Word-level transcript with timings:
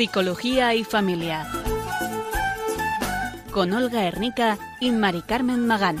Psicología 0.00 0.74
y 0.74 0.82
Familia. 0.82 1.46
Con 3.50 3.74
Olga 3.74 4.06
Hernica 4.06 4.56
y 4.80 4.92
Mari 4.92 5.20
Carmen 5.20 5.66
Magán. 5.66 5.98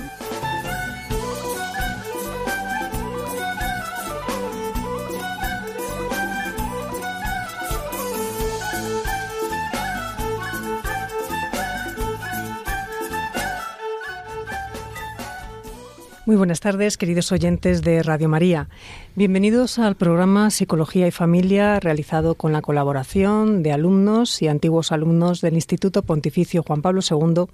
Muy 16.30 16.36
buenas 16.36 16.60
tardes, 16.60 16.96
queridos 16.96 17.32
oyentes 17.32 17.82
de 17.82 18.04
Radio 18.04 18.28
María. 18.28 18.68
Bienvenidos 19.16 19.80
al 19.80 19.96
programa 19.96 20.50
Psicología 20.50 21.08
y 21.08 21.10
Familia 21.10 21.80
realizado 21.80 22.36
con 22.36 22.52
la 22.52 22.62
colaboración 22.62 23.64
de 23.64 23.72
alumnos 23.72 24.40
y 24.40 24.46
antiguos 24.46 24.92
alumnos 24.92 25.40
del 25.40 25.54
Instituto 25.54 26.02
Pontificio 26.02 26.62
Juan 26.62 26.82
Pablo 26.82 27.00
II 27.02 27.46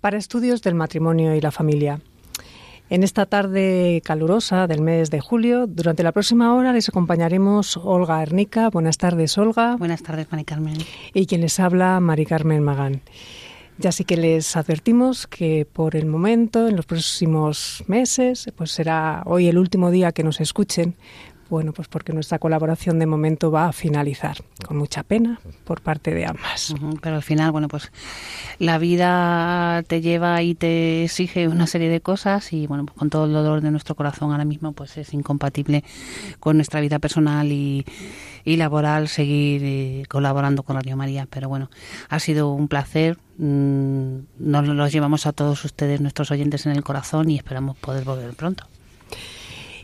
para 0.00 0.18
estudios 0.18 0.62
del 0.62 0.74
matrimonio 0.74 1.36
y 1.36 1.40
la 1.40 1.52
familia. 1.52 2.00
En 2.90 3.04
esta 3.04 3.24
tarde 3.24 4.02
calurosa 4.04 4.66
del 4.66 4.80
mes 4.80 5.12
de 5.12 5.20
julio, 5.20 5.68
durante 5.68 6.02
la 6.02 6.10
próxima 6.10 6.52
hora 6.56 6.72
les 6.72 6.88
acompañaremos 6.88 7.76
Olga 7.76 8.20
Ernica. 8.20 8.68
Buenas 8.68 8.98
tardes, 8.98 9.38
Olga. 9.38 9.76
Buenas 9.76 10.02
tardes, 10.02 10.26
Mari 10.32 10.42
Carmen. 10.42 10.78
Y 11.14 11.26
quien 11.26 11.42
les 11.42 11.60
habla, 11.60 12.00
Mari 12.00 12.26
Carmen 12.26 12.64
Magán. 12.64 13.00
Ya 13.78 13.92
sí 13.92 14.04
que 14.04 14.16
les 14.16 14.56
advertimos 14.56 15.28
que 15.28 15.64
por 15.64 15.94
el 15.94 16.06
momento, 16.06 16.66
en 16.66 16.74
los 16.74 16.84
próximos 16.84 17.84
meses, 17.86 18.50
pues 18.56 18.72
será 18.72 19.22
hoy 19.24 19.46
el 19.46 19.56
último 19.56 19.92
día 19.92 20.10
que 20.10 20.24
nos 20.24 20.40
escuchen, 20.40 20.96
bueno, 21.48 21.72
pues 21.72 21.86
porque 21.88 22.12
nuestra 22.12 22.38
colaboración 22.38 22.98
de 22.98 23.06
momento 23.06 23.50
va 23.50 23.68
a 23.68 23.72
finalizar, 23.72 24.38
con 24.66 24.76
mucha 24.76 25.04
pena 25.04 25.40
por 25.64 25.80
parte 25.80 26.12
de 26.12 26.26
ambas. 26.26 26.74
pero 27.00 27.16
al 27.16 27.22
final, 27.22 27.52
bueno, 27.52 27.68
pues 27.68 27.92
la 28.58 28.78
vida 28.78 29.82
te 29.86 30.00
lleva 30.00 30.42
y 30.42 30.56
te 30.56 31.04
exige 31.04 31.46
una 31.46 31.68
serie 31.68 31.88
de 31.88 32.00
cosas 32.00 32.52
y, 32.52 32.66
bueno, 32.66 32.84
pues 32.84 32.98
con 32.98 33.10
todo 33.10 33.26
el 33.26 33.32
dolor 33.32 33.60
de 33.60 33.70
nuestro 33.70 33.94
corazón 33.94 34.32
ahora 34.32 34.44
mismo, 34.44 34.72
pues 34.72 34.98
es 34.98 35.14
incompatible 35.14 35.84
con 36.40 36.56
nuestra 36.56 36.80
vida 36.80 36.98
personal 36.98 37.50
y, 37.52 37.86
laboral 38.44 39.08
seguir 39.08 39.62
eh, 39.64 40.02
colaborando 40.08 40.64
con 40.64 40.74
Radio 40.74 40.96
María. 40.96 41.28
Pero 41.30 41.48
bueno, 41.48 41.70
ha 42.08 42.18
sido 42.18 42.50
un 42.50 42.66
placer. 42.66 43.18
Mm, 43.38 44.18
nos 44.40 44.66
los 44.66 44.92
llevamos 44.92 45.26
a 45.26 45.32
todos 45.32 45.64
ustedes, 45.64 46.00
nuestros 46.00 46.30
oyentes, 46.30 46.66
en 46.66 46.72
el 46.72 46.82
corazón 46.82 47.30
y 47.30 47.36
esperamos 47.36 47.76
poder 47.78 48.04
volver 48.04 48.34
pronto. 48.34 48.64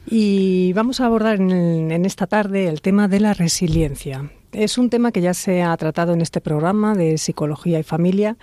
Y 0.06 0.72
vamos 0.74 1.00
a 1.00 1.06
abordar 1.06 1.36
en, 1.36 2.04
esta 2.04 2.26
tarde 2.26 2.68
el 2.68 2.82
tema 2.82 3.08
de 3.08 3.20
la 3.20 3.32
resiliencia. 3.32 4.30
Es 4.52 4.76
un 4.76 4.90
tema 4.90 5.10
que 5.10 5.20
ya 5.20 5.34
se 5.34 5.62
ha 5.62 5.76
tratado 5.76 6.12
en 6.12 6.20
este 6.20 6.40
programa 6.40 6.94
de 6.94 7.16
psicología 7.18 7.78
y 7.78 7.82
familia 7.82 8.36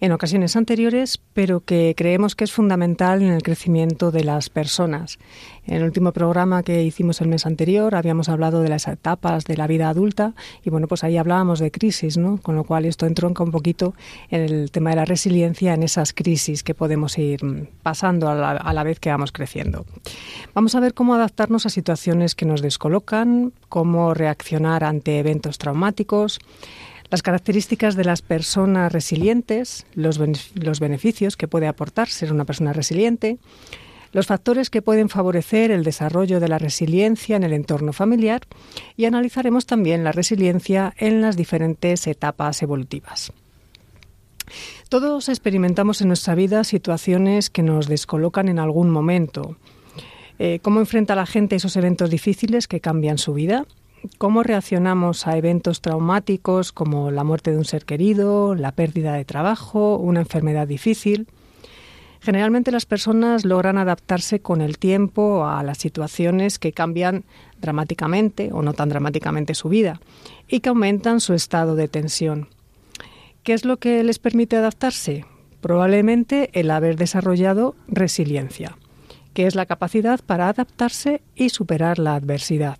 en 0.00 0.12
ocasiones 0.12 0.56
anteriores, 0.56 1.20
pero 1.32 1.60
que 1.60 1.94
creemos 1.96 2.34
que 2.34 2.44
es 2.44 2.52
fundamental 2.52 3.22
en 3.22 3.32
el 3.32 3.42
crecimiento 3.42 4.10
de 4.10 4.24
las 4.24 4.50
personas. 4.50 5.18
En 5.66 5.76
el 5.76 5.84
último 5.84 6.12
programa 6.12 6.62
que 6.62 6.82
hicimos 6.82 7.20
el 7.20 7.28
mes 7.28 7.46
anterior 7.46 7.94
habíamos 7.94 8.28
hablado 8.28 8.60
de 8.60 8.68
las 8.68 8.86
etapas 8.86 9.44
de 9.44 9.56
la 9.56 9.66
vida 9.66 9.88
adulta 9.88 10.34
y 10.62 10.70
bueno, 10.70 10.88
pues 10.88 11.04
ahí 11.04 11.16
hablábamos 11.16 11.58
de 11.58 11.70
crisis, 11.70 12.18
¿no? 12.18 12.38
Con 12.38 12.54
lo 12.54 12.64
cual 12.64 12.84
esto 12.84 13.06
entronca 13.06 13.42
un 13.42 13.50
poquito 13.50 13.94
en 14.30 14.42
el 14.42 14.70
tema 14.70 14.90
de 14.90 14.96
la 14.96 15.04
resiliencia 15.04 15.72
en 15.72 15.82
esas 15.82 16.12
crisis 16.12 16.62
que 16.62 16.74
podemos 16.74 17.16
ir 17.18 17.40
pasando 17.82 18.28
a 18.28 18.34
la, 18.34 18.50
a 18.52 18.72
la 18.74 18.82
vez 18.82 19.00
que 19.00 19.10
vamos 19.10 19.32
creciendo. 19.32 19.86
Vamos 20.54 20.74
a 20.74 20.80
ver 20.80 20.92
cómo 20.92 21.14
adaptarnos 21.14 21.64
a 21.66 21.70
situaciones 21.70 22.34
que 22.34 22.44
nos 22.44 22.60
descolocan, 22.60 23.52
cómo 23.68 24.12
reaccionar 24.12 24.84
ante 24.84 25.18
eventos 25.18 25.58
traumáticos, 25.58 26.40
las 27.10 27.22
características 27.22 27.96
de 27.96 28.04
las 28.04 28.22
personas 28.22 28.92
resilientes, 28.92 29.86
los, 29.94 30.20
los 30.54 30.80
beneficios 30.80 31.36
que 31.36 31.48
puede 31.48 31.68
aportar 31.68 32.08
ser 32.08 32.32
una 32.32 32.44
persona 32.44 32.72
resiliente, 32.72 33.38
los 34.14 34.28
factores 34.28 34.70
que 34.70 34.80
pueden 34.80 35.08
favorecer 35.08 35.72
el 35.72 35.82
desarrollo 35.82 36.38
de 36.38 36.48
la 36.48 36.58
resiliencia 36.58 37.36
en 37.36 37.42
el 37.42 37.52
entorno 37.52 37.92
familiar 37.92 38.42
y 38.96 39.04
analizaremos 39.06 39.66
también 39.66 40.04
la 40.04 40.12
resiliencia 40.12 40.94
en 40.96 41.20
las 41.20 41.36
diferentes 41.36 42.06
etapas 42.06 42.62
evolutivas. 42.62 43.32
Todos 44.88 45.28
experimentamos 45.28 46.00
en 46.00 46.08
nuestra 46.08 46.36
vida 46.36 46.62
situaciones 46.62 47.50
que 47.50 47.64
nos 47.64 47.88
descolocan 47.88 48.48
en 48.48 48.60
algún 48.60 48.88
momento. 48.88 49.56
Eh, 50.38 50.60
¿Cómo 50.62 50.78
enfrenta 50.78 51.16
la 51.16 51.26
gente 51.26 51.56
esos 51.56 51.76
eventos 51.76 52.08
difíciles 52.08 52.68
que 52.68 52.80
cambian 52.80 53.18
su 53.18 53.34
vida? 53.34 53.66
¿Cómo 54.18 54.44
reaccionamos 54.44 55.26
a 55.26 55.36
eventos 55.36 55.80
traumáticos 55.80 56.70
como 56.70 57.10
la 57.10 57.24
muerte 57.24 57.50
de 57.50 57.58
un 57.58 57.64
ser 57.64 57.84
querido, 57.84 58.54
la 58.54 58.70
pérdida 58.72 59.14
de 59.14 59.24
trabajo, 59.24 59.96
una 59.96 60.20
enfermedad 60.20 60.68
difícil? 60.68 61.26
Generalmente 62.24 62.72
las 62.72 62.86
personas 62.86 63.44
logran 63.44 63.76
adaptarse 63.76 64.40
con 64.40 64.62
el 64.62 64.78
tiempo 64.78 65.46
a 65.46 65.62
las 65.62 65.76
situaciones 65.76 66.58
que 66.58 66.72
cambian 66.72 67.24
dramáticamente 67.60 68.48
o 68.50 68.62
no 68.62 68.72
tan 68.72 68.88
dramáticamente 68.88 69.54
su 69.54 69.68
vida 69.68 70.00
y 70.48 70.60
que 70.60 70.70
aumentan 70.70 71.20
su 71.20 71.34
estado 71.34 71.76
de 71.76 71.86
tensión. 71.86 72.48
¿Qué 73.42 73.52
es 73.52 73.66
lo 73.66 73.76
que 73.76 74.02
les 74.02 74.18
permite 74.18 74.56
adaptarse? 74.56 75.26
Probablemente 75.60 76.48
el 76.54 76.70
haber 76.70 76.96
desarrollado 76.96 77.76
resiliencia, 77.88 78.78
que 79.34 79.46
es 79.46 79.54
la 79.54 79.66
capacidad 79.66 80.18
para 80.24 80.48
adaptarse 80.48 81.20
y 81.34 81.50
superar 81.50 81.98
la 81.98 82.14
adversidad. 82.14 82.78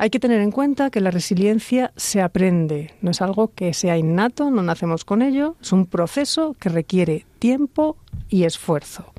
Hay 0.00 0.10
que 0.10 0.20
tener 0.20 0.40
en 0.40 0.52
cuenta 0.52 0.90
que 0.90 1.00
la 1.00 1.10
resiliencia 1.10 1.92
se 1.96 2.22
aprende, 2.22 2.94
no 3.02 3.10
es 3.10 3.20
algo 3.20 3.52
que 3.52 3.74
sea 3.74 3.98
innato, 3.98 4.48
no 4.48 4.62
nacemos 4.62 5.04
con 5.04 5.22
ello, 5.22 5.56
es 5.60 5.72
un 5.72 5.86
proceso 5.86 6.54
que 6.60 6.68
requiere 6.68 7.26
tiempo 7.40 7.96
y 8.28 8.44
esfuerzo. 8.44 9.12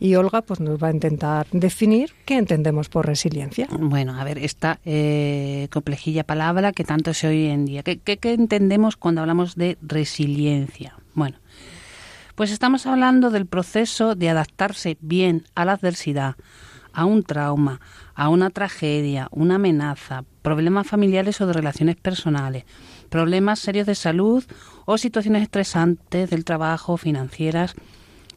Y 0.00 0.14
Olga 0.14 0.40
pues 0.40 0.60
nos 0.60 0.82
va 0.82 0.88
a 0.88 0.92
intentar 0.92 1.46
definir 1.52 2.14
qué 2.24 2.38
entendemos 2.38 2.88
por 2.88 3.06
resiliencia. 3.06 3.68
Bueno, 3.70 4.18
a 4.18 4.24
ver, 4.24 4.38
esta 4.38 4.80
eh, 4.86 5.68
complejilla 5.70 6.24
palabra 6.24 6.72
que 6.72 6.84
tanto 6.84 7.12
se 7.12 7.28
oye 7.28 7.52
en 7.52 7.66
día. 7.66 7.82
¿Qué, 7.82 7.98
¿Qué, 7.98 8.32
entendemos 8.32 8.96
cuando 8.96 9.20
hablamos 9.20 9.56
de 9.56 9.76
resiliencia? 9.82 10.96
Bueno, 11.12 11.36
pues 12.34 12.50
estamos 12.50 12.86
hablando 12.86 13.28
del 13.28 13.44
proceso 13.44 14.14
de 14.14 14.30
adaptarse 14.30 14.96
bien 15.02 15.44
a 15.54 15.66
la 15.66 15.72
adversidad, 15.72 16.36
a 16.94 17.04
un 17.04 17.24
trauma, 17.24 17.80
a 18.18 18.30
una 18.30 18.50
tragedia, 18.50 19.28
una 19.30 19.54
amenaza, 19.54 20.24
problemas 20.42 20.88
familiares 20.88 21.40
o 21.40 21.46
de 21.46 21.52
relaciones 21.52 21.94
personales, 21.94 22.64
problemas 23.10 23.60
serios 23.60 23.86
de 23.86 23.94
salud 23.94 24.44
o 24.86 24.98
situaciones 24.98 25.42
estresantes 25.42 26.28
del 26.28 26.44
trabajo, 26.44 26.96
financieras, 26.96 27.76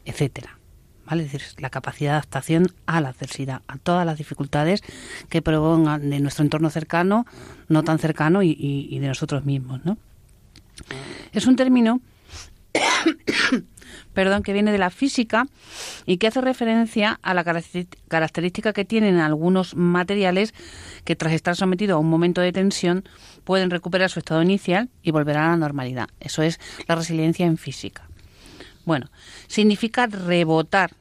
etcétera. 0.04 0.56
¿Vale? 1.04 1.24
Es 1.24 1.32
decir, 1.32 1.60
la 1.60 1.68
capacidad 1.68 2.12
de 2.12 2.16
adaptación 2.18 2.68
a 2.86 3.00
la 3.00 3.08
adversidad, 3.08 3.62
a 3.66 3.76
todas 3.76 4.06
las 4.06 4.18
dificultades 4.18 4.82
que 5.28 5.42
propongan 5.42 6.10
de 6.10 6.20
nuestro 6.20 6.44
entorno 6.44 6.70
cercano, 6.70 7.26
no 7.66 7.82
tan 7.82 7.98
cercano 7.98 8.44
y, 8.44 8.56
y 8.56 8.98
de 9.00 9.08
nosotros 9.08 9.44
mismos, 9.44 9.84
¿no? 9.84 9.98
Es 11.32 11.48
un 11.48 11.56
término 11.56 12.00
perdón, 14.14 14.42
que 14.42 14.52
viene 14.52 14.72
de 14.72 14.78
la 14.78 14.90
física 14.90 15.46
y 16.06 16.18
que 16.18 16.26
hace 16.26 16.40
referencia 16.40 17.18
a 17.22 17.34
la 17.34 17.44
característica 17.44 18.72
que 18.72 18.84
tienen 18.84 19.18
algunos 19.18 19.74
materiales 19.74 20.54
que 21.04 21.16
tras 21.16 21.32
estar 21.32 21.56
sometidos 21.56 21.96
a 21.96 21.98
un 21.98 22.10
momento 22.10 22.40
de 22.40 22.52
tensión 22.52 23.04
pueden 23.44 23.70
recuperar 23.70 24.10
su 24.10 24.18
estado 24.18 24.42
inicial 24.42 24.88
y 25.02 25.10
volver 25.10 25.36
a 25.36 25.48
la 25.48 25.56
normalidad. 25.56 26.08
Eso 26.20 26.42
es 26.42 26.60
la 26.86 26.94
resiliencia 26.94 27.46
en 27.46 27.56
física. 27.56 28.08
Bueno, 28.84 29.10
significa 29.46 30.06
rebotar 30.06 30.92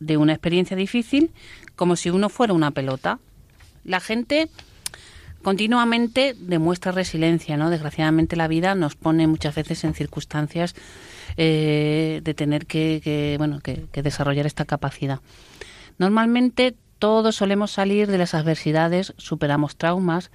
de 0.00 0.16
una 0.16 0.32
experiencia 0.32 0.76
difícil 0.76 1.30
como 1.74 1.96
si 1.96 2.10
uno 2.10 2.28
fuera 2.28 2.52
una 2.52 2.70
pelota. 2.70 3.18
La 3.84 4.00
gente 4.00 4.48
continuamente 5.42 6.34
demuestra 6.38 6.92
resiliencia, 6.92 7.56
¿no? 7.56 7.70
Desgraciadamente 7.70 8.36
la 8.36 8.48
vida 8.48 8.74
nos 8.74 8.96
pone 8.96 9.26
muchas 9.26 9.54
veces 9.54 9.84
en 9.84 9.94
circunstancias 9.94 10.74
eh, 11.36 12.20
de 12.22 12.34
tener 12.34 12.66
que, 12.66 13.34
bueno, 13.38 13.60
que, 13.60 13.88
desarrollar 14.02 14.46
esta 14.46 14.64
capacidad. 14.64 15.20
Normalmente 15.98 16.74
todos 16.98 17.36
solemos 17.36 17.70
salir 17.70 18.10
de 18.10 18.18
las 18.18 18.34
adversidades, 18.34 19.14
superamos 19.16 19.76
traumas. 19.76 20.30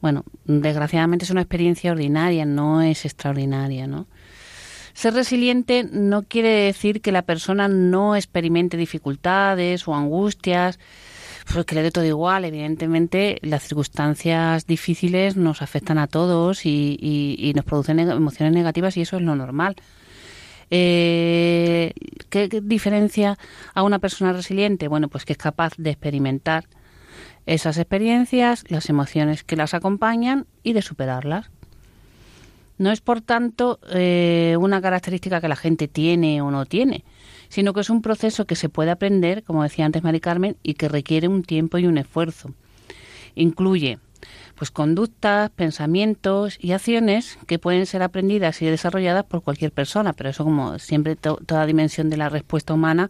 Bueno, 0.00 0.24
desgraciadamente 0.44 1.24
es 1.24 1.30
una 1.30 1.42
experiencia 1.42 1.92
ordinaria, 1.92 2.44
no 2.44 2.82
es 2.82 3.04
extraordinaria, 3.04 3.86
¿no? 3.86 4.06
Ser 4.92 5.14
resiliente 5.14 5.88
no 5.90 6.22
quiere 6.22 6.50
decir 6.50 7.00
que 7.00 7.12
la 7.12 7.22
persona 7.22 7.68
no 7.68 8.16
experimente 8.16 8.76
dificultades 8.76 9.86
o 9.86 9.94
angustias, 9.94 10.78
pues 11.44 11.64
que 11.64 11.74
le 11.74 11.82
dé 11.82 11.90
todo 11.90 12.04
igual. 12.04 12.44
Evidentemente, 12.44 13.38
las 13.42 13.62
circunstancias 13.64 14.66
difíciles 14.66 15.36
nos 15.36 15.62
afectan 15.62 15.98
a 15.98 16.06
todos 16.06 16.66
y, 16.66 17.52
nos 17.54 17.64
producen 17.64 17.98
emociones 17.98 18.54
negativas 18.54 18.96
y 18.96 19.02
eso 19.02 19.16
es 19.16 19.22
lo 19.22 19.36
normal. 19.36 19.76
Eh, 20.70 21.92
¿qué, 22.28 22.48
diferencia 22.62 23.36
a 23.74 23.82
una 23.82 23.98
persona 23.98 24.32
resiliente? 24.32 24.88
Bueno, 24.88 25.08
pues 25.08 25.24
que 25.24 25.32
es 25.32 25.38
capaz 25.38 25.72
de 25.76 25.90
experimentar 25.90 26.66
esas 27.46 27.78
experiencias, 27.78 28.64
las 28.68 28.88
emociones 28.88 29.42
que 29.42 29.56
las 29.56 29.74
acompañan 29.74 30.46
y 30.62 30.72
de 30.72 30.82
superarlas. 30.82 31.50
No 32.78 32.90
es, 32.92 33.00
por 33.00 33.20
tanto, 33.20 33.78
eh, 33.90 34.56
una 34.58 34.80
característica 34.80 35.40
que 35.40 35.48
la 35.48 35.56
gente 35.56 35.88
tiene 35.88 36.40
o 36.40 36.50
no 36.50 36.64
tiene, 36.64 37.04
sino 37.50 37.74
que 37.74 37.80
es 37.80 37.90
un 37.90 38.00
proceso 38.00 38.46
que 38.46 38.56
se 38.56 38.70
puede 38.70 38.90
aprender, 38.90 39.42
como 39.42 39.62
decía 39.62 39.84
antes 39.84 40.02
Mari 40.02 40.20
Carmen, 40.20 40.56
y 40.62 40.74
que 40.74 40.88
requiere 40.88 41.28
un 41.28 41.42
tiempo 41.42 41.76
y 41.76 41.86
un 41.86 41.98
esfuerzo. 41.98 42.54
Incluye 43.34 43.98
pues 44.54 44.70
conductas, 44.70 45.50
pensamientos 45.50 46.58
y 46.60 46.72
acciones 46.72 47.38
que 47.46 47.58
pueden 47.58 47.86
ser 47.86 48.02
aprendidas 48.02 48.60
y 48.60 48.66
desarrolladas 48.66 49.24
por 49.24 49.42
cualquier 49.42 49.72
persona, 49.72 50.12
pero 50.12 50.28
eso 50.28 50.44
como 50.44 50.78
siempre 50.78 51.16
toda 51.16 51.64
dimensión 51.64 52.10
de 52.10 52.18
la 52.18 52.28
respuesta 52.28 52.74
humana 52.74 53.08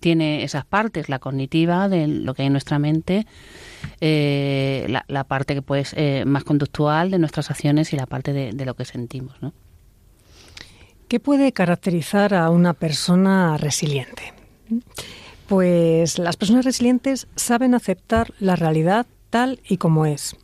tiene 0.00 0.42
esas 0.42 0.64
partes, 0.64 1.10
la 1.10 1.18
cognitiva 1.18 1.90
de 1.90 2.06
lo 2.08 2.32
que 2.32 2.42
hay 2.42 2.46
en 2.46 2.52
nuestra 2.52 2.78
mente, 2.78 3.26
eh, 4.00 4.86
la, 5.06 5.24
parte 5.24 5.54
que 5.54 5.62
pues 5.62 5.92
eh, 5.98 6.24
más 6.26 6.44
conductual 6.44 7.10
de 7.10 7.18
nuestras 7.18 7.50
acciones 7.50 7.92
y 7.92 7.96
la 7.96 8.06
parte 8.06 8.32
de, 8.32 8.52
de 8.52 8.64
lo 8.64 8.74
que 8.74 8.86
sentimos, 8.86 9.36
¿no? 9.42 9.52
¿Qué 11.08 11.20
puede 11.20 11.52
caracterizar 11.52 12.34
a 12.34 12.50
una 12.50 12.74
persona 12.74 13.56
resiliente? 13.56 14.32
Pues 15.46 16.18
las 16.18 16.36
personas 16.36 16.64
resilientes 16.64 17.28
saben 17.36 17.74
aceptar 17.74 18.32
la 18.40 18.56
realidad 18.56 19.06
tal 19.30 19.60
y 19.68 19.76
como 19.76 20.06
es 20.06 20.36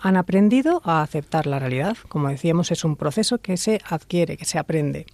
han 0.00 0.16
aprendido 0.16 0.82
a 0.84 1.02
aceptar 1.02 1.46
la 1.46 1.58
realidad. 1.58 1.96
Como 2.08 2.28
decíamos, 2.28 2.70
es 2.70 2.84
un 2.84 2.96
proceso 2.96 3.38
que 3.38 3.56
se 3.56 3.80
adquiere, 3.88 4.36
que 4.36 4.44
se 4.44 4.58
aprende. 4.58 5.06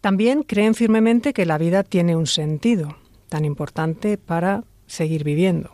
También 0.00 0.42
creen 0.42 0.74
firmemente 0.74 1.32
que 1.32 1.46
la 1.46 1.58
vida 1.58 1.82
tiene 1.82 2.16
un 2.16 2.26
sentido 2.26 2.96
tan 3.28 3.44
importante 3.44 4.18
para 4.18 4.64
seguir 4.86 5.24
viviendo. 5.24 5.72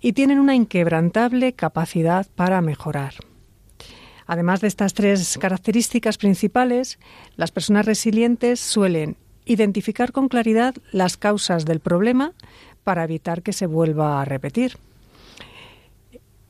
Y 0.00 0.12
tienen 0.12 0.38
una 0.38 0.54
inquebrantable 0.54 1.54
capacidad 1.54 2.26
para 2.36 2.60
mejorar. 2.60 3.14
Además 4.26 4.60
de 4.60 4.68
estas 4.68 4.94
tres 4.94 5.38
características 5.38 6.18
principales, 6.18 6.98
las 7.36 7.52
personas 7.52 7.86
resilientes 7.86 8.60
suelen 8.60 9.16
identificar 9.44 10.12
con 10.12 10.28
claridad 10.28 10.74
las 10.90 11.16
causas 11.16 11.64
del 11.64 11.80
problema 11.80 12.32
para 12.82 13.04
evitar 13.04 13.42
que 13.42 13.52
se 13.52 13.66
vuelva 13.66 14.20
a 14.20 14.24
repetir 14.24 14.78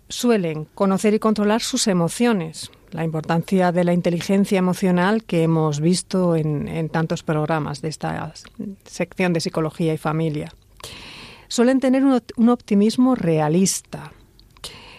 suelen 0.08 0.67
conocer 0.75 1.14
y 1.14 1.19
controlar 1.19 1.62
sus 1.62 1.87
emociones, 1.87 2.70
la 2.93 3.05
importancia 3.05 3.73
de 3.73 3.84
la 3.84 3.93
inteligencia 3.93 4.58
emocional 4.58 5.25
que 5.25 5.43
hemos 5.43 5.81
visto 5.81 6.37
en, 6.37 6.88
tantos 6.90 7.23
programas 7.23 7.82
de 7.82 7.88
esta 7.88 8.32
sección 8.84 9.32
de 9.32 9.40
psicología 9.40 9.93
y 9.93 9.99
familia. 9.99 10.52
Suelen 11.49 11.81
tener 11.81 12.05
un, 12.05 12.49
optimismo 12.49 13.14
realista, 13.14 14.12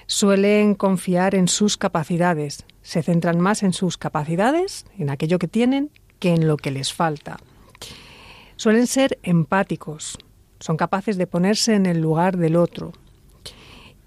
suelen 0.08 0.74
confiar 0.74 1.36
en 1.36 1.48
sus 1.48 1.78
capacidades, 1.78 2.66
se 2.82 3.04
centran 3.04 3.40
más 3.40 3.62
en 3.62 3.74
sus 3.74 3.98
capacidades, 3.98 4.86
en 4.98 5.10
aquello 5.10 5.38
que 5.38 5.48
tienen, 5.48 5.92
que 6.20 6.34
en 6.34 6.48
lo 6.48 6.58
que 6.58 6.72
les 6.72 6.94
falta. 6.94 7.38
Suelen 8.56 8.88
ser 8.88 9.20
empáticos, 9.22 10.18
son 10.60 10.78
capaces 10.78 11.18
de 11.18 11.28
ponerse 11.28 11.76
en 11.76 11.86
el 11.86 12.02
lugar 12.02 12.38
del 12.38 12.56
otro, 12.56 12.94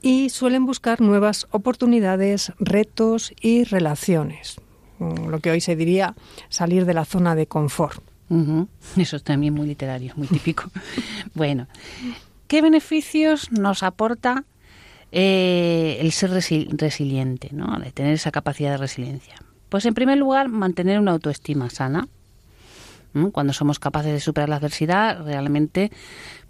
y 0.02 0.31
suelen 0.31 0.64
buscar 0.64 1.00
nuevas 1.00 1.47
oportunidades, 1.50 2.53
retos 2.58 3.32
y 3.41 3.64
relaciones. 3.64 4.56
Mm, 4.99 5.29
lo 5.29 5.41
que 5.41 5.50
hoy 5.50 5.61
se 5.61 5.76
diría 5.76 6.14
salir 6.49 6.87
de 6.87 6.94
la 6.94 7.05
zona 7.05 7.35
de 7.35 7.46
confort. 7.46 8.03
Eso 8.96 9.17
es 9.17 9.25
también 9.25 9.55
muy 9.55 9.67
literario, 9.67 10.12
muy 10.14 10.29
típico. 10.29 10.70
bueno, 11.35 11.67
¿qué 12.46 12.62
beneficios 12.62 13.50
nos 13.50 13.82
aporta 13.82 14.44
eh, 15.12 15.98
el 16.00 16.12
ser 16.12 16.30
resiliente, 16.30 17.50
¿no? 17.52 17.78
de 17.78 17.92
tener 17.92 18.14
esa 18.14 18.30
capacidad 18.30 18.72
de 18.72 18.76
resiliencia? 18.76 19.34
Pues 19.68 19.86
en 19.86 19.94
primer 19.94 20.18
lugar, 20.18 20.48
mantener 20.48 20.98
una 20.98 21.12
autoestima 21.12 21.70
sana. 21.70 22.08
Cuando 23.32 23.52
somos 23.52 23.80
capaces 23.80 24.12
de 24.12 24.20
superar 24.20 24.48
la 24.48 24.56
adversidad, 24.56 25.24
realmente 25.24 25.90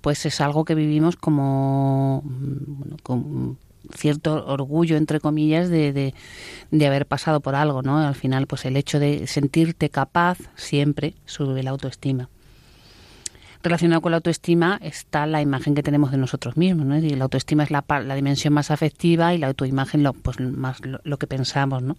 pues 0.02 0.26
es 0.26 0.40
algo 0.42 0.64
que 0.64 0.74
vivimos 0.74 1.16
como 1.16 2.22
con 3.02 3.58
cierto 3.94 4.46
orgullo 4.46 4.96
entre 4.96 5.20
comillas 5.20 5.68
de, 5.68 6.14
de, 6.70 6.86
haber 6.86 7.06
pasado 7.06 7.40
por 7.40 7.54
algo 7.54 7.82
no 7.82 7.98
al 7.98 8.14
final 8.14 8.46
pues 8.46 8.64
el 8.66 8.76
hecho 8.76 8.98
de 8.98 9.26
sentirte 9.26 9.88
capaz 9.88 10.38
siempre 10.54 11.14
sube 11.24 11.62
la 11.62 11.70
autoestima 11.70 12.28
relacionado 13.62 14.00
con 14.00 14.12
la 14.12 14.16
autoestima 14.16 14.78
está 14.82 15.26
la 15.26 15.42
imagen 15.42 15.74
que 15.74 15.82
tenemos 15.82 16.10
de 16.10 16.18
nosotros 16.18 16.56
mismos 16.56 16.86
¿no? 16.86 16.96
y 16.96 17.10
la 17.10 17.24
autoestima 17.24 17.62
es 17.62 17.70
la, 17.70 17.84
la 17.88 18.14
dimensión 18.14 18.54
más 18.54 18.70
afectiva 18.70 19.34
y 19.34 19.38
la 19.38 19.48
autoimagen 19.48 20.02
lo, 20.02 20.12
pues 20.12 20.40
más 20.40 20.80
lo, 20.82 21.18
que 21.18 21.26
pensamos 21.26 21.82
no 21.82 21.96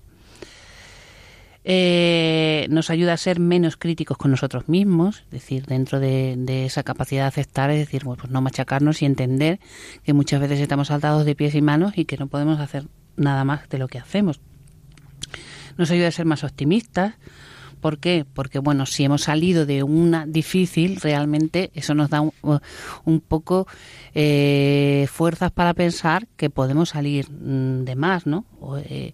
eh, 1.63 2.65
nos 2.71 2.89
ayuda 2.89 3.13
a 3.13 3.17
ser 3.17 3.39
menos 3.39 3.77
críticos 3.77 4.17
con 4.17 4.31
nosotros 4.31 4.67
mismos, 4.67 5.19
es 5.25 5.29
decir, 5.29 5.67
dentro 5.67 5.99
de, 5.99 6.65
esa 6.65 6.81
capacidad 6.81 7.25
de 7.25 7.27
aceptar, 7.27 7.69
es 7.69 7.77
decir, 7.77 8.01
pues 8.03 8.31
no 8.31 8.41
machacarnos 8.41 9.03
y 9.03 9.05
entender 9.05 9.59
que 10.03 10.13
muchas 10.13 10.41
veces 10.41 10.59
estamos 10.59 10.87
saltados 10.87 11.23
de 11.23 11.35
pies 11.35 11.53
y 11.53 11.61
manos 11.61 11.93
y 11.95 12.05
que 12.05 12.17
no 12.17 12.25
podemos 12.25 12.59
hacer 12.59 12.85
nada 13.15 13.45
más 13.45 13.69
de 13.69 13.77
lo 13.77 13.87
que 13.87 13.99
hacemos. 13.99 14.39
Nos 15.77 15.91
ayuda 15.91 16.07
a 16.07 16.11
ser 16.11 16.25
más 16.25 16.43
optimistas, 16.43 17.13
¿Por 17.81 17.97
qué? 17.97 18.25
Porque, 18.31 18.59
bueno, 18.59 18.85
si 18.85 19.03
hemos 19.03 19.23
salido 19.23 19.65
de 19.65 19.83
una 19.83 20.25
difícil, 20.27 20.97
realmente 21.01 21.71
eso 21.73 21.95
nos 21.95 22.09
da 22.09 22.21
un, 22.21 23.19
poco 23.19 23.67
eh, 24.13 25.07
fuerzas 25.11 25.51
para 25.51 25.73
pensar 25.73 26.27
que 26.37 26.49
podemos 26.49 26.89
salir 26.89 27.29
mm, 27.29 27.83
de 27.83 27.95
más, 27.95 28.27
¿no? 28.27 28.45
O, 28.59 28.77
eh, 28.77 29.13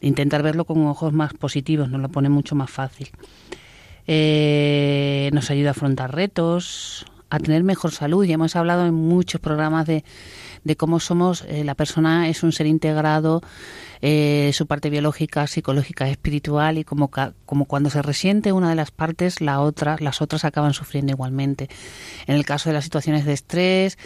intentar 0.00 0.42
verlo 0.42 0.66
con 0.66 0.86
ojos 0.86 1.12
más 1.12 1.32
positivos, 1.32 1.88
nos 1.88 2.00
lo 2.00 2.10
pone 2.10 2.28
mucho 2.28 2.54
más 2.54 2.70
fácil. 2.70 3.08
Eh, 4.06 5.30
nos 5.32 5.50
ayuda 5.50 5.68
a 5.68 5.72
afrontar 5.72 6.14
retos, 6.14 7.06
a 7.30 7.38
tener 7.38 7.64
mejor 7.64 7.92
salud. 7.92 8.24
Ya 8.24 8.34
hemos 8.34 8.56
hablado 8.56 8.86
en 8.86 8.94
muchos 8.94 9.40
programas 9.40 9.86
de, 9.86 10.04
de 10.64 10.76
cómo 10.76 11.00
somos, 11.00 11.44
la 11.48 11.74
persona 11.74 12.28
es 12.28 12.42
un 12.42 12.52
ser 12.52 12.66
integrado 12.66 13.42
eh, 14.04 14.50
su 14.52 14.66
parte 14.66 14.90
biológica, 14.90 15.46
psicológica, 15.46 16.08
espiritual 16.08 16.76
y 16.76 16.82
como, 16.82 17.08
como 17.46 17.66
cuando 17.66 17.88
se 17.88 18.02
resiente 18.02 18.50
una 18.50 18.68
de 18.68 18.74
las 18.74 18.90
partes, 18.90 19.40
la 19.40 19.60
otra, 19.60 19.96
las 20.00 20.20
otras 20.20 20.44
acaban 20.44 20.74
sufriendo 20.74 21.12
igualmente. 21.12 21.68
En 22.26 22.34
el 22.34 22.44
caso 22.44 22.68
de 22.68 22.74
las 22.74 22.82
situaciones 22.82 23.24
de 23.24 23.32
estrés, 23.32 23.98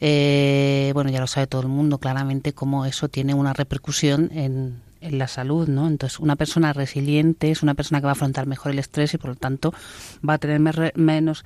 eh, 0.00 0.90
bueno, 0.92 1.08
ya 1.08 1.20
lo 1.20 1.26
sabe 1.26 1.46
todo 1.46 1.62
el 1.62 1.68
mundo 1.68 1.96
claramente 1.96 2.52
cómo 2.52 2.84
eso 2.84 3.08
tiene 3.08 3.32
una 3.32 3.54
repercusión 3.54 4.30
en, 4.34 4.82
en 5.00 5.18
la 5.18 5.28
salud, 5.28 5.66
¿no? 5.66 5.88
Entonces, 5.88 6.18
una 6.18 6.36
persona 6.36 6.74
resiliente 6.74 7.50
es 7.50 7.62
una 7.62 7.72
persona 7.72 8.00
que 8.00 8.04
va 8.04 8.10
a 8.10 8.12
afrontar 8.12 8.46
mejor 8.46 8.72
el 8.72 8.78
estrés 8.78 9.14
y, 9.14 9.18
por 9.18 9.30
lo 9.30 9.36
tanto, 9.36 9.72
va 10.28 10.34
a 10.34 10.38
tener 10.38 10.92
menos 10.96 11.44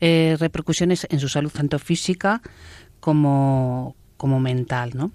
eh, 0.00 0.36
repercusiones 0.38 1.06
en 1.10 1.20
su 1.20 1.28
salud, 1.28 1.52
tanto 1.52 1.78
física 1.78 2.40
como, 3.04 3.94
como 4.16 4.40
mental, 4.40 4.92
¿no? 4.94 5.12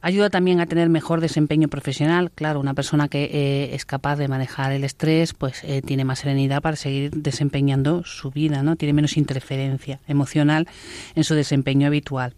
Ayuda 0.00 0.30
también 0.30 0.60
a 0.60 0.66
tener 0.66 0.88
mejor 0.88 1.20
desempeño 1.20 1.66
profesional. 1.66 2.30
Claro, 2.30 2.60
una 2.60 2.74
persona 2.74 3.08
que 3.08 3.24
eh, 3.24 3.74
es 3.74 3.84
capaz 3.84 4.14
de 4.14 4.28
manejar 4.28 4.70
el 4.70 4.84
estrés, 4.84 5.32
pues 5.32 5.64
eh, 5.64 5.82
tiene 5.82 6.04
más 6.04 6.20
serenidad 6.20 6.62
para 6.62 6.76
seguir 6.76 7.10
desempeñando 7.10 8.04
su 8.04 8.30
vida, 8.30 8.62
¿no? 8.62 8.76
Tiene 8.76 8.92
menos 8.92 9.16
interferencia 9.16 9.98
emocional 10.06 10.68
en 11.16 11.24
su 11.24 11.34
desempeño 11.34 11.88
habitual. 11.88 12.34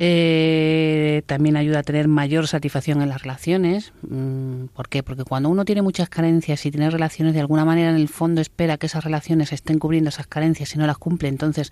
Eh, 0.00 1.22
también 1.26 1.56
ayuda 1.56 1.78
a 1.78 1.82
tener 1.84 2.08
mayor 2.08 2.48
satisfacción 2.48 3.00
en 3.00 3.08
las 3.08 3.22
relaciones. 3.22 3.92
Mm, 4.02 4.66
¿Por 4.66 4.88
qué? 4.88 5.04
Porque 5.04 5.24
cuando 5.24 5.48
uno 5.48 5.64
tiene 5.64 5.82
muchas 5.82 6.08
carencias 6.08 6.66
y 6.66 6.70
tiene 6.72 6.90
relaciones, 6.90 7.34
de 7.34 7.40
alguna 7.40 7.64
manera 7.64 7.90
en 7.90 7.96
el 7.96 8.08
fondo 8.08 8.40
espera 8.40 8.76
que 8.76 8.86
esas 8.86 9.04
relaciones 9.04 9.52
estén 9.52 9.78
cubriendo 9.78 10.08
esas 10.08 10.26
carencias 10.26 10.74
y 10.74 10.78
no 10.78 10.86
las 10.86 10.98
cumple, 10.98 11.28
entonces 11.28 11.70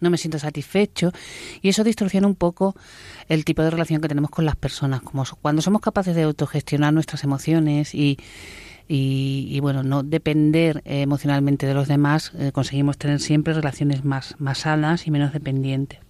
no 0.00 0.10
me 0.10 0.18
siento 0.18 0.38
satisfecho. 0.40 1.12
Y 1.62 1.68
eso 1.68 1.84
distorsiona 1.84 2.26
un 2.26 2.34
poco 2.34 2.74
el 3.28 3.44
tipo 3.44 3.62
de 3.62 3.70
relación 3.70 4.00
que 4.00 4.08
tenemos 4.08 4.30
con 4.30 4.44
las 4.44 4.56
personas. 4.56 5.00
Como 5.02 5.24
cuando 5.40 5.62
somos 5.62 5.80
capaces 5.80 6.16
de 6.16 6.22
autogestionar 6.22 6.92
nuestras 6.92 7.22
emociones 7.22 7.94
y, 7.94 8.18
y, 8.88 9.60
bueno, 9.60 9.84
no 9.84 10.02
depender 10.02 10.82
emocionalmente 10.84 11.66
de 11.66 11.74
los 11.74 11.86
demás, 11.86 12.32
eh, 12.36 12.50
conseguimos 12.52 12.98
tener 12.98 13.20
siempre 13.20 13.54
relaciones 13.54 14.04
más, 14.04 14.34
más 14.38 14.58
sanas 14.58 15.06
y 15.06 15.12
menos 15.12 15.32
dependientes. 15.32 16.00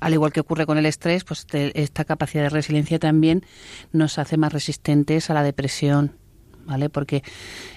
Al 0.00 0.14
igual 0.14 0.32
que 0.32 0.40
ocurre 0.40 0.66
con 0.66 0.78
el 0.78 0.86
estrés, 0.86 1.24
pues 1.24 1.46
esta 1.52 2.04
capacidad 2.04 2.44
de 2.44 2.48
resiliencia 2.48 2.98
también 2.98 3.44
nos 3.92 4.18
hace 4.18 4.36
más 4.36 4.52
resistentes 4.52 5.30
a 5.30 5.34
la 5.34 5.42
depresión, 5.42 6.16
¿vale? 6.64 6.88
Porque 6.88 7.22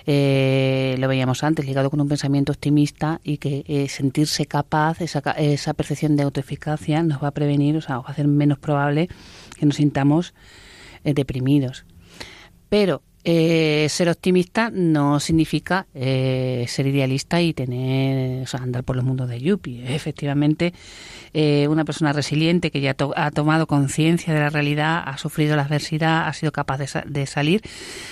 eh, 0.06 0.96
lo 1.00 1.08
veíamos 1.08 1.44
antes, 1.44 1.65
ligado 1.65 1.89
con 1.89 2.00
un 2.00 2.08
pensamiento 2.08 2.53
optimista 2.53 3.20
y 3.24 3.38
que 3.38 3.63
eh, 3.68 3.89
sentirse 3.89 4.46
capaz, 4.46 5.01
esa, 5.01 5.20
esa 5.38 5.74
percepción 5.74 6.15
de 6.15 6.24
autoeficacia 6.24 7.03
nos 7.03 7.22
va 7.22 7.27
a 7.30 7.32
prevenir, 7.32 7.75
o 7.75 7.82
sea, 7.82 7.98
va 7.98 8.08
a 8.08 8.12
hacer 8.12 8.27
menos 8.27 8.58
probable 8.58 9.10
que 9.58 9.65
nos 9.65 9.75
sintamos 9.75 10.34
eh, 11.03 11.13
deprimidos. 11.13 11.86
Pero 12.70 13.03
eh, 13.25 13.88
ser 13.89 14.10
optimista 14.10 14.70
no 14.70 15.22
significa 15.22 15.88
eh, 15.94 16.65
ser 16.68 16.88
idealista 16.88 17.42
y 17.42 17.53
tener, 17.53 18.44
o 18.44 18.48
sea, 18.48 18.62
andar 18.62 18.84
por 18.84 18.98
los 18.98 19.06
mundos 19.06 19.30
de 19.30 19.39
Yuppie. 19.39 19.96
Efectivamente, 19.96 20.74
eh, 21.34 21.68
una 21.70 21.86
persona 21.86 22.12
resiliente 22.12 22.70
que 22.70 22.82
ya 22.82 22.96
ha 23.15 23.32
tomado 23.32 23.65
conciencia 23.65 24.34
de 24.34 24.42
la 24.42 24.50
realidad, 24.50 25.03
ha 25.06 25.18
sufrido 25.18 25.56
la 25.56 25.62
adversidad, 25.62 26.27
ha 26.27 26.34
sido 26.34 26.51
capaz 26.51 26.80
de, 27.06 27.25
salir, 27.25 27.62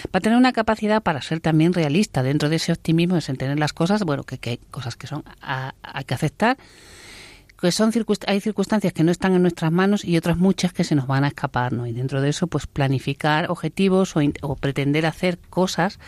va 0.06 0.20
a 0.20 0.22
tener 0.22 0.38
una 0.38 0.54
capacidad 0.54 1.04
para 1.04 1.22
ser 1.22 1.42
también 1.42 1.74
realista 1.74 2.24
dentro 2.24 2.48
de 2.48 2.56
ese 2.56 2.72
optimismo, 2.72 3.16
de 3.16 3.24
entender 3.28 3.60
las 3.60 3.74
cosas, 3.74 4.04
bueno, 4.04 4.24
que, 4.24 4.40
hay 4.50 4.60
cosas 4.72 4.96
que 4.96 5.08
son 5.08 5.24
hay 5.42 6.04
que 6.06 6.14
aceptar 6.14 6.58
que 7.62 7.72
son 7.72 7.92
hay 8.28 8.42
circunstancias 8.42 8.92
que 8.92 9.04
no 9.04 9.12
están 9.12 9.36
en 9.36 9.44
nuestras 9.44 9.72
manos 9.72 10.04
y 10.04 10.18
otras 10.18 10.38
muchas 10.38 10.74
que 10.74 10.84
se 10.84 10.96
nos 10.96 11.06
van 11.06 11.24
a 11.24 11.28
escapar, 11.28 11.74
¿no? 11.74 11.86
Y 11.86 11.94
dentro 11.94 12.20
de 12.20 12.30
eso, 12.30 12.48
pues 12.48 12.66
planificar 12.66 13.52
objetivos 13.52 14.16
o, 14.42 14.56
pretender 14.56 15.06
hacer 15.06 15.38
cosas 15.38 16.00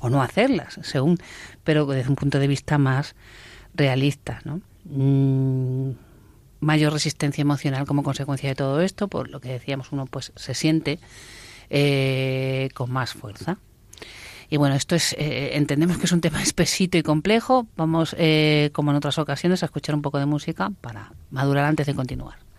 o 0.00 0.10
no 0.10 0.20
hacerlas, 0.20 0.80
según, 0.82 1.18
pero 1.62 1.86
desde 1.86 2.10
un 2.10 2.16
punto 2.16 2.40
de 2.40 2.48
vista 2.48 2.76
más 2.76 3.14
realista, 3.72 4.40
¿no? 4.44 4.60
Mm, 4.84 5.92
mayor 6.58 6.92
resistencia 6.92 7.42
emocional 7.42 7.86
como 7.86 8.02
consecuencia 8.02 8.48
de 8.48 8.56
todo 8.56 8.80
esto, 8.80 9.06
por 9.06 9.30
lo 9.30 9.40
que 9.40 9.50
decíamos, 9.50 9.92
uno 9.92 10.06
pues 10.06 10.32
se 10.34 10.54
siente 10.54 10.98
eh, 11.70 12.68
con 12.74 12.90
más 12.90 13.14
fuerza. 13.14 13.58
Y 14.50 14.56
bueno, 14.56 14.74
esto 14.74 14.96
es, 14.96 15.14
eh, 15.16 15.52
entendemos 15.54 15.96
que 15.98 16.06
es 16.06 16.12
un 16.12 16.20
tema 16.20 16.42
espesito 16.42 16.98
y 16.98 17.02
complejo. 17.02 17.66
Vamos, 17.76 18.14
eh, 18.18 18.70
como 18.72 18.90
en 18.90 18.96
otras 18.96 19.18
ocasiones, 19.18 19.62
a 19.62 19.66
escuchar 19.66 19.94
un 19.94 20.02
poco 20.02 20.18
de 20.18 20.26
música 20.26 20.70
para 20.80 21.12
madurar 21.30 21.64
antes 21.64 21.86
de 21.86 21.94
continuar. 21.94 22.49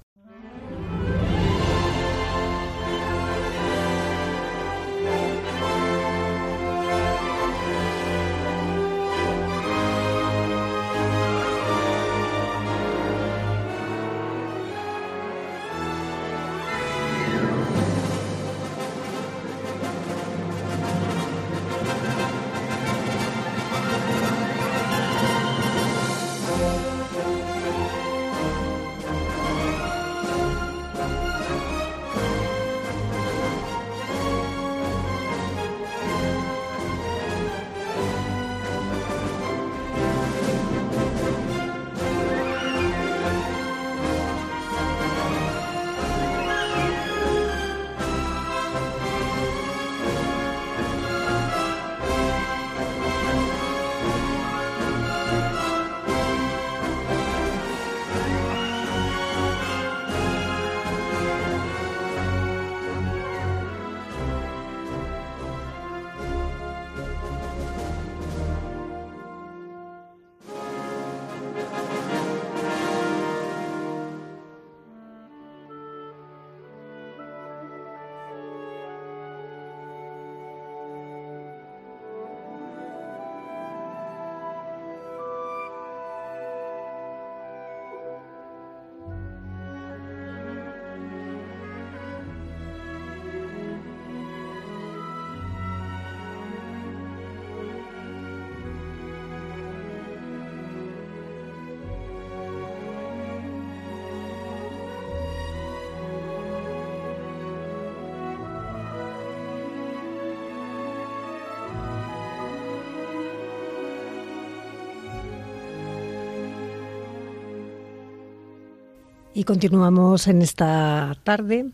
Y 119.42 119.44
continuamos 119.44 120.28
en 120.28 120.44
esta 120.44 121.18
tarde 121.24 121.72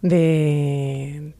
de, 0.00 1.34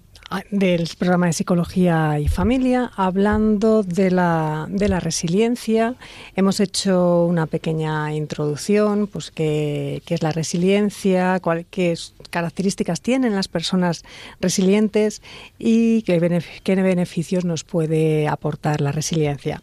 del 0.51 0.87
programa 0.99 1.29
de 1.29 1.33
Psicología 1.33 2.21
y 2.21 2.29
Familia 2.29 2.93
hablando 2.95 3.83
de 3.83 4.11
la, 4.11 4.67
de 4.69 4.91
la 4.91 5.01
resiliencia. 5.01 5.95
Hemos 6.35 6.61
hecho 6.61 7.25
una 7.25 7.47
pequeña 7.47 8.15
introducción, 8.15 9.07
pues 9.07 9.31
qué, 9.31 10.03
es 10.07 10.23
la 10.23 10.33
resiliencia, 10.33 11.41
cuál, 11.41 11.65
qué 11.65 11.97
características 12.29 13.01
tienen 13.01 13.35
las 13.35 13.49
personas 13.49 14.05
resilientes 14.43 15.23
y 15.59 16.03
qué, 16.03 16.43
qué 16.65 16.75
beneficios 16.75 17.47
nos 17.47 17.65
puede 17.65 18.29
aportar 18.29 18.83
la 18.83 18.93
resiliencia. 18.93 19.63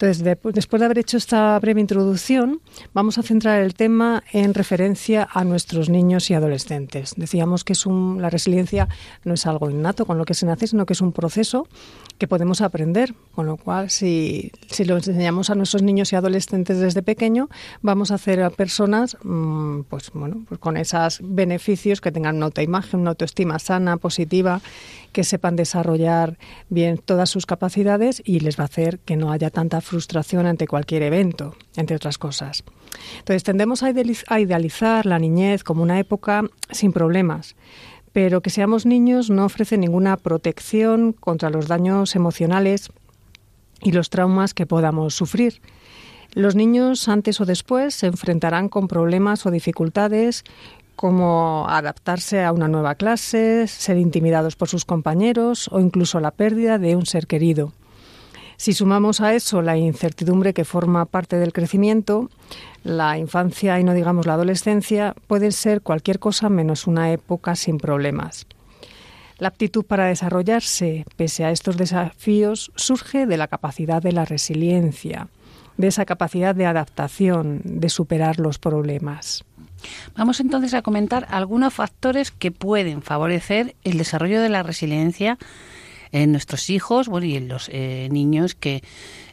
Entonces, 0.00 0.38
después 0.54 0.80
de 0.80 0.86
haber 0.86 0.98
hecho 0.98 1.18
esta 1.18 1.58
breve 1.58 1.78
introducción, 1.78 2.62
vamos 2.94 3.18
a 3.18 3.22
centrar 3.22 3.60
el 3.60 3.74
tema 3.74 4.22
en 4.32 4.54
referencia 4.54 5.28
a 5.30 5.44
nuestros 5.44 5.90
niños 5.90 6.30
y 6.30 6.34
adolescentes. 6.34 7.12
Decíamos 7.18 7.64
que 7.64 7.74
es 7.74 7.84
la 7.84 8.30
resiliencia 8.30 8.88
no 9.24 9.34
es 9.34 9.44
algo 9.44 9.68
innato 9.68 10.06
con 10.06 10.16
lo 10.16 10.24
que 10.24 10.32
se 10.32 10.46
nace, 10.46 10.68
sino 10.68 10.86
que 10.86 10.94
es 10.94 11.02
un 11.02 11.12
proceso 11.12 11.68
que 12.20 12.28
podemos 12.28 12.60
aprender, 12.60 13.14
con 13.34 13.46
lo 13.46 13.56
cual 13.56 13.88
si, 13.88 14.52
si 14.68 14.84
lo 14.84 14.94
enseñamos 14.96 15.48
a 15.48 15.54
nuestros 15.54 15.82
niños 15.82 16.12
y 16.12 16.16
adolescentes 16.16 16.78
desde 16.78 17.02
pequeño, 17.02 17.48
vamos 17.80 18.10
a 18.10 18.16
hacer 18.16 18.42
a 18.42 18.50
personas 18.50 19.16
mm, 19.24 19.84
pues 19.88 20.10
bueno, 20.12 20.44
pues 20.46 20.60
con 20.60 20.76
esos 20.76 21.20
beneficios 21.22 22.02
que 22.02 22.12
tengan 22.12 22.36
una 22.36 22.44
autoimagen, 22.44 23.00
una 23.00 23.10
autoestima 23.10 23.58
sana, 23.58 23.96
positiva 23.96 24.60
que 25.12 25.24
sepan 25.24 25.56
desarrollar 25.56 26.36
bien 26.68 26.98
todas 26.98 27.30
sus 27.30 27.46
capacidades 27.46 28.22
y 28.24 28.40
les 28.40 28.58
va 28.58 28.64
a 28.64 28.66
hacer 28.66 28.98
que 28.98 29.16
no 29.16 29.32
haya 29.32 29.48
tanta 29.48 29.80
frustración 29.80 30.44
ante 30.44 30.68
cualquier 30.68 31.02
evento, 31.02 31.56
entre 31.74 31.96
otras 31.96 32.18
cosas. 32.18 32.64
Entonces 33.18 33.44
tendemos 33.44 33.82
a 33.82 34.40
idealizar 34.40 35.06
la 35.06 35.18
niñez 35.18 35.64
como 35.64 35.82
una 35.82 35.98
época 35.98 36.44
sin 36.70 36.92
problemas, 36.92 37.56
pero 38.12 38.40
que 38.40 38.50
seamos 38.50 38.86
niños 38.86 39.30
no 39.30 39.44
ofrece 39.44 39.78
ninguna 39.78 40.16
protección 40.16 41.12
contra 41.12 41.50
los 41.50 41.68
daños 41.68 42.16
emocionales 42.16 42.90
y 43.82 43.92
los 43.92 44.10
traumas 44.10 44.54
que 44.54 44.66
podamos 44.66 45.14
sufrir. 45.14 45.60
Los 46.32 46.54
niños 46.54 47.08
antes 47.08 47.40
o 47.40 47.46
después 47.46 47.94
se 47.94 48.06
enfrentarán 48.06 48.68
con 48.68 48.88
problemas 48.88 49.46
o 49.46 49.50
dificultades 49.50 50.44
como 50.96 51.66
adaptarse 51.68 52.44
a 52.44 52.52
una 52.52 52.68
nueva 52.68 52.94
clase, 52.94 53.66
ser 53.66 53.96
intimidados 53.96 54.54
por 54.54 54.68
sus 54.68 54.84
compañeros 54.84 55.68
o 55.72 55.80
incluso 55.80 56.20
la 56.20 56.30
pérdida 56.30 56.78
de 56.78 56.94
un 56.94 57.06
ser 57.06 57.26
querido. 57.26 57.72
Si 58.60 58.74
sumamos 58.74 59.22
a 59.22 59.32
eso 59.32 59.62
la 59.62 59.78
incertidumbre 59.78 60.52
que 60.52 60.66
forma 60.66 61.06
parte 61.06 61.36
del 61.36 61.54
crecimiento, 61.54 62.28
la 62.84 63.16
infancia 63.16 63.80
y 63.80 63.84
no 63.84 63.94
digamos 63.94 64.26
la 64.26 64.34
adolescencia 64.34 65.14
pueden 65.28 65.52
ser 65.52 65.80
cualquier 65.80 66.18
cosa 66.18 66.50
menos 66.50 66.86
una 66.86 67.10
época 67.10 67.56
sin 67.56 67.78
problemas. 67.78 68.46
La 69.38 69.48
aptitud 69.48 69.82
para 69.82 70.08
desarrollarse 70.08 71.06
pese 71.16 71.46
a 71.46 71.52
estos 71.52 71.78
desafíos 71.78 72.70
surge 72.76 73.24
de 73.24 73.38
la 73.38 73.48
capacidad 73.48 74.02
de 74.02 74.12
la 74.12 74.26
resiliencia, 74.26 75.28
de 75.78 75.86
esa 75.86 76.04
capacidad 76.04 76.54
de 76.54 76.66
adaptación, 76.66 77.62
de 77.64 77.88
superar 77.88 78.38
los 78.38 78.58
problemas. 78.58 79.42
Vamos 80.14 80.38
entonces 80.38 80.74
a 80.74 80.82
comentar 80.82 81.26
algunos 81.30 81.72
factores 81.72 82.30
que 82.30 82.50
pueden 82.50 83.00
favorecer 83.00 83.74
el 83.84 83.96
desarrollo 83.96 84.42
de 84.42 84.50
la 84.50 84.62
resiliencia 84.62 85.38
en 86.12 86.32
nuestros 86.32 86.70
hijos 86.70 87.08
bueno, 87.08 87.26
y 87.26 87.36
en 87.36 87.48
los 87.48 87.68
eh, 87.72 88.08
niños 88.10 88.54
que 88.54 88.82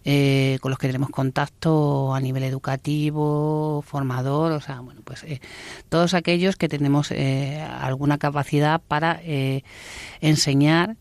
eh, 0.05 0.57
con 0.61 0.71
los 0.71 0.79
que 0.79 0.87
tenemos 0.87 1.09
contacto 1.09 2.13
a 2.13 2.19
nivel 2.19 2.43
educativo, 2.43 3.83
formador, 3.85 4.53
o 4.53 4.61
sea, 4.61 4.79
bueno, 4.79 5.01
pues 5.03 5.23
eh, 5.23 5.41
todos 5.89 6.13
aquellos 6.13 6.55
que 6.55 6.69
tenemos 6.69 7.11
alguna 7.11 8.17
capacidad 8.17 8.81
para 8.87 9.21
enseñar 10.21 10.95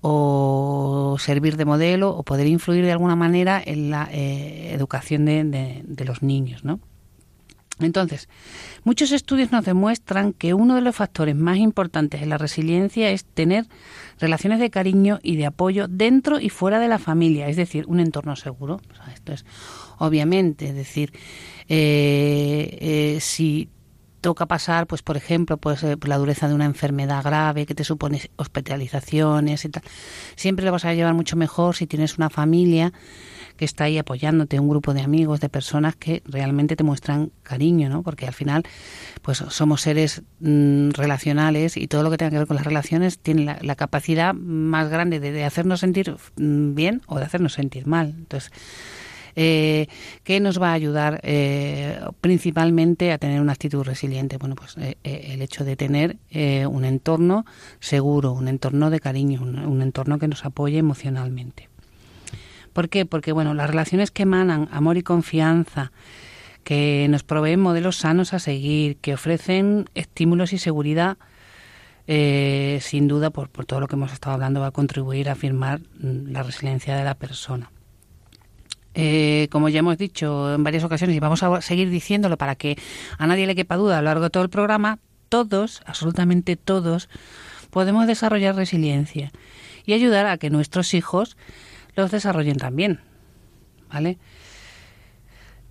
o 0.00 1.16
servir 1.18 1.56
de 1.56 1.64
modelo 1.64 2.10
o 2.10 2.22
poder 2.22 2.46
influir 2.46 2.84
de 2.84 2.92
alguna 2.92 3.16
manera 3.16 3.60
en 3.64 3.90
la 3.90 4.08
eh, 4.12 4.70
educación 4.72 5.24
de, 5.24 5.82
de, 5.84 6.04
los 6.04 6.22
niños, 6.22 6.64
¿no? 6.64 6.80
Entonces, 7.80 8.28
muchos 8.84 9.12
estudios 9.12 9.52
nos 9.52 9.64
demuestran 9.64 10.32
que 10.32 10.54
uno 10.54 10.74
de 10.74 10.80
los 10.80 10.96
factores 10.96 11.36
más 11.36 11.58
importantes 11.58 12.22
en 12.22 12.28
la 12.28 12.38
resiliencia 12.38 13.10
es 13.10 13.24
tener 13.24 13.66
relaciones 14.18 14.58
de 14.58 14.70
cariño 14.70 15.20
y 15.22 15.36
de 15.36 15.46
apoyo 15.46 15.86
dentro 15.88 16.40
y 16.40 16.48
fuera 16.48 16.80
de 16.80 16.88
la 16.88 16.98
familia, 16.98 17.48
es 17.48 17.56
decir, 17.56 17.84
un 17.86 18.00
entorno 18.00 18.34
seguro. 18.36 18.80
esto 19.14 19.32
es 19.32 19.44
obviamente, 19.98 20.68
es 20.68 20.74
decir, 20.74 21.12
eh, 21.68 22.78
eh, 22.80 23.18
si 23.20 23.68
toca 24.20 24.46
pasar, 24.46 24.86
pues 24.86 25.02
por 25.02 25.16
ejemplo, 25.16 25.56
pues 25.58 25.82
eh, 25.84 25.96
la 26.04 26.18
dureza 26.18 26.48
de 26.48 26.54
una 26.54 26.64
enfermedad 26.64 27.22
grave 27.22 27.66
que 27.66 27.74
te 27.74 27.84
supone 27.84 28.30
hospitalizaciones 28.36 29.64
y 29.64 29.68
tal, 29.68 29.82
siempre 30.34 30.64
lo 30.64 30.72
vas 30.72 30.84
a 30.84 30.94
llevar 30.94 31.14
mucho 31.14 31.36
mejor 31.36 31.76
si 31.76 31.86
tienes 31.86 32.18
una 32.18 32.30
familia 32.30 32.92
que 33.58 33.66
está 33.66 33.84
ahí 33.84 33.98
apoyándote, 33.98 34.58
un 34.58 34.68
grupo 34.68 34.94
de 34.94 35.02
amigos, 35.02 35.40
de 35.40 35.50
personas 35.50 35.96
que 35.96 36.22
realmente 36.24 36.76
te 36.76 36.84
muestran 36.84 37.30
cariño, 37.42 37.90
¿no? 37.90 38.02
Porque 38.02 38.26
al 38.26 38.32
final, 38.32 38.62
pues 39.20 39.38
somos 39.48 39.82
seres 39.82 40.22
mm, 40.40 40.90
relacionales 40.90 41.76
y 41.76 41.88
todo 41.88 42.02
lo 42.02 42.10
que 42.10 42.16
tenga 42.16 42.30
que 42.30 42.38
ver 42.38 42.46
con 42.46 42.56
las 42.56 42.64
relaciones 42.64 43.18
tiene 43.18 43.58
la, 43.60 43.76
capacidad 43.76 44.32
más 44.32 44.88
grande 44.88 45.20
de, 45.20 45.32
de 45.32 45.44
hacernos 45.44 45.80
sentir 45.80 46.16
mm, 46.36 46.74
bien 46.74 47.02
o 47.06 47.18
de 47.18 47.24
hacernos 47.24 47.52
sentir 47.52 47.86
mal. 47.86 48.14
Entonces, 48.16 48.50
eh, 49.40 49.86
¿Qué 50.24 50.40
nos 50.40 50.60
va 50.60 50.70
a 50.70 50.72
ayudar 50.72 51.20
eh, 51.22 52.00
principalmente 52.20 53.12
a 53.12 53.18
tener 53.18 53.40
una 53.40 53.52
actitud 53.52 53.84
resiliente? 53.84 54.36
Bueno, 54.36 54.56
pues 54.56 54.76
eh, 54.78 54.96
eh, 55.04 55.28
el 55.32 55.42
hecho 55.42 55.64
de 55.64 55.76
tener 55.76 56.16
un 56.66 56.84
entorno 56.84 57.46
seguro, 57.78 58.32
un 58.32 58.48
entorno 58.48 58.90
de 58.90 58.98
cariño, 58.98 59.40
un, 59.42 59.80
entorno 59.80 60.18
que 60.18 60.26
nos 60.26 60.44
apoye 60.44 60.78
emocionalmente. 60.78 61.68
¿Por 62.68 62.88
qué? 62.88 63.06
Porque, 63.06 63.32
bueno, 63.32 63.54
las 63.54 63.68
relaciones 63.68 64.10
que 64.10 64.22
emanan 64.22 64.68
amor 64.72 64.96
y 64.96 65.02
confianza, 65.02 65.92
que 66.64 67.06
nos 67.10 67.22
proveen 67.22 67.60
modelos 67.60 67.96
sanos 67.96 68.34
a 68.34 68.38
seguir, 68.38 68.96
que 68.96 69.14
ofrecen 69.14 69.86
estímulos 69.94 70.52
y 70.52 70.58
seguridad, 70.58 71.16
sin 72.06 73.08
duda, 73.08 73.30
por, 73.30 73.50
por, 73.50 73.66
todo 73.66 73.80
lo 73.80 73.86
que 73.86 73.96
hemos 73.96 74.12
estado 74.12 74.34
hablando, 74.34 74.60
va 74.60 74.68
a 74.68 74.70
contribuir 74.70 75.28
a 75.28 75.32
afirmar 75.32 75.80
mm, 75.80 76.30
la 76.30 76.42
resiliencia 76.42 76.96
de 76.96 77.04
la 77.04 77.14
persona. 77.14 77.70
Eh, 79.00 79.46
como 79.52 79.68
ya 79.68 79.78
hemos 79.78 79.96
dicho 79.96 80.52
en 80.52 80.64
varias 80.64 80.82
ocasiones 80.82 81.14
y 81.14 81.20
vamos 81.20 81.44
a 81.44 81.60
seguir 81.60 81.88
diciéndolo 81.88 82.36
para 82.36 82.56
que 82.56 82.76
a 83.16 83.28
nadie 83.28 83.46
le 83.46 83.54
quepa 83.54 83.76
duda 83.76 83.98
a 83.98 84.02
lo 84.02 84.06
largo 84.06 84.24
de 84.24 84.30
todo 84.30 84.42
el 84.42 84.48
programa, 84.48 84.98
todos, 85.28 85.82
absolutamente 85.86 86.56
todos, 86.56 87.08
podemos 87.70 88.08
desarrollar 88.08 88.56
resiliencia 88.56 89.30
y 89.84 89.92
ayudar 89.92 90.26
a 90.26 90.36
que 90.38 90.50
nuestros 90.50 90.94
hijos 90.94 91.36
los 92.02 92.10
desarrollen 92.10 92.56
también. 92.56 93.00
¿Vale? 93.92 94.18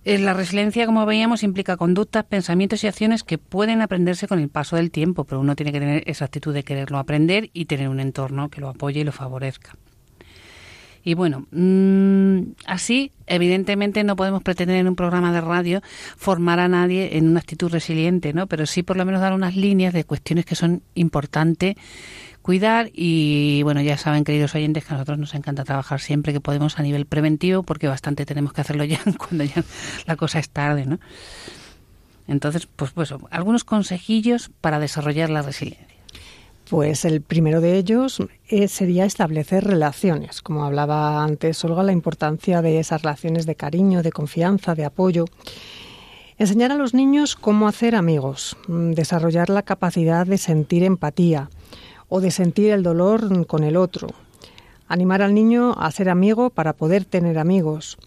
Eh, 0.04 0.18
la 0.18 0.32
resiliencia, 0.32 0.86
como 0.86 1.04
veíamos, 1.06 1.42
implica 1.42 1.76
conductas, 1.76 2.24
pensamientos 2.24 2.82
y 2.82 2.86
acciones 2.86 3.24
que 3.24 3.38
pueden 3.38 3.82
aprenderse 3.82 4.26
con 4.26 4.38
el 4.38 4.48
paso 4.48 4.76
del 4.76 4.90
tiempo, 4.90 5.24
pero 5.24 5.40
uno 5.40 5.56
tiene 5.56 5.72
que 5.72 5.80
tener 5.80 6.02
esa 6.06 6.24
actitud 6.24 6.54
de 6.54 6.62
quererlo 6.62 6.98
aprender 6.98 7.50
y 7.52 7.66
tener 7.66 7.88
un 7.88 8.00
entorno 8.00 8.48
que 8.48 8.60
lo 8.60 8.68
apoye 8.68 9.00
y 9.00 9.04
lo 9.04 9.12
favorezca. 9.12 9.76
Y 11.04 11.14
bueno, 11.14 11.46
mm, 11.50 12.54
así, 12.66 13.12
evidentemente, 13.26 14.04
no 14.04 14.16
podemos 14.16 14.42
pretender 14.42 14.76
en 14.76 14.88
un 14.88 14.96
programa 14.96 15.32
de 15.32 15.40
radio 15.40 15.80
formar 16.16 16.58
a 16.60 16.68
nadie 16.68 17.16
en 17.16 17.28
una 17.28 17.40
actitud 17.40 17.70
resiliente, 17.70 18.32
¿no? 18.32 18.46
Pero 18.46 18.66
sí, 18.66 18.82
por 18.82 18.96
lo 18.96 19.04
menos, 19.04 19.20
dar 19.20 19.32
unas 19.32 19.56
líneas 19.56 19.94
de 19.94 20.04
cuestiones 20.04 20.44
que 20.44 20.54
son 20.54 20.82
importantes 20.94 21.76
cuidar 22.48 22.88
y 22.94 23.62
bueno 23.62 23.82
ya 23.82 23.98
saben 23.98 24.24
queridos 24.24 24.54
oyentes 24.54 24.82
que 24.82 24.94
a 24.94 24.96
nosotros 24.96 25.18
nos 25.18 25.34
encanta 25.34 25.64
trabajar 25.64 26.00
siempre 26.00 26.32
que 26.32 26.40
podemos 26.40 26.78
a 26.78 26.82
nivel 26.82 27.04
preventivo 27.04 27.62
porque 27.62 27.88
bastante 27.88 28.24
tenemos 28.24 28.54
que 28.54 28.62
hacerlo 28.62 28.84
ya 28.84 29.00
cuando 29.18 29.44
ya 29.44 29.62
la 30.06 30.16
cosa 30.16 30.38
es 30.38 30.48
tarde 30.48 30.86
no 30.86 30.98
entonces 32.26 32.64
pues 32.64 32.92
pues 32.92 33.12
algunos 33.28 33.64
consejillos 33.64 34.50
para 34.62 34.78
desarrollar 34.78 35.28
la 35.28 35.42
resiliencia 35.42 35.94
pues 36.70 37.04
el 37.04 37.20
primero 37.20 37.60
de 37.60 37.76
ellos 37.76 38.22
eh, 38.48 38.68
sería 38.68 39.06
establecer 39.06 39.64
relaciones. 39.64 40.42
Como 40.42 40.64
hablaba 40.64 41.24
antes 41.24 41.64
Olga, 41.64 41.82
la 41.82 41.92
importancia 41.92 42.60
de 42.60 42.78
esas 42.78 43.00
relaciones 43.00 43.46
de 43.46 43.54
cariño, 43.54 44.02
de 44.02 44.12
confianza, 44.12 44.74
de 44.74 44.84
apoyo. 44.84 45.24
Enseñar 46.36 46.70
a 46.70 46.76
los 46.76 46.92
niños 46.92 47.36
cómo 47.36 47.68
hacer 47.68 47.94
amigos, 47.94 48.58
mm, 48.68 48.92
desarrollar 48.92 49.48
la 49.48 49.62
capacidad 49.62 50.26
de 50.26 50.36
sentir 50.36 50.82
empatía 50.82 51.48
o 52.08 52.20
de 52.20 52.30
sentir 52.30 52.70
el 52.70 52.82
dolor 52.82 53.46
con 53.46 53.64
el 53.64 53.76
otro. 53.76 54.08
Animar 54.86 55.22
al 55.22 55.34
niño 55.34 55.74
a 55.78 55.90
ser 55.90 56.08
amigo 56.08 56.50
para 56.50 56.72
poder 56.72 57.04
tener 57.04 57.38
amigos. 57.38 57.98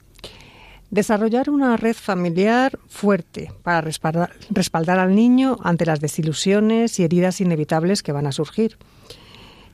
Desarrollar 0.90 1.50
una 1.50 1.78
red 1.78 1.96
familiar 1.96 2.78
fuerte 2.90 3.52
para 3.64 3.80
respaldar, 3.80 5.00
al 5.00 5.16
niño 5.16 5.58
ante 5.64 5.86
las 5.86 6.02
desilusiones 6.02 7.00
y 7.00 7.04
heridas 7.04 7.40
inevitables 7.40 8.04
que 8.04 8.12
van 8.12 8.28
a 8.28 8.34
surgir. 8.34 8.78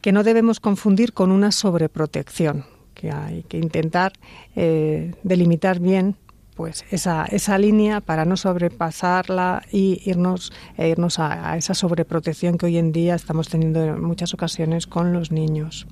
Que 0.01 0.11
no 0.11 0.23
debemos 0.23 0.59
confundir 0.59 1.13
con 1.13 1.31
una 1.31 1.51
sobreprotección, 1.51 2.65
que 2.93 3.09
hay 3.09 3.43
que 3.43 3.57
intentar 3.57 4.13
eh, 4.55 5.15
delimitar 5.23 5.79
bien 5.79 6.17
pues 6.57 6.83
esa, 6.89 7.25
esa 7.25 7.57
línea 7.59 8.01
para 8.01 8.25
no 8.25 8.35
sobrepasarla 8.35 9.63
y 9.71 10.01
irnos, 10.05 10.51
e 10.75 10.89
irnos 10.89 11.19
a, 11.19 11.51
a, 11.51 11.57
esa 11.57 11.75
sobreprotección 11.75 12.57
que 12.57 12.65
hoy 12.65 12.77
en 12.77 12.91
día 12.91 13.13
estamos 13.13 13.47
teniendo 13.47 13.83
en 13.83 14.01
muchas 14.01 14.33
ocasiones 14.33 14.87
con 14.87 15.13
los 15.13 15.31
niños. 15.31 15.85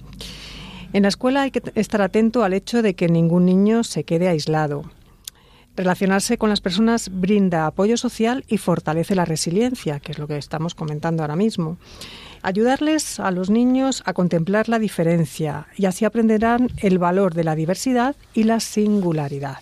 En 0.92 1.04
la 1.04 1.10
escuela 1.10 1.44
hay 1.44 1.52
que 1.52 1.62
estar 1.76 2.02
atento 2.02 2.44
al 2.44 2.54
hecho 2.54 2.82
de 2.82 2.96
que 2.96 3.08
ningún 3.08 3.46
niño 3.46 3.84
se 3.84 4.04
quede 4.04 4.28
aislado. 4.28 4.84
Relacionarse 5.76 6.38
con 6.38 6.50
las 6.50 6.62
personas 6.62 7.10
brinda 7.12 7.68
apoyo 7.68 7.98
social 7.98 8.44
y 8.48 8.58
fortalece 8.58 9.14
la 9.14 9.26
resiliencia, 9.26 10.00
que 10.00 10.14
es 10.14 10.20
lo 10.20 10.26
que 10.26 10.38
estamos 10.38 10.74
comentando 10.74 11.22
ahora 11.22 11.36
mismo. 11.36 11.78
Ayudarles 12.42 13.20
a 13.20 13.30
los 13.30 13.50
niños 13.50 14.02
a 14.06 14.14
contemplar 14.14 14.70
la 14.70 14.80
diferencia 14.80 15.68
y 15.76 15.86
así 15.86 16.06
aprenderán 16.06 16.70
el 16.78 16.98
valor 16.98 17.34
de 17.34 17.44
la 17.44 17.56
diversidad 17.56 18.16
y 18.34 18.44
la 18.44 18.62
singularidad. 18.62 19.60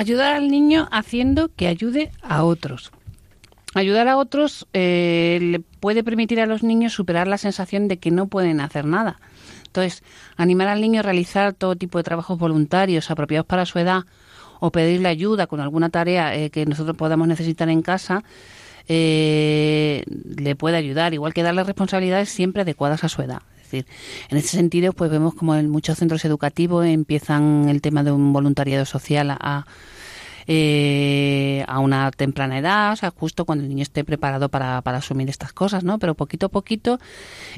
Ayudar 0.00 0.34
al 0.34 0.48
niño 0.48 0.88
haciendo 0.90 1.50
que 1.54 1.66
ayude 1.66 2.10
a 2.22 2.44
otros. 2.44 2.90
Ayudar 3.74 4.08
a 4.08 4.16
otros 4.16 4.66
eh, 4.72 5.38
le 5.40 5.60
puede 5.60 6.02
permitir 6.02 6.40
a 6.40 6.46
los 6.46 6.62
niños 6.62 6.92
superar 6.92 7.28
la 7.28 7.38
sensación 7.38 7.86
de 7.86 7.98
que 7.98 8.10
no 8.10 8.26
pueden 8.26 8.60
hacer 8.60 8.84
nada 8.84 9.20
entonces, 9.70 10.02
animar 10.36 10.66
al 10.66 10.80
niño 10.80 10.98
a 10.98 11.02
realizar 11.04 11.52
todo 11.52 11.76
tipo 11.76 11.98
de 11.98 12.02
trabajos 12.02 12.36
voluntarios 12.36 13.08
apropiados 13.08 13.46
para 13.46 13.66
su 13.66 13.78
edad 13.78 14.02
o 14.58 14.72
pedirle 14.72 15.08
ayuda 15.08 15.46
con 15.46 15.60
alguna 15.60 15.90
tarea 15.90 16.34
eh, 16.34 16.50
que 16.50 16.66
nosotros 16.66 16.96
podamos 16.96 17.28
necesitar 17.28 17.68
en 17.68 17.80
casa, 17.80 18.24
eh, 18.88 20.02
le 20.08 20.56
puede 20.56 20.76
ayudar, 20.76 21.14
igual 21.14 21.32
que 21.32 21.44
darle 21.44 21.62
responsabilidades 21.62 22.30
siempre 22.30 22.62
adecuadas 22.62 23.04
a 23.04 23.08
su 23.08 23.22
edad. 23.22 23.42
Decir, 23.70 23.86
en 24.28 24.38
ese 24.38 24.48
sentido, 24.48 24.92
pues 24.92 25.10
vemos 25.10 25.34
como 25.34 25.54
en 25.54 25.70
muchos 25.70 25.98
centros 25.98 26.24
educativos 26.24 26.86
empiezan 26.86 27.68
el 27.68 27.80
tema 27.80 28.02
de 28.02 28.12
un 28.12 28.32
voluntariado 28.32 28.84
social 28.84 29.30
a 29.30 29.66
eh, 30.52 31.64
a 31.68 31.78
una 31.78 32.10
temprana 32.10 32.58
edad, 32.58 32.92
o 32.92 32.96
sea, 32.96 33.10
justo 33.10 33.44
cuando 33.44 33.62
el 33.62 33.68
niño 33.68 33.82
esté 33.82 34.02
preparado 34.02 34.48
para, 34.48 34.82
para 34.82 34.98
asumir 34.98 35.28
estas 35.28 35.52
cosas, 35.52 35.84
¿no? 35.84 36.00
Pero 36.00 36.16
poquito 36.16 36.46
a 36.46 36.48
poquito 36.48 36.98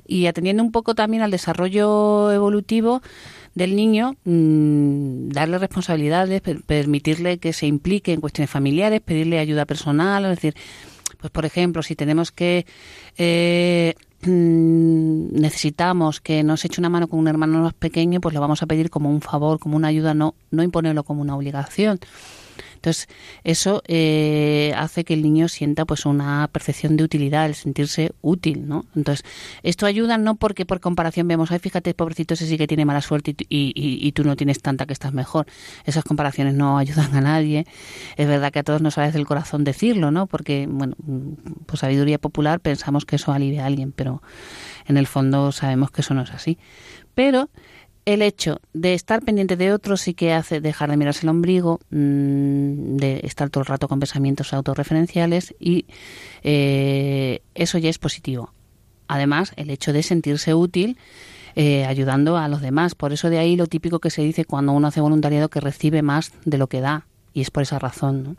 y 0.07 0.27
atendiendo 0.27 0.62
un 0.62 0.72
poco 0.72 0.94
también 0.94 1.22
al 1.22 1.31
desarrollo 1.31 2.31
evolutivo 2.33 3.01
del 3.55 3.77
niño, 3.77 4.16
mmm, 4.25 5.31
darle 5.31 5.57
responsabilidades, 5.57 6.42
permitirle 6.66 7.38
que 7.38 7.55
se 7.55 7.66
implique 7.66 8.12
en 8.12 8.20
cuestiones 8.20 8.51
familiares, 8.51 9.01
pedirle 9.01 9.38
ayuda 9.38 9.64
personal, 9.64 10.25
es 10.25 10.31
decir, 10.31 10.55
pues 11.18 11.31
por 11.31 11.46
ejemplo, 11.46 11.83
si 11.83 11.96
tenemos 11.96 12.31
que 12.31 12.66
eh, 13.16 13.94
mm, 14.24 15.40
necesitamos 15.40 16.20
que 16.20 16.42
nos 16.42 16.64
eche 16.64 16.80
una 16.80 16.88
mano 16.88 17.08
con 17.08 17.18
un 17.18 17.28
hermano 17.28 17.62
más 17.62 17.74
pequeño, 17.74 18.20
pues 18.20 18.35
lo 18.35 18.40
vamos 18.40 18.62
a 18.62 18.66
pedir 18.66 18.90
como 18.90 19.11
un 19.11 19.20
favor, 19.20 19.58
como 19.58 19.76
una 19.76 19.88
ayuda, 19.88 20.14
no, 20.14 20.35
no 20.50 20.62
imponerlo 20.62 21.04
como 21.04 21.22
una 21.22 21.37
obligación. 21.37 22.00
Entonces, 22.82 23.06
eso 23.44 23.80
eh, 23.86 24.74
hace 24.76 25.04
que 25.04 25.14
el 25.14 25.22
niño 25.22 25.46
sienta 25.46 25.84
pues 25.84 26.04
una 26.04 26.48
percepción 26.50 26.96
de 26.96 27.04
utilidad, 27.04 27.46
el 27.46 27.54
sentirse 27.54 28.10
útil, 28.22 28.66
¿no? 28.66 28.86
Entonces, 28.96 29.24
esto 29.62 29.86
ayuda 29.86 30.18
no 30.18 30.34
porque 30.34 30.66
por 30.66 30.80
comparación 30.80 31.28
vemos, 31.28 31.52
ay, 31.52 31.60
fíjate, 31.60 31.94
pobrecito, 31.94 32.34
ese 32.34 32.48
sí 32.48 32.58
que 32.58 32.66
tiene 32.66 32.84
mala 32.84 33.00
suerte 33.00 33.36
y, 33.48 33.72
y, 33.76 34.12
tú 34.12 34.24
no 34.24 34.34
tienes 34.34 34.60
tanta 34.60 34.84
que 34.84 34.92
estás 34.92 35.12
mejor. 35.12 35.46
Esas 35.84 36.02
comparaciones 36.02 36.54
no 36.54 36.76
ayudan 36.76 37.14
a 37.14 37.20
nadie. 37.20 37.68
Es 38.16 38.26
verdad 38.26 38.50
que 38.50 38.58
a 38.58 38.62
todos 38.64 38.82
nos 38.82 38.94
sale 38.94 39.12
del 39.12 39.26
corazón 39.26 39.62
decirlo, 39.62 40.10
¿no? 40.10 40.26
Porque, 40.26 40.66
bueno, 40.68 40.96
pues 41.66 41.78
sabiduría 41.78 42.18
popular 42.18 42.58
pensamos 42.58 43.04
que 43.04 43.14
eso 43.14 43.30
alivia 43.30 43.62
a 43.62 43.66
alguien, 43.66 43.92
pero 43.92 44.22
en 44.88 44.96
el 44.96 45.06
fondo 45.06 45.52
sabemos 45.52 45.92
que 45.92 46.00
eso 46.00 46.14
no 46.14 46.22
es 46.22 46.32
así. 46.32 46.58
Pero 47.14 47.48
el 48.04 48.22
hecho 48.22 48.60
de 48.72 48.94
estar 48.94 49.22
pendiente 49.22 49.56
de 49.56 49.72
otros 49.72 50.00
sí 50.00 50.14
que 50.14 50.32
hace 50.32 50.60
dejar 50.60 50.90
de 50.90 50.96
mirarse 50.96 51.24
el 51.24 51.30
ombligo, 51.30 51.80
mm, 51.90 52.96
de 52.96 53.20
estar 53.22 53.50
todo 53.50 53.62
el 53.62 53.66
rato 53.66 53.88
con 53.88 54.00
pensamientos 54.00 54.52
autorreferenciales 54.52 55.54
y 55.58 55.86
eh, 56.42 57.42
eso 57.54 57.78
ya 57.78 57.90
es 57.90 57.98
positivo. 57.98 58.52
además 59.08 59.52
el 59.56 59.68
hecho 59.68 59.92
de 59.92 60.02
sentirse 60.02 60.54
útil 60.54 60.96
eh, 61.54 61.84
ayudando 61.84 62.38
a 62.38 62.48
los 62.48 62.62
demás. 62.62 62.94
Por 62.94 63.12
eso 63.12 63.28
de 63.28 63.38
ahí 63.38 63.56
lo 63.56 63.66
típico 63.66 63.98
que 63.98 64.08
se 64.08 64.22
dice 64.22 64.46
cuando 64.46 64.72
uno 64.72 64.88
hace 64.88 65.02
voluntariado 65.02 65.50
que 65.50 65.60
recibe 65.60 66.00
más 66.00 66.32
de 66.46 66.56
lo 66.56 66.66
que 66.66 66.80
da 66.80 67.06
y 67.34 67.42
es 67.42 67.50
por 67.50 67.62
esa 67.62 67.78
razón. 67.78 68.22
¿no? 68.22 68.36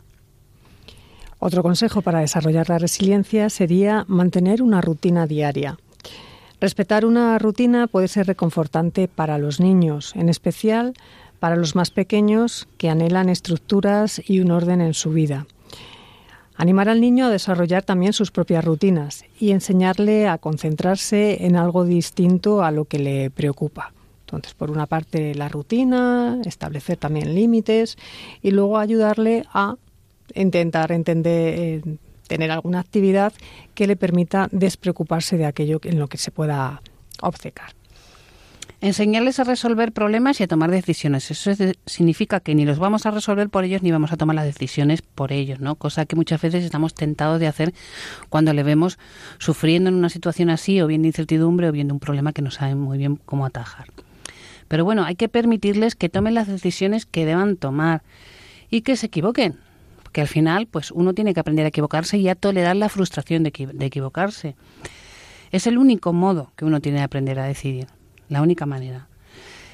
Otro 1.38 1.62
consejo 1.62 2.02
para 2.02 2.20
desarrollar 2.20 2.68
la 2.68 2.78
resiliencia 2.78 3.50
sería 3.50 4.04
mantener 4.08 4.62
una 4.62 4.80
rutina 4.80 5.26
diaria. 5.26 5.78
Respetar 6.60 7.04
una 7.04 7.38
rutina 7.38 7.86
puede 7.86 8.08
ser 8.08 8.26
reconfortante 8.26 9.08
para 9.08 9.38
los 9.38 9.60
niños, 9.60 10.14
en 10.16 10.28
especial 10.28 10.94
para 11.40 11.56
los 11.56 11.74
más 11.74 11.90
pequeños 11.90 12.68
que 12.78 12.88
anhelan 12.88 13.28
estructuras 13.28 14.22
y 14.26 14.40
un 14.40 14.50
orden 14.50 14.80
en 14.80 14.94
su 14.94 15.10
vida. 15.10 15.46
Animar 16.56 16.88
al 16.88 17.00
niño 17.00 17.26
a 17.26 17.30
desarrollar 17.30 17.82
también 17.82 18.12
sus 18.12 18.30
propias 18.30 18.64
rutinas 18.64 19.24
y 19.40 19.50
enseñarle 19.50 20.28
a 20.28 20.38
concentrarse 20.38 21.44
en 21.44 21.56
algo 21.56 21.84
distinto 21.84 22.62
a 22.62 22.70
lo 22.70 22.84
que 22.84 23.00
le 23.00 23.30
preocupa. 23.30 23.92
Entonces, 24.20 24.54
por 24.54 24.70
una 24.70 24.86
parte, 24.86 25.34
la 25.34 25.48
rutina, 25.48 26.40
establecer 26.44 26.96
también 26.96 27.34
límites 27.34 27.98
y 28.40 28.52
luego 28.52 28.78
ayudarle 28.78 29.44
a 29.52 29.76
intentar 30.34 30.92
entender, 30.92 31.54
eh, 31.58 31.82
tener 32.26 32.50
alguna 32.50 32.80
actividad 32.80 33.32
que 33.74 33.86
le 33.86 33.96
permita 33.96 34.48
despreocuparse 34.50 35.36
de 35.36 35.46
aquello 35.46 35.80
en 35.84 35.98
lo 35.98 36.08
que 36.08 36.18
se 36.18 36.30
pueda 36.30 36.82
obcecar. 37.20 37.74
Enseñarles 38.80 39.40
a 39.40 39.44
resolver 39.44 39.92
problemas 39.92 40.40
y 40.40 40.44
a 40.44 40.46
tomar 40.46 40.70
decisiones. 40.70 41.30
Eso 41.30 41.52
significa 41.86 42.40
que 42.40 42.54
ni 42.54 42.66
los 42.66 42.78
vamos 42.78 43.06
a 43.06 43.10
resolver 43.10 43.48
por 43.48 43.64
ellos 43.64 43.82
ni 43.82 43.90
vamos 43.90 44.12
a 44.12 44.18
tomar 44.18 44.36
las 44.36 44.44
decisiones 44.44 45.00
por 45.00 45.32
ellos, 45.32 45.58
¿no? 45.60 45.76
Cosa 45.76 46.04
que 46.04 46.16
muchas 46.16 46.42
veces 46.42 46.64
estamos 46.64 46.92
tentados 46.92 47.40
de 47.40 47.46
hacer 47.46 47.72
cuando 48.28 48.52
le 48.52 48.62
vemos 48.62 48.98
sufriendo 49.38 49.88
en 49.88 49.94
una 49.94 50.10
situación 50.10 50.50
así 50.50 50.82
o 50.82 50.86
bien 50.86 51.00
de 51.00 51.08
incertidumbre 51.08 51.68
o 51.68 51.72
bien 51.72 51.88
de 51.88 51.94
un 51.94 52.00
problema 52.00 52.34
que 52.34 52.42
no 52.42 52.50
saben 52.50 52.78
muy 52.78 52.98
bien 52.98 53.16
cómo 53.24 53.46
atajar. 53.46 53.86
Pero 54.68 54.84
bueno, 54.84 55.04
hay 55.04 55.14
que 55.14 55.30
permitirles 55.30 55.94
que 55.94 56.10
tomen 56.10 56.34
las 56.34 56.48
decisiones 56.48 57.06
que 57.06 57.24
deban 57.24 57.56
tomar 57.56 58.02
y 58.68 58.82
que 58.82 58.96
se 58.96 59.06
equivoquen. 59.06 59.56
Porque 60.14 60.20
al 60.20 60.28
final, 60.28 60.68
pues 60.68 60.92
uno 60.92 61.12
tiene 61.12 61.34
que 61.34 61.40
aprender 61.40 61.64
a 61.64 61.70
equivocarse 61.70 62.18
y 62.18 62.28
a 62.28 62.36
tolerar 62.36 62.76
la 62.76 62.88
frustración 62.88 63.42
de, 63.42 63.50
de 63.50 63.84
equivocarse. 63.84 64.54
Es 65.50 65.66
el 65.66 65.76
único 65.76 66.12
modo 66.12 66.52
que 66.54 66.64
uno 66.64 66.78
tiene 66.78 66.98
de 66.98 67.04
aprender 67.04 67.40
a 67.40 67.46
decidir 67.46 67.88
la 68.28 68.40
única 68.40 68.64
manera. 68.64 69.08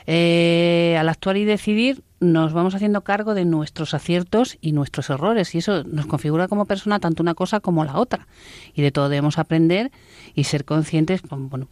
Eh, 0.07 0.97
al 0.99 1.11
actuar 1.11 1.37
y 1.37 1.45
decidir 1.45 2.03
nos 2.21 2.55
vamos 2.55 2.75
haciendo 2.75 3.03
cargo 3.03 3.35
de 3.35 3.45
nuestros 3.45 3.93
aciertos 3.93 4.57
y 4.63 4.73
nuestros 4.73 5.11
errores 5.11 5.55
y 5.55 5.59
eso 5.59 5.85
nos 5.85 6.07
configura 6.07 6.49
como 6.49 6.65
persona 6.65 7.01
tanto 7.01 7.23
una 7.23 7.35
cosa 7.35 7.61
como 7.61 7.85
la 7.85 7.99
otra 7.99 8.27
y 8.73 8.81
de 8.81 8.93
todo 8.93 9.11
debemos 9.11 9.37
aprender 9.37 9.93
y 10.35 10.45
ser 10.45 10.65
conscientes 10.65 11.21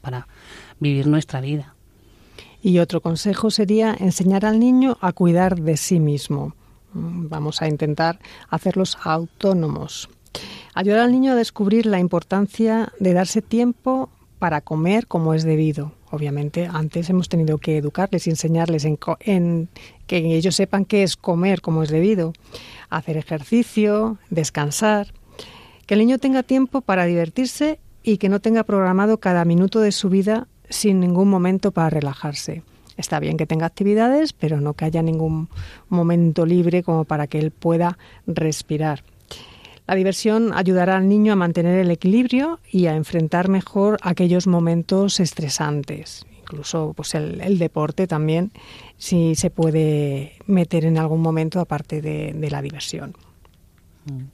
para 0.02 0.28
vivir 0.78 1.06
nuestra 1.06 1.40
vida. 1.40 1.74
Y 2.60 2.80
otro 2.80 3.00
consejo 3.00 3.50
sería 3.50 3.96
enseñar 3.98 4.44
al 4.44 4.60
niño 4.60 4.98
a 5.00 5.14
cuidar 5.14 5.58
de 5.58 5.78
sí 5.78 6.00
mismo. 6.00 6.54
Vamos 6.92 7.62
a 7.62 7.68
intentar 7.68 8.18
hacerlos 8.48 8.96
autónomos. 9.02 10.08
Ayudar 10.74 11.00
al 11.00 11.12
niño 11.12 11.32
a 11.32 11.36
descubrir 11.36 11.86
la 11.86 11.98
importancia 11.98 12.92
de 13.00 13.12
darse 13.12 13.42
tiempo 13.42 14.10
para 14.38 14.60
comer 14.60 15.06
como 15.06 15.34
es 15.34 15.42
debido. 15.42 15.92
Obviamente, 16.10 16.68
antes 16.72 17.10
hemos 17.10 17.28
tenido 17.28 17.58
que 17.58 17.76
educarles 17.76 18.26
y 18.26 18.30
enseñarles 18.30 18.84
en, 18.84 19.68
que 20.06 20.16
ellos 20.36 20.56
sepan 20.56 20.84
qué 20.84 21.02
es 21.02 21.16
comer 21.16 21.60
como 21.60 21.82
es 21.82 21.90
debido, 21.90 22.32
hacer 22.88 23.16
ejercicio, 23.16 24.18
descansar, 24.30 25.08
que 25.86 25.94
el 25.94 26.00
niño 26.00 26.18
tenga 26.18 26.42
tiempo 26.42 26.80
para 26.80 27.04
divertirse 27.04 27.78
y 28.02 28.16
que 28.18 28.28
no 28.28 28.40
tenga 28.40 28.62
programado 28.62 29.18
cada 29.18 29.44
minuto 29.44 29.80
de 29.80 29.92
su 29.92 30.08
vida 30.08 30.46
sin 30.70 31.00
ningún 31.00 31.28
momento 31.28 31.72
para 31.72 31.90
relajarse. 31.90 32.62
Está 32.98 33.20
bien 33.20 33.36
que 33.36 33.46
tenga 33.46 33.64
actividades, 33.64 34.34
pero 34.34 34.60
no 34.60 34.74
que 34.74 34.84
haya 34.84 35.02
ningún 35.02 35.48
momento 35.88 36.44
libre 36.44 36.82
como 36.82 37.04
para 37.04 37.28
que 37.28 37.38
él 37.38 37.52
pueda 37.52 37.96
respirar. 38.26 39.04
La 39.86 39.94
diversión 39.94 40.52
ayudará 40.52 40.96
al 40.98 41.08
niño 41.08 41.32
a 41.32 41.36
mantener 41.36 41.78
el 41.78 41.90
equilibrio 41.90 42.58
y 42.70 42.86
a 42.86 42.96
enfrentar 42.96 43.48
mejor 43.48 43.98
aquellos 44.02 44.46
momentos 44.46 45.20
estresantes. 45.20 46.26
Incluso 46.42 46.92
pues 46.96 47.14
el, 47.14 47.58
deporte 47.58 48.06
también, 48.06 48.50
si 48.98 49.36
se 49.36 49.48
puede 49.48 50.34
meter 50.46 50.84
en 50.84 50.98
algún 50.98 51.22
momento 51.22 51.60
aparte 51.60 52.02
de, 52.02 52.50
la 52.50 52.60
diversión. 52.62 53.14
Mm. 54.06 54.24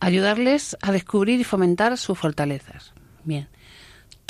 Ayudarles 0.00 0.76
a 0.82 0.90
descubrir 0.92 1.38
y 1.38 1.44
fomentar 1.44 1.96
sus 1.96 2.18
fortalezas. 2.18 2.92
Bien. 3.24 3.48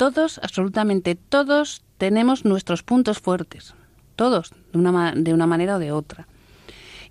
Todos, 0.01 0.39
absolutamente 0.41 1.13
todos, 1.13 1.83
tenemos 1.99 2.43
nuestros 2.43 2.81
puntos 2.81 3.19
fuertes. 3.19 3.75
Todos, 4.15 4.51
de 4.73 4.79
una, 4.79 5.13
de 5.15 5.31
una 5.31 5.45
manera 5.45 5.75
o 5.75 5.79
de 5.79 5.91
otra 5.91 6.27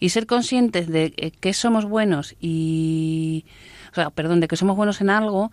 y 0.01 0.09
ser 0.09 0.27
conscientes 0.27 0.89
de 0.89 1.13
que 1.39 1.55
somos 1.55 1.85
buenos 1.85 2.35
y, 2.41 3.45
o 3.93 3.95
sea, 3.95 4.11
perdón, 4.11 4.41
de 4.41 4.49
que 4.49 4.57
somos 4.57 4.77
buenos 4.77 5.01
en 5.01 5.11
algo, 5.11 5.53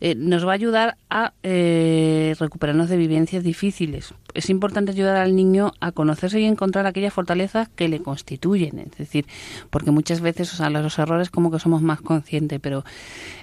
eh, 0.00 0.14
nos 0.14 0.46
va 0.46 0.52
a 0.52 0.54
ayudar 0.54 0.96
a 1.08 1.32
eh, 1.42 2.34
recuperarnos 2.38 2.88
de 2.88 2.96
vivencias 2.96 3.44
difíciles. 3.44 4.14
Es 4.34 4.48
importante 4.50 4.92
ayudar 4.92 5.16
al 5.16 5.34
niño 5.34 5.72
a 5.80 5.92
conocerse 5.92 6.40
y 6.40 6.44
encontrar 6.44 6.86
aquellas 6.86 7.12
fortalezas 7.12 7.68
que 7.68 7.88
le 7.88 8.00
constituyen. 8.00 8.78
Es 8.78 8.98
decir, 8.98 9.26
porque 9.70 9.90
muchas 9.90 10.20
veces, 10.20 10.52
o 10.52 10.56
sea, 10.56 10.70
los 10.70 10.98
errores 10.98 11.30
como 11.30 11.50
que 11.50 11.58
somos 11.58 11.82
más 11.82 12.00
conscientes, 12.00 12.60
pero 12.60 12.84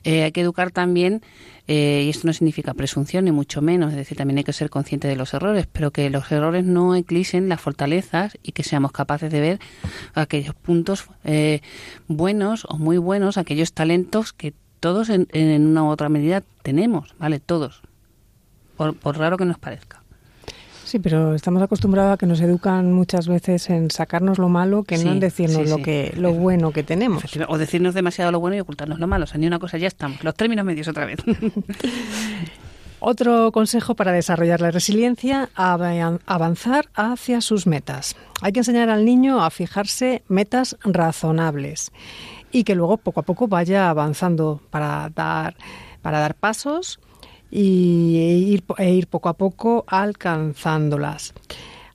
eh, 0.03 0.23
hay 0.23 0.31
que 0.31 0.41
educar 0.41 0.71
también 0.71 1.21
eh, 1.67 2.03
y 2.05 2.09
esto 2.09 2.27
no 2.27 2.33
significa 2.33 2.73
presunción, 2.73 3.25
ni 3.25 3.31
mucho 3.31 3.61
menos, 3.61 3.91
es 3.91 3.97
decir, 3.97 4.17
también 4.17 4.37
hay 4.37 4.45
que 4.45 4.53
ser 4.53 4.69
consciente 4.69 5.07
de 5.07 5.17
los 5.17 5.33
errores, 5.33 5.67
pero 5.71 5.91
que 5.91 6.09
los 6.09 6.31
errores 6.31 6.63
no 6.63 6.95
eclisen 6.95 7.49
las 7.49 7.59
fortalezas 7.59 8.37
y 8.41 8.53
que 8.53 8.63
seamos 8.63 8.93
capaces 8.93 9.31
de 9.31 9.41
ver 9.41 9.59
aquellos 10.13 10.55
puntos 10.55 11.09
eh, 11.25 11.61
buenos 12.07 12.65
o 12.69 12.77
muy 12.77 12.97
buenos, 12.97 13.37
aquellos 13.37 13.73
talentos 13.73 14.31
que 14.31 14.53
todos 14.79 15.09
en, 15.09 15.27
en, 15.33 15.65
una 15.65 15.83
u 15.83 15.87
otra 15.87 16.09
medida 16.09 16.43
tenemos, 16.61 17.15
¿vale? 17.19 17.39
Todos, 17.39 17.81
por 18.75 19.17
raro 19.17 19.37
que 19.37 19.45
nos 19.45 19.57
parezca. 19.57 20.01
Sí, 20.87 20.99
pero 20.99 21.35
estamos 21.35 21.61
acostumbrados 21.61 22.13
a 22.13 22.17
que 22.17 22.25
nos 22.25 22.39
educan 22.39 22.93
muchas 22.93 23.27
veces 23.27 23.69
en 23.69 23.91
sacarnos 23.91 24.37
lo 24.37 24.47
malo 24.47 24.83
que 24.83 24.97
no 24.97 25.11
en 25.11 25.19
decirnos 25.19 25.69
lo 25.69 25.79
que 25.79 26.13
lo 26.15 26.31
bueno 26.31 26.71
que 26.71 26.81
tenemos. 26.81 27.25
O 27.49 27.57
decirnos 27.57 27.93
demasiado 27.93 28.31
lo 28.31 28.39
bueno 28.39 28.55
y 28.55 28.61
ocultarnos 28.61 28.97
lo 28.97 29.05
malo. 29.05 29.25
O 29.25 29.27
sea, 29.27 29.37
ni 29.37 29.47
una 29.47 29.59
cosa, 29.59 29.77
ya 29.77 29.87
estamos. 29.87 30.23
Los 30.23 30.33
términos 30.35 30.63
medios 30.65 30.87
otra 30.87 31.05
vez. 31.05 31.19
Otro 32.99 33.51
consejo 33.51 33.95
para 33.95 34.13
desarrollar 34.13 34.61
la 34.61 34.71
resiliencia, 34.71 35.49
avanzar 35.55 36.87
hacia 36.95 37.41
sus 37.41 37.67
metas. 37.67 38.15
Hay 38.41 38.53
que 38.53 38.61
enseñar 38.61 38.89
al 38.89 39.03
niño 39.03 39.43
a 39.43 39.49
fijarse 39.49 40.23
metas 40.29 40.77
razonables 40.83 41.91
y 42.51 42.63
que 42.63 42.75
luego 42.75 42.97
poco 42.97 43.19
a 43.19 43.23
poco 43.23 43.47
vaya 43.47 43.89
avanzando 43.89 44.62
para 44.69 45.10
dar, 45.13 45.55
para 46.01 46.19
dar 46.19 46.36
pasos 46.36 46.99
y 47.51 48.47
ir, 48.49 48.63
e 48.77 48.91
ir 48.91 49.07
poco 49.07 49.29
a 49.29 49.33
poco 49.33 49.86
alcanzándolas. 49.88 51.33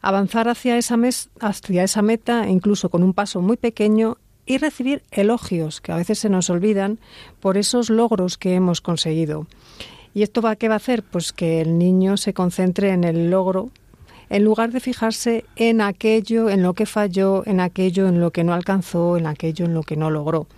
Avanzar 0.00 0.48
hacia 0.48 0.76
esa, 0.76 0.96
hacia 1.40 1.84
esa 1.84 2.02
meta, 2.02 2.48
incluso 2.48 2.88
con 2.88 3.02
un 3.02 3.14
paso 3.14 3.40
muy 3.40 3.56
pequeño, 3.56 4.18
y 4.44 4.58
recibir 4.58 5.02
elogios, 5.12 5.80
que 5.80 5.92
a 5.92 5.96
veces 5.96 6.18
se 6.18 6.28
nos 6.28 6.50
olvidan, 6.50 6.98
por 7.40 7.56
esos 7.56 7.90
logros 7.90 8.38
que 8.38 8.54
hemos 8.54 8.80
conseguido. 8.80 9.46
¿Y 10.14 10.22
esto 10.22 10.42
va, 10.42 10.56
qué 10.56 10.68
va 10.68 10.74
a 10.74 10.76
hacer? 10.78 11.02
Pues 11.04 11.32
que 11.32 11.60
el 11.60 11.78
niño 11.78 12.16
se 12.16 12.34
concentre 12.34 12.90
en 12.90 13.04
el 13.04 13.30
logro 13.30 13.70
en 14.32 14.44
lugar 14.44 14.72
de 14.72 14.80
fijarse 14.80 15.44
en 15.56 15.82
aquello, 15.82 16.48
en 16.48 16.62
lo 16.62 16.72
que 16.72 16.86
falló, 16.86 17.46
en 17.46 17.60
aquello 17.60 18.08
en 18.08 18.18
lo 18.18 18.30
que 18.30 18.44
no 18.44 18.54
alcanzó, 18.54 19.18
en 19.18 19.26
aquello 19.26 19.66
en 19.66 19.74
lo 19.74 19.82
que 19.82 19.96
no 19.96 20.10
logró 20.10 20.48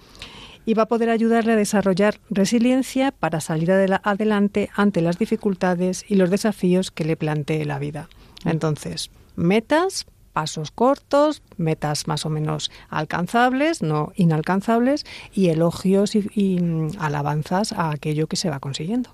y 0.66 0.74
va 0.74 0.84
a 0.84 0.88
poder 0.88 1.10
ayudarle 1.10 1.52
a 1.52 1.56
desarrollar 1.56 2.20
resiliencia 2.30 3.12
para 3.12 3.40
salir 3.40 3.70
adelante 3.70 4.70
ante 4.74 5.02
las 5.02 5.18
dificultades 5.18 6.04
y 6.08 6.14
los 6.14 6.30
desafíos 6.30 6.90
que 6.90 7.04
le 7.04 7.16
plantee 7.16 7.66
la 7.66 7.78
vida. 7.78 8.08
Entonces, 8.46 9.10
metas, 9.37 10.06
pasos 10.32 10.70
cortos, 10.70 11.42
metas 11.56 12.06
más 12.06 12.24
o 12.24 12.30
menos 12.30 12.70
alcanzables, 12.88 13.82
no 13.82 14.12
inalcanzables, 14.16 15.04
y 15.34 15.48
elogios 15.48 16.14
y, 16.14 16.60
mm, 16.60 16.92
alabanzas 16.98 17.72
a 17.72 17.90
aquello 17.90 18.26
que 18.26 18.37
se 18.37 18.48
va 18.48 18.58
consiguiendo. 18.58 19.10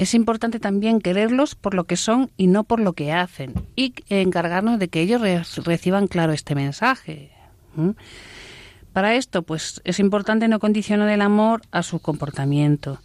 Es 0.00 0.14
importante 0.14 0.60
también 0.60 1.02
quererlos 1.02 1.54
por 1.54 1.74
lo 1.74 1.84
que 1.84 1.96
son 1.96 2.30
y 2.38 2.46
no 2.46 2.64
por 2.64 2.80
lo 2.80 2.94
que 2.94 3.12
hacen, 3.12 3.52
y 3.76 3.92
encargarnos 4.08 4.78
de 4.78 4.88
que 4.88 5.02
ellos 5.02 5.20
reciban 5.62 6.06
claro 6.06 6.32
este 6.32 6.54
mensaje. 6.54 7.32
Para 8.94 9.14
esto, 9.14 9.42
pues 9.42 9.82
es 9.84 10.00
importante 10.00 10.48
no 10.48 10.58
condicionar 10.58 11.10
el 11.10 11.20
amor 11.20 11.60
a 11.70 11.82
su 11.82 11.98
comportamiento. 11.98 12.98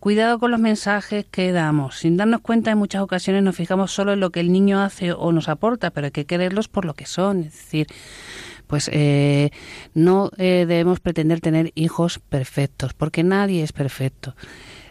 Cuidado 0.00 0.40
con 0.40 0.50
los 0.50 0.58
mensajes 0.58 1.24
que 1.30 1.52
damos. 1.52 2.00
Sin 2.00 2.16
darnos 2.16 2.40
cuenta, 2.40 2.72
en 2.72 2.78
muchas 2.78 3.02
ocasiones 3.02 3.44
nos 3.44 3.54
fijamos 3.54 3.92
solo 3.92 4.12
en 4.12 4.18
lo 4.18 4.30
que 4.30 4.40
el 4.40 4.50
niño 4.50 4.82
hace 4.82 5.12
o 5.12 5.30
nos 5.30 5.48
aporta, 5.48 5.92
pero 5.92 6.06
hay 6.06 6.10
que 6.10 6.26
quererlos 6.26 6.66
por 6.66 6.86
lo 6.86 6.94
que 6.94 7.06
son. 7.06 7.44
Es 7.44 7.52
decir, 7.52 7.86
pues 8.66 8.90
eh, 8.92 9.50
no 9.94 10.32
eh, 10.38 10.64
debemos 10.66 10.98
pretender 10.98 11.40
tener 11.40 11.70
hijos 11.76 12.18
perfectos, 12.18 12.94
porque 12.94 13.22
nadie 13.22 13.62
es 13.62 13.72
perfecto. 13.72 14.34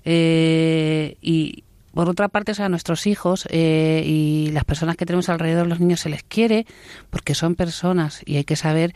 Eh, 0.05 1.17
y 1.21 1.63
por 1.93 2.07
otra 2.07 2.29
parte, 2.29 2.53
o 2.53 2.55
sea, 2.55 2.67
a 2.67 2.69
nuestros 2.69 3.05
hijos 3.05 3.45
eh, 3.49 4.03
y 4.05 4.51
las 4.53 4.63
personas 4.63 4.95
que 4.95 5.05
tenemos 5.05 5.27
alrededor, 5.29 5.67
los 5.67 5.79
niños, 5.79 5.99
se 5.99 6.09
les 6.09 6.23
quiere 6.23 6.65
porque 7.09 7.35
son 7.35 7.55
personas 7.55 8.21
y 8.25 8.37
hay 8.37 8.45
que 8.45 8.55
saber 8.55 8.93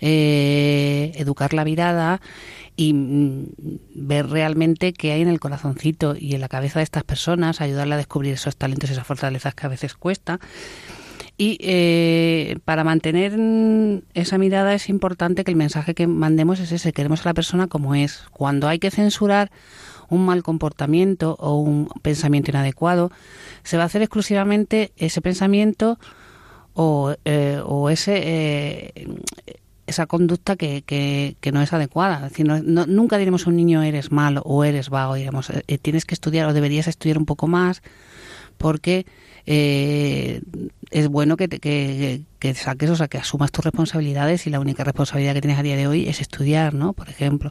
eh, 0.00 1.12
educar 1.16 1.52
la 1.52 1.64
mirada 1.64 2.22
y 2.76 2.94
mm, 2.94 3.46
ver 3.94 4.28
realmente 4.28 4.94
qué 4.94 5.12
hay 5.12 5.20
en 5.20 5.28
el 5.28 5.40
corazoncito 5.40 6.16
y 6.18 6.34
en 6.34 6.40
la 6.40 6.48
cabeza 6.48 6.78
de 6.78 6.84
estas 6.84 7.04
personas, 7.04 7.60
ayudarle 7.60 7.94
a 7.94 7.98
descubrir 7.98 8.34
esos 8.34 8.56
talentos 8.56 8.88
y 8.88 8.94
esas 8.94 9.06
fortalezas 9.06 9.54
que 9.54 9.66
a 9.66 9.68
veces 9.68 9.94
cuesta. 9.94 10.40
Y 11.40 11.58
eh, 11.60 12.58
para 12.64 12.82
mantener 12.82 13.38
esa 14.14 14.38
mirada 14.38 14.74
es 14.74 14.88
importante 14.88 15.44
que 15.44 15.52
el 15.52 15.56
mensaje 15.56 15.94
que 15.94 16.08
mandemos 16.08 16.58
es 16.58 16.72
ese, 16.72 16.92
queremos 16.92 17.24
a 17.24 17.28
la 17.28 17.34
persona 17.34 17.68
como 17.68 17.94
es. 17.94 18.24
Cuando 18.32 18.66
hay 18.66 18.80
que 18.80 18.90
censurar 18.90 19.52
un 20.08 20.24
mal 20.24 20.42
comportamiento 20.42 21.36
o 21.38 21.58
un 21.58 21.88
pensamiento 22.02 22.50
inadecuado, 22.50 23.10
se 23.62 23.76
va 23.76 23.84
a 23.84 23.86
hacer 23.86 24.02
exclusivamente 24.02 24.92
ese 24.96 25.20
pensamiento 25.20 25.98
o, 26.74 27.14
eh, 27.24 27.60
o 27.64 27.90
ese 27.90 28.20
eh, 28.24 29.08
esa 29.88 30.06
conducta 30.06 30.56
que, 30.56 30.82
que, 30.86 31.52
no 31.52 31.62
es 31.62 31.72
adecuada. 31.72 32.26
Es 32.26 32.32
decir, 32.32 32.46
no, 32.46 32.86
nunca 32.86 33.16
diremos 33.16 33.46
a 33.46 33.50
un 33.50 33.56
niño 33.56 33.82
eres 33.82 34.12
malo 34.12 34.42
o 34.44 34.62
eres 34.62 34.90
vago, 34.90 35.14
digamos, 35.14 35.50
eh, 35.50 35.78
tienes 35.78 36.04
que 36.04 36.14
estudiar 36.14 36.46
o 36.46 36.52
deberías 36.52 36.86
estudiar 36.88 37.16
un 37.16 37.24
poco 37.24 37.46
más 37.46 37.82
porque 38.58 39.06
eh, 39.46 40.42
es 40.90 41.08
bueno 41.08 41.38
que, 41.38 41.48
que, 41.48 42.20
que, 42.38 42.54
saques, 42.54 42.90
o 42.90 42.96
sea, 42.96 43.08
que 43.08 43.16
asumas 43.16 43.50
tus 43.50 43.64
responsabilidades 43.64 44.46
y 44.46 44.50
la 44.50 44.60
única 44.60 44.84
responsabilidad 44.84 45.32
que 45.32 45.40
tienes 45.40 45.58
a 45.58 45.62
día 45.62 45.76
de 45.76 45.86
hoy 45.86 46.06
es 46.06 46.20
estudiar, 46.20 46.74
¿no? 46.74 46.92
Por 46.92 47.08
ejemplo, 47.08 47.50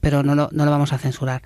pero 0.00 0.22
no 0.22 0.34
lo, 0.34 0.50
no 0.52 0.66
lo 0.66 0.70
vamos 0.70 0.92
a 0.92 0.98
censurar 0.98 1.42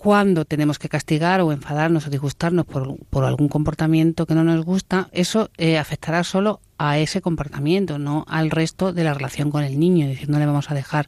cuando 0.00 0.46
tenemos 0.46 0.78
que 0.78 0.88
castigar 0.88 1.42
o 1.42 1.52
enfadarnos 1.52 2.06
o 2.06 2.10
disgustarnos 2.10 2.64
por, 2.64 2.96
por 3.10 3.26
algún 3.26 3.50
comportamiento 3.50 4.24
que 4.24 4.34
no 4.34 4.44
nos 4.44 4.64
gusta, 4.64 5.10
eso 5.12 5.50
eh, 5.58 5.76
afectará 5.76 6.24
solo 6.24 6.62
a 6.78 6.98
ese 6.98 7.20
comportamiento, 7.20 7.98
no 7.98 8.24
al 8.26 8.50
resto 8.50 8.94
de 8.94 9.04
la 9.04 9.12
relación 9.12 9.50
con 9.50 9.62
el 9.62 9.78
niño. 9.78 10.06
Es 10.06 10.12
decir, 10.12 10.30
no 10.30 10.38
le 10.38 10.46
vamos 10.46 10.70
a 10.70 10.74
dejar 10.74 11.06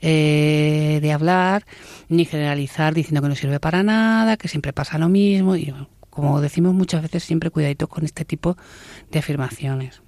eh, 0.00 0.98
de 1.02 1.12
hablar 1.12 1.66
ni 2.08 2.24
generalizar 2.24 2.94
diciendo 2.94 3.20
que 3.20 3.28
no 3.28 3.34
sirve 3.34 3.60
para 3.60 3.82
nada, 3.82 4.38
que 4.38 4.48
siempre 4.48 4.72
pasa 4.72 4.96
lo 4.96 5.10
mismo. 5.10 5.54
Y 5.54 5.74
como 6.08 6.40
decimos 6.40 6.72
muchas 6.72 7.02
veces, 7.02 7.22
siempre 7.22 7.50
cuidadito 7.50 7.86
con 7.86 8.06
este 8.06 8.24
tipo 8.24 8.56
de 9.10 9.18
afirmaciones. 9.18 10.00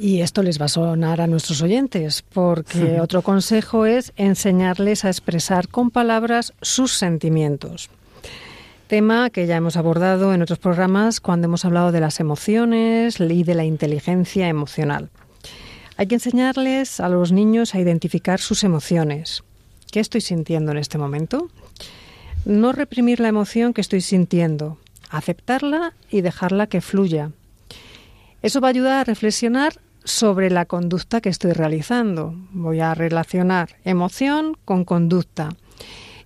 Y 0.00 0.20
esto 0.20 0.44
les 0.44 0.60
va 0.60 0.66
a 0.66 0.68
sonar 0.68 1.20
a 1.20 1.26
nuestros 1.26 1.60
oyentes, 1.60 2.22
porque 2.22 3.00
otro 3.02 3.22
consejo 3.22 3.84
es 3.84 4.12
enseñarles 4.16 5.04
a 5.04 5.08
expresar 5.08 5.68
con 5.68 5.90
palabras 5.90 6.52
sus 6.62 6.92
sentimientos. 6.92 7.90
Tema 8.86 9.28
que 9.28 9.46
ya 9.46 9.56
hemos 9.56 9.76
abordado 9.76 10.32
en 10.32 10.40
otros 10.40 10.60
programas 10.60 11.20
cuando 11.20 11.46
hemos 11.46 11.64
hablado 11.64 11.90
de 11.90 12.00
las 12.00 12.20
emociones 12.20 13.18
y 13.20 13.42
de 13.42 13.54
la 13.54 13.64
inteligencia 13.64 14.48
emocional. 14.48 15.10
Hay 15.96 16.06
que 16.06 16.14
enseñarles 16.14 17.00
a 17.00 17.08
los 17.08 17.32
niños 17.32 17.74
a 17.74 17.80
identificar 17.80 18.38
sus 18.38 18.62
emociones. 18.62 19.42
¿Qué 19.90 19.98
estoy 19.98 20.20
sintiendo 20.20 20.70
en 20.70 20.78
este 20.78 20.96
momento? 20.96 21.50
No 22.44 22.72
reprimir 22.72 23.18
la 23.18 23.28
emoción 23.28 23.74
que 23.74 23.80
estoy 23.80 24.00
sintiendo, 24.00 24.78
aceptarla 25.10 25.94
y 26.08 26.20
dejarla 26.20 26.68
que 26.68 26.80
fluya. 26.80 27.32
Eso 28.42 28.60
va 28.60 28.68
a 28.68 28.70
ayudar 28.70 29.00
a 29.00 29.04
reflexionar 29.04 29.80
sobre 30.08 30.50
la 30.50 30.64
conducta 30.64 31.20
que 31.20 31.28
estoy 31.28 31.52
realizando. 31.52 32.34
Voy 32.52 32.80
a 32.80 32.94
relacionar 32.94 33.76
emoción 33.84 34.56
con 34.64 34.84
conducta 34.84 35.50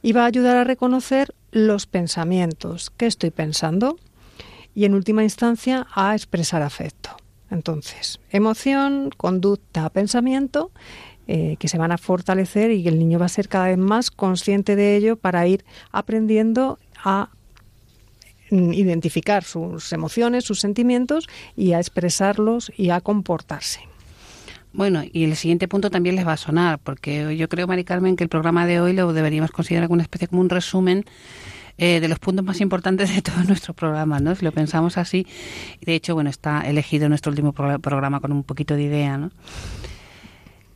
y 0.02 0.12
va 0.12 0.22
a 0.22 0.26
ayudar 0.26 0.56
a 0.56 0.64
reconocer 0.64 1.34
los 1.50 1.86
pensamientos 1.86 2.90
que 2.90 3.06
estoy 3.06 3.30
pensando 3.30 3.98
y 4.74 4.84
en 4.84 4.94
última 4.94 5.22
instancia 5.22 5.86
a 5.94 6.14
expresar 6.14 6.62
afecto. 6.62 7.10
Entonces, 7.50 8.20
emoción, 8.30 9.10
conducta, 9.16 9.90
pensamiento 9.90 10.70
eh, 11.26 11.56
que 11.58 11.68
se 11.68 11.76
van 11.76 11.92
a 11.92 11.98
fortalecer 11.98 12.70
y 12.70 12.88
el 12.88 12.98
niño 12.98 13.18
va 13.18 13.26
a 13.26 13.30
ser 13.30 13.48
cada 13.48 13.66
vez 13.66 13.78
más 13.78 14.10
consciente 14.10 14.76
de 14.76 14.96
ello 14.96 15.16
para 15.16 15.46
ir 15.46 15.64
aprendiendo 15.90 16.78
a 17.04 17.30
identificar 18.52 19.44
sus 19.44 19.92
emociones, 19.92 20.44
sus 20.44 20.60
sentimientos 20.60 21.28
y 21.56 21.72
a 21.72 21.78
expresarlos 21.78 22.70
y 22.76 22.90
a 22.90 23.00
comportarse. 23.00 23.80
Bueno, 24.74 25.02
y 25.10 25.24
el 25.24 25.36
siguiente 25.36 25.68
punto 25.68 25.90
también 25.90 26.16
les 26.16 26.26
va 26.26 26.32
a 26.32 26.38
sonar, 26.38 26.78
porque 26.78 27.36
yo 27.36 27.48
creo, 27.48 27.66
Mari 27.66 27.84
Carmen, 27.84 28.16
que 28.16 28.24
el 28.24 28.30
programa 28.30 28.66
de 28.66 28.80
hoy 28.80 28.94
lo 28.94 29.12
deberíamos 29.12 29.50
considerar 29.50 29.88
como 29.88 29.94
una 29.94 30.02
especie 30.02 30.28
como 30.28 30.40
un 30.40 30.48
resumen 30.48 31.04
eh, 31.78 32.00
de 32.00 32.08
los 32.08 32.18
puntos 32.18 32.44
más 32.44 32.60
importantes 32.60 33.14
de 33.14 33.22
todo 33.22 33.42
nuestro 33.44 33.74
programa, 33.74 34.18
¿no? 34.18 34.34
Si 34.34 34.44
lo 34.44 34.52
pensamos 34.52 34.96
así, 34.96 35.26
de 35.80 35.94
hecho, 35.94 36.14
bueno, 36.14 36.30
está 36.30 36.62
elegido 36.62 37.08
nuestro 37.08 37.30
último 37.30 37.52
programa 37.52 38.20
con 38.20 38.32
un 38.32 38.44
poquito 38.44 38.74
de 38.74 38.84
idea, 38.84 39.18
¿no? 39.18 39.30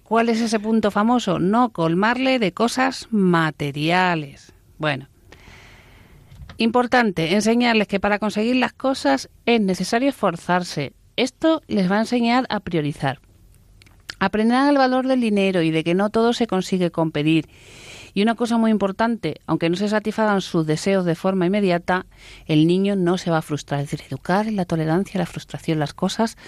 ¿Cuál 0.03 0.29
es 0.29 0.41
ese 0.41 0.61
punto 0.61 0.91
famoso? 0.91 1.39
No 1.39 1.71
colmarle 1.71 2.39
de 2.39 2.53
cosas 2.53 3.09
materiales. 3.11 4.53
Bueno, 4.79 5.09
Importante, 6.59 7.35
enseñarles 7.35 7.87
que 7.87 8.01
para 8.01 8.19
conseguir 8.19 8.57
las 8.57 8.73
cosas 8.73 9.29
es 9.45 9.61
necesario 9.61 10.09
esforzarse. 10.09 10.95
Esto 11.17 11.61
les 11.67 11.91
va 11.91 11.97
a 11.97 12.01
enseñar 12.01 12.47
a 12.49 12.61
priorizar. 12.61 13.21
Aprenderán 14.19 14.69
el 14.69 14.79
valor 14.79 15.07
del 15.07 15.21
dinero 15.21 15.61
y 15.61 15.71
de 15.71 15.85
que 15.85 15.95
no 15.95 16.09
todo 16.09 16.33
se 16.33 16.47
consigue 16.47 16.91
con 16.91 17.11
pedir. 17.11 17.49
Y 18.17 18.23
una 18.23 18.35
cosa 18.35 18.57
muy 18.57 18.71
importante, 18.71 19.43
aunque 19.47 19.69
no 19.69 19.77
se 19.77 19.91
satisfagan 19.91 20.41
sus 20.41 20.67
deseos 20.67 21.05
de 21.05 21.15
forma 21.15 21.45
inmediata, 21.45 22.07
el 22.47 22.67
niño 22.67 22.97
no 22.97 23.19
se 23.19 23.31
va 23.31 23.37
a 23.37 23.43
frustrar. 23.43 23.81
Es 23.81 23.91
decir, 23.91 24.07
educar 24.09 24.51
la 24.51 24.65
tolerancia, 24.65 25.19
la 25.19 25.27
frustración, 25.27 25.79
las 25.79 25.93
cosas 25.93 26.39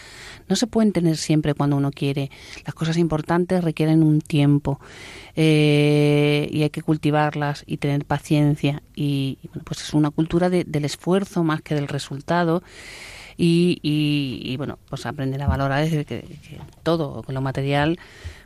no 0.49 0.57
se 0.57 0.67
pueden 0.67 0.93
tener 0.93 1.19
siempre 1.19 1.53
cuando 1.53 1.77
uno 1.77 1.91
quiere. 1.91 2.31
Las 2.65 2.75
cosas 2.75 2.97
importantes 2.97 3.63
requieren 3.63 4.03
un 4.03 4.23
tiempo 4.23 4.81
eh, 5.37 6.49
y 6.51 6.63
hay 6.63 6.71
que 6.71 6.81
cultivarlas 6.81 7.65
y 7.67 7.77
tener 7.77 8.07
paciencia. 8.07 8.83
Y, 8.95 9.37
bueno, 9.53 9.65
pues 9.67 9.83
es 9.83 9.93
una 9.93 10.09
cultura 10.09 10.49
del 10.49 10.85
esfuerzo 10.87 11.45
más 11.45 11.61
que 11.61 11.75
del 11.75 11.89
resultado. 11.89 12.63
Y, 13.37 13.79
y, 13.83 14.57
bueno, 14.57 14.79
pues 14.89 15.05
aprender 15.05 15.43
a 15.43 15.47
valorar 15.47 15.87
que 15.87 16.25
todo, 16.83 17.23
con 17.23 17.35
lo 17.35 17.43
material, 17.43 17.99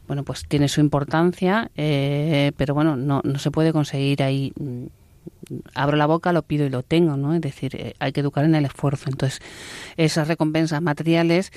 bueno, 0.07 0.25
pues 0.25 0.45
tiene 0.47 0.69
su 0.69 0.81
importancia, 0.81 1.71
eh, 1.77 2.53
pero 2.57 2.75
bueno, 2.75 2.97
no, 2.97 3.21
no 3.25 3.39
se 3.39 3.51
puede 3.51 3.73
conseguir 3.73 4.23
ahí. 4.23 4.53
Mm, 4.59 4.87
abro 5.75 5.97
la 5.97 6.07
boca, 6.07 6.33
lo 6.33 6.43
pido 6.43 6.67
y 6.67 6.71
lo 6.71 6.83
tengo, 6.83 7.17
¿no? 7.17 7.35
Es 7.35 7.41
decir, 7.41 7.77
eh, 7.77 7.95
hay 7.99 8.13
que 8.13 8.21
educar 8.21 8.45
en 8.45 8.55
el 8.55 8.65
esfuerzo. 8.65 9.09
Entonces, 9.09 9.41
esas 9.97 10.29
recompensas 10.29 10.83
materiales 10.83 11.53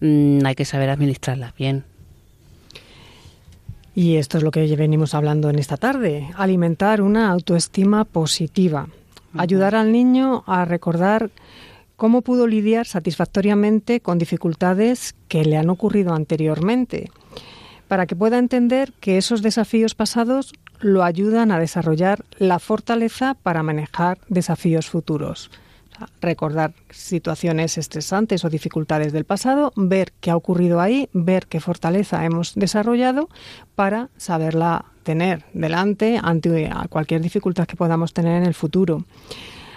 mm, 0.00 0.44
hay 0.44 0.54
que 0.54 0.64
saber 0.64 0.90
administrarlas 0.90 1.54
bien. 1.54 1.84
Y 3.94 4.16
esto 4.16 4.38
es 4.38 4.44
lo 4.44 4.50
que 4.50 4.74
venimos 4.74 5.14
hablando 5.14 5.50
en 5.50 5.58
esta 5.58 5.76
tarde, 5.76 6.30
alimentar 6.36 7.02
una 7.02 7.30
autoestima 7.30 8.06
positiva, 8.06 8.88
ayudar 9.36 9.74
al 9.74 9.92
niño 9.92 10.44
a 10.46 10.64
recordar 10.64 11.30
cómo 11.96 12.22
pudo 12.22 12.46
lidiar 12.46 12.86
satisfactoriamente 12.86 14.00
con 14.00 14.18
dificultades 14.18 15.14
que 15.28 15.44
le 15.44 15.58
han 15.58 15.68
ocurrido 15.68 16.14
anteriormente 16.14 17.10
para 17.92 18.06
que 18.06 18.16
pueda 18.16 18.38
entender 18.38 18.94
que 19.00 19.18
esos 19.18 19.42
desafíos 19.42 19.94
pasados 19.94 20.54
lo 20.80 21.04
ayudan 21.04 21.52
a 21.52 21.58
desarrollar 21.58 22.24
la 22.38 22.58
fortaleza 22.58 23.34
para 23.34 23.62
manejar 23.62 24.16
desafíos 24.28 24.88
futuros. 24.88 25.50
recordar 26.22 26.72
situaciones 26.88 27.76
estresantes 27.76 28.46
o 28.46 28.48
dificultades 28.48 29.12
del 29.12 29.26
pasado, 29.26 29.74
ver 29.76 30.14
qué 30.22 30.30
ha 30.30 30.36
ocurrido 30.36 30.80
ahí, 30.80 31.10
ver 31.12 31.46
qué 31.48 31.60
fortaleza 31.60 32.24
hemos 32.24 32.54
desarrollado 32.54 33.28
para 33.74 34.08
saberla 34.16 34.86
tener 35.02 35.44
delante 35.52 36.18
ante 36.22 36.70
cualquier 36.88 37.20
dificultad 37.20 37.66
que 37.66 37.76
podamos 37.76 38.14
tener 38.14 38.40
en 38.40 38.46
el 38.46 38.54
futuro. 38.54 39.04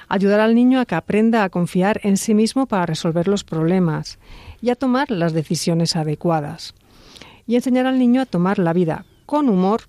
Ayudar 0.08 0.40
al 0.40 0.56
niño 0.56 0.80
a 0.80 0.86
que 0.86 0.96
aprenda 0.96 1.44
a 1.44 1.50
confiar 1.50 2.00
en 2.02 2.16
sí 2.16 2.34
mismo 2.34 2.66
para 2.66 2.86
resolver 2.86 3.28
los 3.28 3.44
problemas 3.44 4.20
y 4.62 4.70
a 4.70 4.76
tomar 4.76 5.12
las 5.12 5.34
decisiones 5.34 5.98
adecuadas 5.98 6.74
y 7.48 7.56
enseñar 7.56 7.86
al 7.86 8.00
niño 8.00 8.22
a 8.22 8.26
tomar 8.26 8.60
la 8.60 8.74
vida 8.74 9.06
con 9.26 9.50
humor 9.50 9.82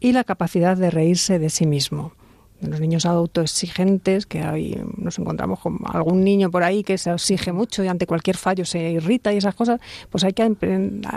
y 0.00 0.12
la 0.12 0.24
capacidad 0.24 0.76
de 0.76 0.90
reírse 0.90 1.38
de 1.38 1.50
sí 1.50 1.66
mismo. 1.66 2.12
Los 2.60 2.80
niños 2.80 3.06
autoexigentes, 3.06 4.24
que 4.26 4.46
hoy 4.46 4.80
nos 4.96 5.18
encontramos 5.18 5.58
con 5.58 5.80
algún 5.84 6.22
niño 6.22 6.50
por 6.50 6.62
ahí 6.62 6.84
que 6.84 6.96
se 6.96 7.12
exige 7.12 7.52
mucho 7.52 7.82
y 7.82 7.88
ante 7.88 8.06
cualquier 8.06 8.36
fallo 8.36 8.64
se 8.64 8.92
irrita 8.92 9.32
y 9.32 9.36
esas 9.38 9.54
cosas, 9.54 9.80
pues 10.10 10.22
hay 10.22 10.32
que 10.32 10.44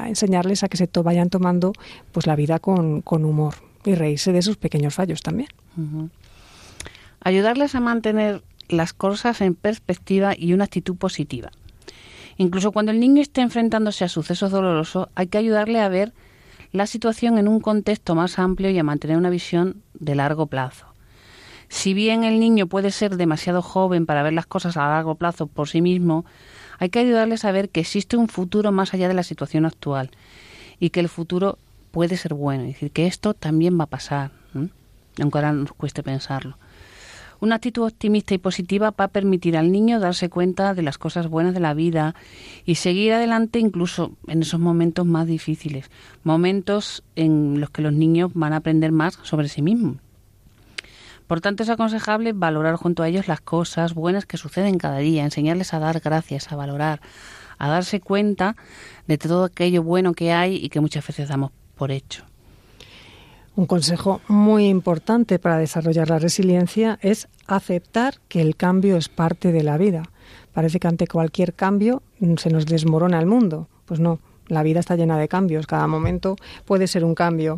enseñarles 0.07 0.63
a 0.63 0.69
que 0.69 0.77
se 0.77 0.89
vayan 1.03 1.29
tomando 1.29 1.73
pues 2.11 2.25
la 2.25 2.35
vida 2.35 2.57
con, 2.57 3.03
humor 3.07 3.55
y 3.83 3.93
reírse 3.93 4.31
de 4.31 4.39
esos 4.39 4.57
pequeños 4.57 4.95
fallos 4.95 5.21
también. 5.21 5.49
Ayudarles 7.19 7.75
a 7.75 7.79
mantener 7.79 8.41
las 8.67 8.93
cosas 8.93 9.41
en 9.41 9.53
perspectiva 9.53 10.33
y 10.35 10.53
una 10.53 10.63
actitud 10.63 10.95
positiva. 10.95 11.51
Incluso 12.37 12.71
cuando 12.71 12.91
el 12.91 12.99
niño 12.99 13.21
esté 13.21 13.41
enfrentándose 13.41 14.03
a 14.03 14.09
sucesos 14.09 14.51
dolorosos, 14.51 15.07
hay 15.15 15.27
que 15.27 15.37
ayudarle 15.37 15.79
a 15.79 15.89
ver 15.89 16.13
la 16.71 16.87
situación 16.87 17.37
en 17.37 17.47
un 17.47 17.61
contexto 17.61 18.15
más 18.15 18.37
amplio 18.39 18.69
y 18.69 18.77
a 18.77 18.83
mantener 18.83 19.17
una 19.17 19.29
visión 19.29 19.81
de 19.93 20.15
largo 20.15 20.47
plazo. 20.47 20.87
Si 21.69 21.93
bien 21.93 22.23
el 22.23 22.39
niño 22.39 22.67
puede 22.67 22.91
ser 22.91 23.15
demasiado 23.15 23.61
joven 23.61 24.05
para 24.05 24.23
ver 24.23 24.33
las 24.33 24.45
cosas 24.45 24.77
a 24.77 24.87
largo 24.87 25.15
plazo 25.15 25.47
por 25.47 25.69
sí 25.69 25.81
mismo, 25.81 26.25
hay 26.77 26.89
que 26.89 26.99
ayudarles 26.99 27.45
a 27.45 27.51
ver 27.51 27.69
que 27.69 27.79
existe 27.79 28.17
un 28.17 28.27
futuro 28.27 28.71
más 28.71 28.93
allá 28.93 29.07
de 29.07 29.13
la 29.13 29.23
situación 29.23 29.65
actual 29.65 30.11
y 30.79 30.89
que 30.89 30.99
el 30.99 31.09
futuro 31.09 31.57
puede 31.91 32.17
ser 32.17 32.33
bueno, 32.33 32.63
es 32.63 32.73
decir, 32.73 32.91
que 32.91 33.07
esto 33.07 33.33
también 33.33 33.79
va 33.79 33.85
a 33.85 33.87
pasar, 33.87 34.31
aunque 35.21 35.37
ahora 35.37 35.53
nos 35.53 35.71
cueste 35.71 36.03
pensarlo. 36.03 36.57
Una 37.39 37.55
actitud 37.55 37.83
optimista 37.83 38.33
y 38.33 38.37
positiva 38.37 38.91
va 38.91 39.05
a 39.05 39.09
permitir 39.09 39.57
al 39.57 39.71
niño 39.71 39.99
darse 39.99 40.29
cuenta 40.29 40.73
de 40.73 40.81
las 40.81 40.97
cosas 40.97 41.27
buenas 41.27 41.53
de 41.53 41.59
la 41.59 41.73
vida 41.73 42.15
y 42.65 42.75
seguir 42.75 43.13
adelante 43.13 43.59
incluso 43.59 44.11
en 44.27 44.41
esos 44.41 44.59
momentos 44.59 45.05
más 45.05 45.27
difíciles, 45.27 45.89
momentos 46.23 47.03
en 47.15 47.59
los 47.59 47.69
que 47.69 47.81
los 47.81 47.93
niños 47.93 48.31
van 48.33 48.53
a 48.53 48.57
aprender 48.57 48.91
más 48.91 49.19
sobre 49.23 49.49
sí 49.49 49.61
mismos. 49.61 49.97
Por 51.27 51.41
tanto, 51.41 51.63
es 51.63 51.69
aconsejable 51.69 52.33
valorar 52.33 52.75
junto 52.75 53.01
a 53.01 53.07
ellos 53.07 53.27
las 53.27 53.41
cosas 53.41 53.95
buenas 53.95 54.25
que 54.25 54.37
suceden 54.37 54.77
cada 54.77 54.99
día, 54.99 55.23
enseñarles 55.23 55.73
a 55.73 55.79
dar 55.79 55.99
gracias, 55.99 56.51
a 56.51 56.55
valorar, 56.55 57.01
a 57.57 57.67
darse 57.67 57.99
cuenta 57.99 58.55
de 59.07 59.17
todo 59.17 59.45
aquello 59.45 59.81
bueno 59.81 60.13
que 60.13 60.31
hay 60.31 60.55
y 60.55 60.69
que 60.69 60.81
muchas 60.81 61.05
veces 61.05 61.29
damos 61.29 61.51
por 61.75 61.91
hecho. 61.91 62.25
Un 63.55 63.67
consejo 63.67 64.19
muy 64.27 64.67
importante 64.67 65.39
para 65.39 65.57
desarrollar 65.57 66.09
la 66.09 66.19
resiliencia 66.19 66.99
es 67.01 67.29
aceptar 67.47 68.15
que 68.27 68.41
el 68.41 68.57
cambio 68.57 68.97
es 68.97 69.07
parte 69.07 69.53
de 69.53 69.63
la 69.63 69.77
vida. 69.77 70.03
Parece 70.53 70.79
que 70.79 70.87
ante 70.87 71.07
cualquier 71.07 71.53
cambio 71.53 72.01
se 72.37 72.49
nos 72.49 72.65
desmorona 72.65 73.19
el 73.19 73.27
mundo. 73.27 73.69
Pues 73.85 74.01
no, 74.01 74.19
la 74.47 74.61
vida 74.63 74.81
está 74.81 74.97
llena 74.97 75.17
de 75.17 75.29
cambios, 75.29 75.67
cada 75.67 75.87
momento 75.87 76.35
puede 76.65 76.87
ser 76.87 77.05
un 77.05 77.15
cambio. 77.15 77.57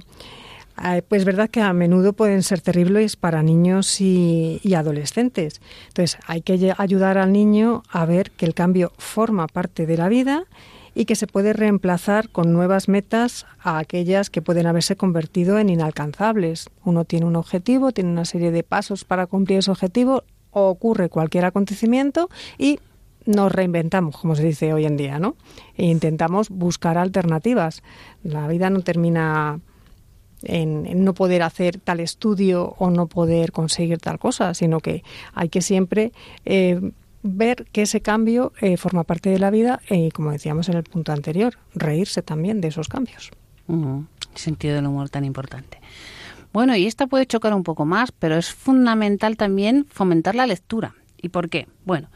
Eh, 0.84 1.02
pues 1.08 1.22
es 1.22 1.26
verdad 1.26 1.50
que 1.50 1.62
a 1.62 1.74
menudo 1.74 2.14
pueden 2.14 2.44
ser 2.44 2.62
terribles 2.62 3.16
para 3.16 3.42
niños 3.42 4.00
y, 4.00 4.62
adolescentes. 4.76 5.62
Entonces 5.88 6.20
hay 6.28 6.42
que 6.42 6.74
ayudar 6.78 7.18
al 7.18 7.32
niño 7.32 7.82
a 7.90 8.06
ver 8.06 8.30
que 8.32 8.46
el 8.46 8.54
cambio 8.54 8.92
forma 9.00 9.48
parte 9.48 9.88
de 9.88 9.98
la 9.98 10.10
vida 10.10 10.46
y 10.98 11.06
que 11.06 11.16
se 11.16 11.28
puede 11.28 11.54
reemplazar 11.54 12.30
con 12.30 12.54
nuevas 12.54 12.90
metas 12.90 13.46
a 13.60 13.78
aquellas 13.78 14.32
que 14.32 14.42
pueden 14.42 14.66
haberse 14.66 14.96
convertido 14.96 15.60
en 15.60 15.70
inalcanzables. 15.70 16.72
Uno 16.84 17.06
tiene 17.06 17.28
un 17.28 17.36
objetivo, 17.36 17.92
tiene 17.92 18.10
una 18.10 18.26
serie 18.26 18.50
de 18.50 18.64
pasos 18.64 19.06
para 19.06 19.28
cumplir 19.28 19.60
ese 19.60 19.70
objetivo, 19.70 20.24
ocurre 20.50 21.10
cualquier 21.10 21.46
acontecimiento 21.46 22.30
y 22.58 22.80
nos 23.28 23.52
reinventamos, 23.52 24.18
como 24.18 24.36
se 24.36 24.44
dice 24.44 24.74
hoy 24.74 24.86
en 24.86 24.98
día, 24.98 25.20
¿no? 25.20 25.36
E 25.76 25.86
intentamos 25.86 26.50
buscar 26.50 26.98
alternativas. 26.98 27.84
La 28.24 28.48
vida 28.48 28.72
no 28.72 28.82
termina 28.82 29.60
en, 30.42 31.04
no 31.04 31.14
poder 31.14 31.44
hacer 31.44 31.78
tal 31.78 32.00
estudio 32.00 32.74
o 32.80 32.90
no 32.90 33.06
poder 33.06 33.52
conseguir 33.52 34.00
tal 34.00 34.18
cosa, 34.18 34.56
sino 34.56 34.80
que 34.80 35.04
hay 35.36 35.50
que 35.50 35.62
siempre 35.62 36.12
eh, 36.44 36.92
ver 37.28 37.66
que 37.72 37.84
ese 37.84 38.02
cambio 38.02 38.54
eh, 38.62 38.78
forma 38.78 39.04
parte 39.04 39.30
de 39.30 39.40
la 39.40 39.50
vida 39.50 39.82
y, 39.90 40.12
como 40.12 40.32
decíamos 40.32 40.70
en 40.70 40.78
el 40.78 40.84
punto 40.84 41.12
anterior, 41.12 41.58
reírse 41.74 42.22
también 42.22 42.62
de 42.62 42.70
esos 42.70 42.88
cambios. 42.88 43.32
Sentido 44.36 44.76
del 44.76 44.86
humor 44.86 45.10
tan 45.10 45.26
importante. 45.26 45.80
Bueno, 46.54 46.76
y 46.76 46.88
esta 46.88 47.08
puede 47.08 47.26
chocar 47.26 47.54
un 47.54 47.64
poco 47.64 47.86
más, 47.86 48.12
pero 48.12 48.38
es 48.38 48.52
fundamental 48.54 49.38
también 49.38 49.86
fomentar 49.90 50.36
la 50.36 50.48
lectura. 50.48 50.96
¿Y 51.22 51.30
por 51.30 51.50
qué? 51.50 51.68
Bueno, 51.86 52.10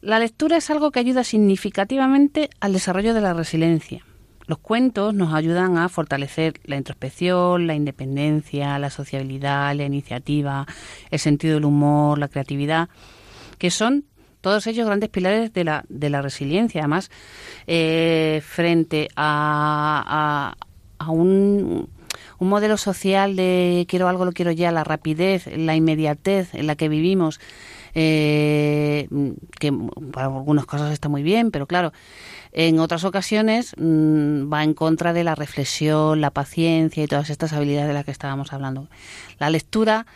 la 0.00 0.18
lectura 0.18 0.56
es 0.56 0.70
algo 0.70 0.90
que 0.90 1.00
ayuda 1.00 1.24
significativamente 1.24 2.48
al 2.60 2.72
desarrollo 2.72 3.12
de 3.12 3.20
la 3.20 3.34
resiliencia. 3.34 4.04
Los 4.46 4.58
cuentos 4.58 5.14
nos 5.14 5.34
ayudan 5.34 5.76
a 5.78 5.88
fortalecer 5.88 6.54
la 6.64 6.76
introspección, 6.76 7.66
la 7.66 7.74
independencia, 7.74 8.78
la 8.78 8.90
sociabilidad, 8.90 9.74
la 9.74 9.84
iniciativa, 9.84 10.66
el 11.10 11.18
sentido 11.18 11.54
del 11.54 11.66
humor, 11.66 12.18
la 12.18 12.28
creatividad, 12.28 12.88
que 13.60 13.70
son 13.70 14.06
todos 14.40 14.66
ellos 14.66 14.86
grandes 14.86 15.10
pilares 15.10 15.52
de 15.52 15.64
la, 15.64 15.84
de 15.88 16.08
la 16.10 16.22
resiliencia. 16.22 16.80
Además, 16.80 17.10
eh, 17.66 18.42
frente 18.42 19.08
a, 19.14 20.54
a, 20.98 21.10
un, 21.10 21.90
un, 22.38 22.48
modelo 22.48 22.78
social 22.78 23.36
de 23.36 23.84
quiero 23.86 24.08
algo, 24.08 24.24
lo 24.24 24.32
quiero 24.32 24.50
ya, 24.50 24.72
la 24.72 24.82
rapidez, 24.82 25.46
la 25.54 25.76
inmediatez 25.76 26.54
en 26.54 26.66
la 26.66 26.74
que 26.74 26.88
vivimos, 26.88 27.38
eh, 27.94 29.08
que 29.58 29.72
para 30.10 30.28
algunas 30.28 30.64
cosas 30.64 30.90
está 30.90 31.10
muy 31.10 31.22
bien, 31.22 31.50
pero 31.50 31.66
claro, 31.66 31.92
en 32.52 32.78
otras 32.80 33.04
ocasiones 33.04 33.74
mm, 33.76 34.50
va 34.50 34.64
en 34.64 34.72
contra 34.72 35.12
de 35.12 35.22
la 35.22 35.34
reflexión, 35.34 36.22
la 36.22 36.30
paciencia 36.30 37.04
y 37.04 37.06
todas 37.06 37.28
estas 37.28 37.52
habilidades 37.52 37.88
de 37.88 37.94
las 37.94 38.06
que 38.06 38.10
estábamos 38.10 38.54
hablando. 38.54 38.88
La 39.38 39.50
lectura 39.50 40.06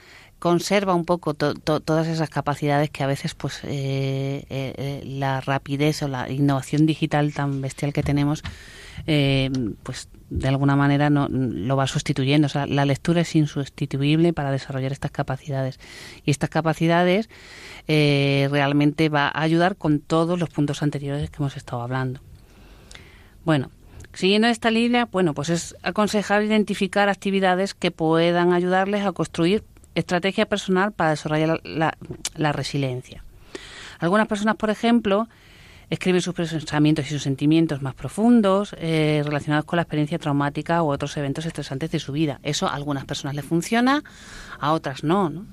conserva 0.44 0.94
un 0.94 1.06
poco 1.06 1.32
todas 1.32 2.06
esas 2.06 2.28
capacidades 2.28 2.90
que 2.90 3.02
a 3.02 3.06
veces 3.06 3.34
pues 3.34 3.64
eh, 3.64 4.44
eh, 4.50 4.74
eh, 4.76 5.02
la 5.06 5.40
rapidez 5.40 6.02
o 6.02 6.08
la 6.08 6.30
innovación 6.30 6.84
digital 6.84 7.32
tan 7.32 7.62
bestial 7.62 7.94
que 7.94 8.02
tenemos 8.02 8.42
pues 9.06 10.10
de 10.28 10.48
alguna 10.48 10.76
manera 10.76 11.08
no 11.08 11.28
lo 11.30 11.76
va 11.76 11.86
sustituyendo. 11.86 12.44
O 12.44 12.48
sea 12.50 12.66
la 12.66 12.84
lectura 12.84 13.22
es 13.22 13.34
insustituible 13.34 14.34
para 14.34 14.50
desarrollar 14.50 14.92
estas 14.92 15.12
capacidades. 15.12 15.80
Y 16.26 16.30
estas 16.30 16.50
capacidades 16.50 17.30
realmente 17.88 19.08
va 19.08 19.28
a 19.28 19.40
ayudar 19.40 19.76
con 19.76 19.98
todos 19.98 20.38
los 20.38 20.50
puntos 20.50 20.82
anteriores 20.82 21.30
que 21.30 21.36
hemos 21.38 21.56
estado 21.56 21.80
hablando. 21.80 22.20
Bueno 23.46 23.70
Siguiendo 24.12 24.46
esta 24.46 24.70
línea, 24.70 25.06
bueno, 25.06 25.34
pues 25.34 25.50
es 25.50 25.74
aconsejable 25.82 26.46
identificar 26.46 27.08
actividades 27.08 27.74
que 27.74 27.90
puedan 27.90 28.52
ayudarles 28.52 29.04
a 29.04 29.10
construir 29.10 29.64
estrategia 29.94 30.46
personal 30.46 30.92
para 30.92 31.10
desarrollar 31.10 31.60
la, 31.64 32.52
resiliencia. 32.52 33.22
Algunas 33.98 34.26
personas, 34.26 34.56
por 34.56 34.70
ejemplo, 34.70 35.28
escriben 35.90 36.20
sus 36.20 36.34
pensamientos 36.34 37.06
y 37.06 37.10
sus 37.10 37.22
sentimientos 37.22 37.82
más 37.82 37.94
profundos 37.94 38.74
eh, 38.78 39.22
relacionados 39.24 39.64
con 39.64 39.76
la 39.76 39.82
experiencia 39.82 40.18
traumática 40.18 40.82
u 40.82 40.90
otros 40.90 41.16
eventos 41.16 41.46
estresantes 41.46 41.90
de 41.90 42.00
su 42.00 42.12
vida. 42.12 42.40
Eso 42.42 42.66
a 42.66 42.74
algunas 42.74 43.04
personas 43.04 43.36
les 43.36 43.44
funciona, 43.44 44.02
a 44.58 44.72
otras 44.72 45.04
no, 45.04 45.30
¿no? 45.30 45.46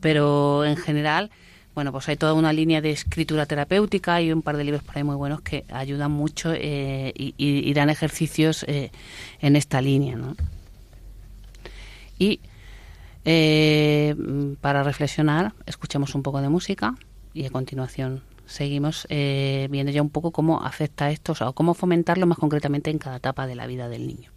Pero 0.00 0.64
en 0.64 0.76
general, 0.76 1.30
bueno, 1.74 1.92
pues 1.92 2.08
hay 2.08 2.16
toda 2.16 2.34
una 2.34 2.52
línea 2.52 2.80
de 2.80 2.90
escritura 2.90 3.44
terapéutica 3.44 4.20
y 4.22 4.32
un 4.32 4.42
par 4.42 4.56
de 4.56 4.64
libros 4.64 4.82
por 4.82 4.96
ahí 4.96 5.04
muy 5.04 5.16
buenos 5.16 5.42
que 5.42 5.64
ayudan 5.70 6.10
mucho 6.10 6.52
eh, 6.54 7.12
y, 7.14 7.74
dan 7.74 7.90
ejercicios 7.90 8.64
eh, 8.68 8.90
en 9.40 9.56
esta 9.56 9.80
línea, 9.80 10.16
¿no? 10.16 10.36
Y 12.18 12.40
eh, 13.28 14.14
para 14.60 14.84
reflexionar, 14.84 15.52
escuchemos 15.66 16.14
un 16.14 16.22
poco 16.22 16.40
de 16.40 16.48
música 16.48 16.94
y 17.34 17.44
a 17.44 17.50
continuación 17.50 18.22
seguimos 18.46 19.06
eh, 19.10 19.66
viendo 19.68 19.90
ya 19.90 20.00
un 20.00 20.10
poco 20.10 20.30
cómo 20.30 20.62
afecta 20.62 21.10
esto 21.10 21.34
o 21.40 21.52
cómo 21.52 21.74
fomentarlo 21.74 22.26
más 22.26 22.38
concretamente 22.38 22.90
en 22.90 22.98
cada 22.98 23.16
etapa 23.16 23.48
de 23.48 23.56
la 23.56 23.66
vida 23.66 23.88
del 23.88 24.06
niño. 24.06 24.35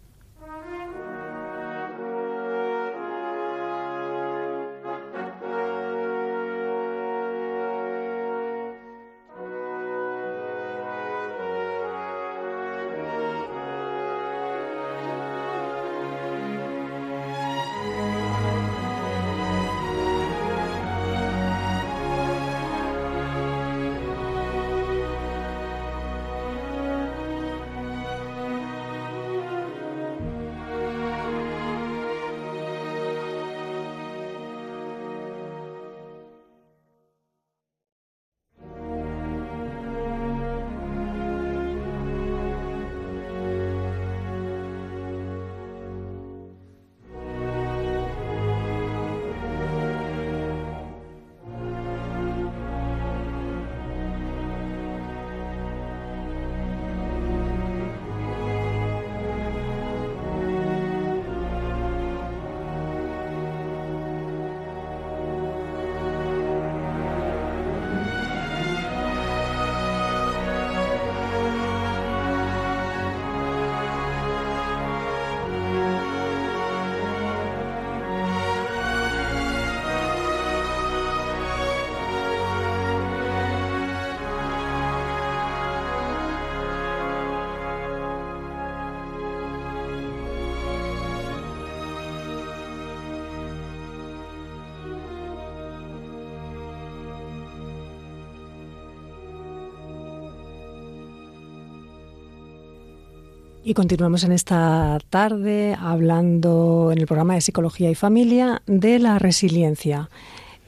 Y 103.70 103.74
continuamos 103.74 104.24
en 104.24 104.32
esta 104.32 104.98
tarde 105.10 105.76
hablando 105.78 106.90
en 106.90 106.98
el 106.98 107.06
programa 107.06 107.34
de 107.34 107.40
Psicología 107.40 107.88
y 107.88 107.94
Familia 107.94 108.62
de 108.66 108.98
la 108.98 109.20
resiliencia, 109.20 110.10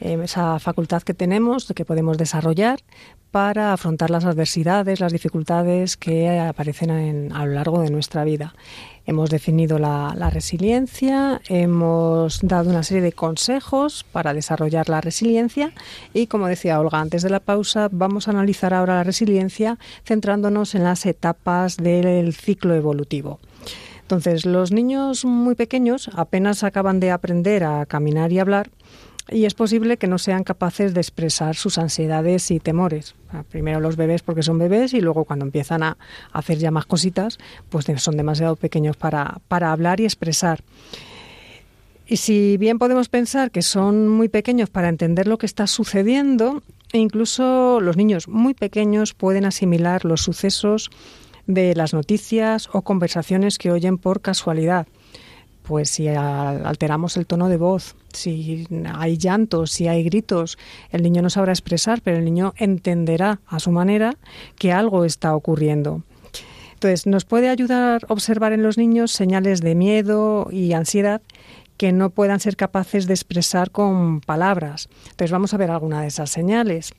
eh, 0.03 0.19
esa 0.23 0.59
facultad 0.59 1.03
que 1.03 1.15
tenemos, 1.15 1.73
que 1.75 1.85
podemos 1.85 2.19
desarrollar 2.19 2.81
para 3.31 3.73
afrontar 3.73 4.11
las 4.11 4.25
adversidades, 4.25 5.01
las 5.01 5.13
dificultades 5.13 5.97
que 5.97 6.39
aparecen 6.39 7.33
a 7.33 7.47
lo 7.47 7.53
largo 7.53 7.81
de 7.81 7.91
nuestra 7.91 8.25
vida. 8.25 8.55
Hemos 9.07 9.31
definido 9.31 9.79
la, 9.79 10.31
resiliencia, 10.31 11.41
hemos 11.49 12.41
dado 12.43 12.71
una 12.71 12.83
serie 12.83 13.03
de 13.03 13.13
consejos 13.13 14.05
para 14.13 14.35
desarrollar 14.35 14.89
la 14.89 15.01
resiliencia 15.01 15.73
y, 16.13 16.27
como 16.27 16.47
decía 16.47 16.79
Olga 16.79 17.01
antes 17.01 17.23
de 17.23 17.31
la 17.31 17.41
pausa, 17.41 17.89
vamos 17.91 18.29
a 18.29 18.33
analizar 18.33 18.75
ahora 18.75 18.97
la 18.97 19.05
resiliencia 19.05 19.79
centrándonos 20.05 20.75
en 20.75 20.85
las 20.85 21.07
etapas 21.07 21.77
del 21.77 22.35
ciclo 22.35 22.75
evolutivo. 22.75 23.41
Entonces, 24.03 24.45
los 24.45 24.73
niños 24.73 25.25
muy 25.25 25.55
pequeños 25.55 26.11
apenas 26.15 26.65
acaban 26.65 27.01
de 27.01 27.13
aprender 27.13 27.65
a 27.65 27.87
caminar 27.87 28.31
y 28.31 28.41
hablar 28.41 28.71
y 29.31 29.45
es 29.45 29.55
posible 29.55 29.97
que 29.97 30.09
no 30.09 30.19
sean 30.19 30.45
capaces 30.45 30.95
de 30.95 31.01
expresar 31.01 31.55
sus 31.55 31.79
ansiedades 31.79 32.51
y 32.51 32.59
temores. 32.59 33.15
Primero 33.51 33.81
los 33.81 33.97
bebés 33.97 34.23
porque 34.23 34.43
son 34.43 34.59
bebés 34.59 34.95
y 34.95 35.01
luego 35.01 35.25
cuando 35.25 35.45
empiezan 35.45 35.83
a 35.83 35.97
hacer 36.33 36.59
ya 36.59 36.71
más 36.71 36.87
cositas, 36.87 37.39
pues 37.69 37.87
son 37.97 38.17
demasiado 38.17 38.57
pequeños 38.57 38.97
para, 38.97 39.41
para 39.49 39.73
hablar 39.73 40.01
y 40.01 40.05
expresar. 40.05 40.63
Y 42.07 42.17
si 42.17 42.57
bien 42.57 42.79
podemos 42.79 43.09
pensar 43.09 43.51
que 43.51 43.63
son 43.63 44.09
muy 44.09 44.29
pequeños 44.29 44.71
para 44.71 44.89
entender 44.89 45.29
lo 45.29 45.39
que 45.39 45.47
está 45.47 45.67
sucediendo, 45.67 46.63
incluso 46.93 47.81
los 47.81 47.97
niños 47.97 48.29
muy 48.29 48.55
pequeños 48.55 49.15
pueden 49.15 49.45
asimilar 49.45 50.05
los 50.05 50.23
sucesos 50.23 50.91
de 51.47 51.75
las 51.75 51.95
noticias 51.95 52.69
o 52.73 52.83
conversaciones 52.83 53.59
que 53.59 53.71
oyen 53.71 53.99
por 53.99 54.21
casualidad 54.21 54.87
pues 55.63 55.91
si 55.91 56.09
alteramos 56.09 57.17
el 57.17 57.27
tono 57.27 57.49
de 57.49 57.57
voz, 57.57 57.95
si 58.13 58.67
hay 58.95 59.17
llantos, 59.17 59.71
si 59.71 59.89
hay 59.89 60.05
gritos, 60.05 60.59
el 60.91 61.03
niño 61.03 61.23
no 61.23 61.31
sabrá 61.31 61.53
expresar, 61.53 62.03
pero 62.03 62.19
el 62.19 62.25
niño 62.25 62.53
entenderá 62.57 63.41
a 63.47 63.61
su 63.61 63.71
manera 63.71 64.17
que 64.59 64.73
algo 64.73 65.05
está 65.05 65.35
ocurriendo. 65.35 66.03
Entonces, 66.75 67.07
nos 67.07 67.25
puede 67.25 67.49
ayudar 67.49 68.05
observar 68.09 68.53
en 68.53 68.65
los 68.65 68.77
niños 68.77 69.13
señales 69.13 69.61
de 69.61 69.77
miedo 69.77 70.49
y 70.51 70.73
ansiedad 70.73 71.23
que 71.77 71.93
no 71.93 72.11
puedan 72.11 72.41
ser 72.41 72.57
capaces 72.57 73.07
de 73.07 73.15
expresar 73.15 73.71
con 73.71 74.21
palabras. 74.21 74.89
Entonces, 75.11 75.31
vamos 75.31 75.55
a 75.55 75.59
ver 75.59 75.71
alguna 75.71 76.01
de 76.03 76.09
esas 76.09 76.31
señales 76.31 76.93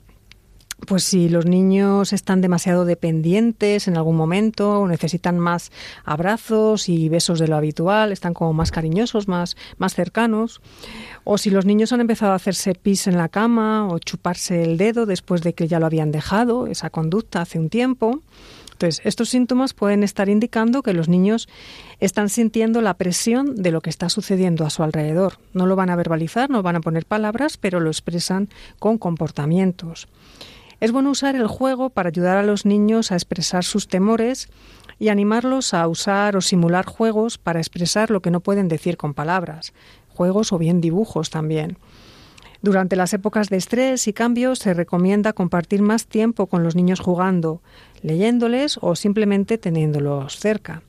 pues 0.86 1.04
si 1.04 1.28
los 1.28 1.46
niños 1.46 2.12
están 2.12 2.40
demasiado 2.40 2.84
dependientes 2.84 3.88
en 3.88 3.96
algún 3.96 4.16
momento 4.16 4.80
o 4.80 4.88
necesitan 4.88 5.38
más 5.38 5.70
abrazos 6.04 6.88
y 6.88 7.08
besos 7.08 7.38
de 7.38 7.48
lo 7.48 7.56
habitual, 7.56 8.12
están 8.12 8.34
como 8.34 8.52
más 8.52 8.70
cariñosos, 8.70 9.28
más, 9.28 9.56
más 9.78 9.94
cercanos, 9.94 10.60
o 11.24 11.38
si 11.38 11.50
los 11.50 11.64
niños 11.64 11.92
han 11.92 12.00
empezado 12.00 12.32
a 12.32 12.36
hacerse 12.36 12.74
pis 12.74 13.06
en 13.06 13.16
la 13.16 13.28
cama 13.28 13.88
o 13.88 13.98
chuparse 13.98 14.62
el 14.62 14.76
dedo 14.76 15.06
después 15.06 15.42
de 15.42 15.54
que 15.54 15.68
ya 15.68 15.80
lo 15.80 15.86
habían 15.86 16.12
dejado, 16.12 16.66
esa 16.66 16.90
conducta 16.90 17.42
hace 17.42 17.58
un 17.58 17.70
tiempo. 17.70 18.20
Entonces, 18.72 19.06
estos 19.06 19.28
síntomas 19.28 19.72
pueden 19.72 20.02
estar 20.02 20.28
indicando 20.28 20.82
que 20.82 20.94
los 20.94 21.08
niños 21.08 21.48
están 22.00 22.28
sintiendo 22.28 22.80
la 22.80 22.94
presión 22.94 23.54
de 23.54 23.70
lo 23.70 23.80
que 23.80 23.88
está 23.88 24.08
sucediendo 24.08 24.66
a 24.66 24.70
su 24.70 24.82
alrededor. 24.82 25.34
No 25.52 25.66
lo 25.66 25.76
van 25.76 25.90
a 25.90 25.96
verbalizar, 25.96 26.50
no 26.50 26.62
van 26.62 26.76
a 26.76 26.80
poner 26.80 27.06
palabras, 27.06 27.56
pero 27.56 27.78
lo 27.78 27.88
expresan 27.88 28.48
con 28.80 28.98
comportamientos. 28.98 30.08
Es 30.80 30.92
bueno 30.92 31.10
usar 31.10 31.36
el 31.36 31.46
juego 31.46 31.90
para 31.90 32.08
ayudar 32.08 32.36
a 32.36 32.42
los 32.42 32.66
niños 32.66 33.12
a 33.12 33.14
expresar 33.14 33.64
sus 33.64 33.88
temores 33.88 34.48
y 34.98 35.08
animarlos 35.08 35.74
a 35.74 35.86
usar 35.88 36.36
o 36.36 36.40
simular 36.40 36.86
juegos 36.86 37.38
para 37.38 37.60
expresar 37.60 38.10
lo 38.10 38.20
que 38.20 38.30
no 38.30 38.40
pueden 38.40 38.68
decir 38.68 38.96
con 38.96 39.14
palabras, 39.14 39.72
juegos 40.08 40.52
o 40.52 40.58
bien 40.58 40.80
dibujos 40.80 41.30
también. 41.30 41.78
Durante 42.62 42.96
las 42.96 43.12
épocas 43.12 43.50
de 43.50 43.58
estrés 43.58 44.08
y 44.08 44.14
cambios 44.14 44.58
se 44.58 44.72
recomienda 44.72 45.34
compartir 45.34 45.82
más 45.82 46.06
tiempo 46.06 46.46
con 46.46 46.62
los 46.62 46.74
niños 46.74 47.00
jugando, 47.00 47.60
leyéndoles 48.02 48.78
o 48.80 48.96
simplemente 48.96 49.58
teniéndolos 49.58 50.38
cerca. 50.38 50.82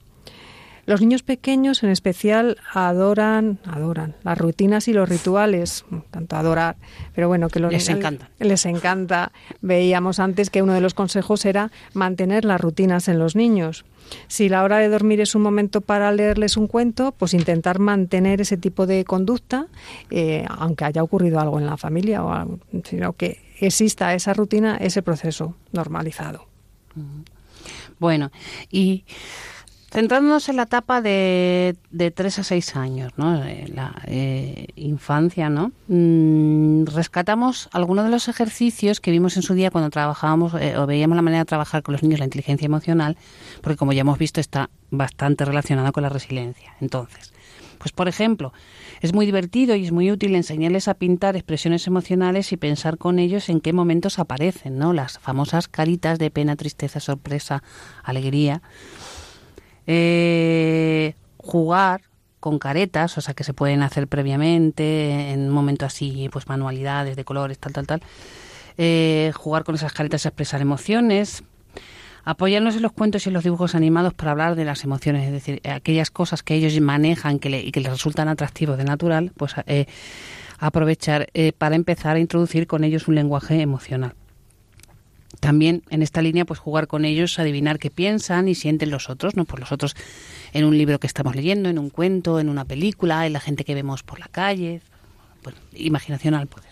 Los 0.86 1.02
niños 1.02 1.24
pequeños 1.24 1.84
en 1.84 1.90
especial 1.90 2.58
adoran, 2.72 3.60
adoran 3.66 4.16
las 4.24 4.38
rutinas 4.38 4.88
y 4.88 4.94
los 4.94 5.10
rituales, 5.10 5.84
tanto 6.12 6.36
adorar, 6.36 6.76
pero 7.14 7.28
bueno, 7.28 7.50
que 7.50 7.60
les 7.60 7.90
encanta. 7.90 8.30
Les 8.40 8.66
encanta. 8.66 9.32
Veíamos 9.62 10.20
antes 10.20 10.50
que 10.50 10.62
uno 10.62 10.74
de 10.74 10.82
los 10.82 10.94
consejos 10.94 11.46
era 11.46 11.72
mantener 11.94 12.46
las 12.46 12.62
rutinas 12.62 13.08
en 13.08 13.18
los 13.18 13.36
niños. 13.36 13.86
Si 14.28 14.50
la 14.50 14.64
hora 14.64 14.78
de 14.78 14.88
dormir 14.88 15.22
es 15.22 15.34
un 15.34 15.42
momento 15.42 15.82
para 15.82 16.12
leerles 16.12 16.58
un 16.58 16.68
cuento, 16.68 17.12
pues 17.12 17.34
intentar 17.34 17.80
mantener 17.80 18.42
ese 18.42 18.56
tipo 18.56 18.86
de 18.86 19.04
conducta, 19.06 19.68
eh, 20.12 20.46
aunque 20.48 20.86
haya 20.86 21.02
ocurrido 21.02 21.40
algo 21.40 21.60
en 21.60 21.66
la 21.66 21.78
familia, 21.78 22.24
o 22.24 22.60
sino 22.84 23.14
que 23.14 23.42
exista 23.60 24.14
esa 24.14 24.34
rutina, 24.34 24.78
ese 24.78 25.02
proceso 25.02 25.56
normalizado. 25.72 26.48
Bueno, 28.00 28.32
y 28.70 29.06
Centrándonos 29.96 30.50
en 30.50 30.58
la 30.58 30.64
etapa 30.64 31.02
de, 31.02 31.78
de 31.90 32.12
3 32.12 32.40
a 32.40 32.44
6 32.44 32.76
años, 32.76 33.14
¿no? 33.16 33.42
Eh, 33.46 33.72
la 33.74 33.96
eh, 34.08 34.68
infancia, 34.76 35.50
¿no? 35.50 35.72
Mm, 35.88 36.84
rescatamos 36.84 37.70
algunos 37.72 38.04
de 38.04 38.12
los 38.12 38.28
ejercicios 38.28 39.00
que 39.00 39.12
vimos 39.12 39.38
en 39.38 39.44
su 39.44 39.54
día 39.54 39.72
cuando 39.72 39.90
trabajábamos 39.90 40.54
eh, 40.56 40.78
o 40.78 40.86
veíamos 40.86 41.16
la 41.16 41.22
manera 41.22 41.44
de 41.44 41.46
trabajar 41.46 41.82
con 41.82 41.94
los 41.94 42.04
niños 42.04 42.20
la 42.20 42.26
inteligencia 42.26 42.66
emocional, 42.66 43.16
porque 43.62 43.78
como 43.78 43.94
ya 43.94 44.02
hemos 44.02 44.20
visto 44.20 44.42
está 44.42 44.70
bastante 44.92 45.46
relacionada 45.46 45.94
con 45.94 46.04
la 46.04 46.10
resiliencia. 46.10 46.76
Entonces, 46.82 47.32
pues 47.78 47.94
por 47.94 48.10
ejemplo, 48.10 48.52
es 49.00 49.14
muy 49.14 49.26
divertido 49.26 49.78
y 49.78 49.86
es 49.86 49.94
muy 49.94 50.12
útil 50.12 50.36
enseñarles 50.36 50.90
a 50.90 50.96
pintar 50.96 51.38
expresiones 51.38 51.88
emocionales 51.88 52.52
y 52.52 52.58
pensar 52.58 52.98
con 52.98 53.18
ellos 53.18 53.48
en 53.48 53.62
qué 53.62 53.72
momentos 53.72 54.20
aparecen, 54.20 54.78
¿no? 54.78 54.92
Las 54.92 55.20
famosas 55.20 55.70
caritas 55.70 56.20
de 56.20 56.32
pena, 56.32 56.58
tristeza, 56.58 57.00
sorpresa, 57.00 57.64
alegría 58.04 58.62
eh, 59.88 61.16
jugar 61.38 62.02
con 62.40 62.60
caretas, 62.60 63.18
o 63.18 63.22
sea, 63.22 63.34
que 63.34 63.44
se 63.44 63.54
pueden 63.54 63.82
hacer 63.82 64.08
previamente, 64.08 65.32
en 65.32 65.48
un 65.48 65.50
momento 65.50 65.86
así, 65.86 66.30
pues 66.32 66.48
manualidades 66.48 67.16
de 67.16 67.26
colores, 67.26 67.58
tal, 67.58 67.74
tal, 67.74 67.88
tal. 67.88 68.02
Eh, 68.78 69.32
jugar 69.36 69.64
con 69.64 69.76
esas 69.76 69.94
caretas 69.94 70.26
a 70.26 70.30
expresar 70.30 70.62
emociones. 70.62 71.44
Apoyarnos 72.24 72.76
en 72.76 72.82
los 72.82 72.92
cuentos 72.92 73.26
y 73.26 73.30
en 73.30 73.34
los 73.34 73.44
dibujos 73.44 73.76
animados 73.76 74.14
para 74.14 74.32
hablar 74.32 74.56
de 74.56 74.66
las 74.66 74.84
emociones, 74.84 75.26
es 75.26 75.32
decir, 75.32 75.62
aquellas 75.70 76.10
cosas 76.10 76.42
que 76.42 76.56
ellos 76.56 76.80
manejan 76.82 77.40
que 77.40 77.62
y 77.62 77.72
que 77.72 77.80
les 77.80 77.92
resultan 77.92 78.28
atractivos 78.28 78.78
de 78.78 78.84
natural, 78.84 79.32
pues 79.38 79.54
eh, 79.68 79.86
aprovechar 80.58 81.28
eh, 81.34 81.52
para 81.52 81.76
empezar 81.76 82.16
a 82.16 82.20
introducir 82.20 82.66
con 82.66 82.84
ellos 82.84 83.08
un 83.08 83.16
lenguaje 83.16 83.62
emocional. 83.62 84.14
También 85.40 85.84
en 85.90 86.02
esta 86.02 86.22
línea, 86.22 86.46
pues 86.46 86.60
jugar 86.60 86.88
con 86.88 87.06
ellos, 87.06 87.40
adivinar 87.40 87.80
qué 87.80 87.90
piensan 87.90 88.48
y 88.48 88.56
sienten 88.56 88.90
los 88.90 89.10
otros, 89.10 89.36
¿no? 89.36 89.46
Pues 89.46 89.60
los 89.60 89.72
otros 89.72 89.96
en 90.54 90.66
un 90.66 90.78
libro 90.78 91.00
que 91.00 91.08
estamos 91.08 91.36
leyendo, 91.36 91.70
en 91.70 91.80
un 91.80 91.90
cuento, 91.90 92.40
en 92.40 92.50
una 92.50 92.66
película, 92.66 93.26
en 93.26 93.34
la 93.34 93.40
gente 93.40 93.64
que 93.64 93.76
vemos 93.76 94.04
por 94.04 94.20
la 94.20 94.28
calle. 94.28 94.82
Pues 95.42 95.56
imaginación 95.74 96.34
al 96.34 96.48
poder. 96.48 96.70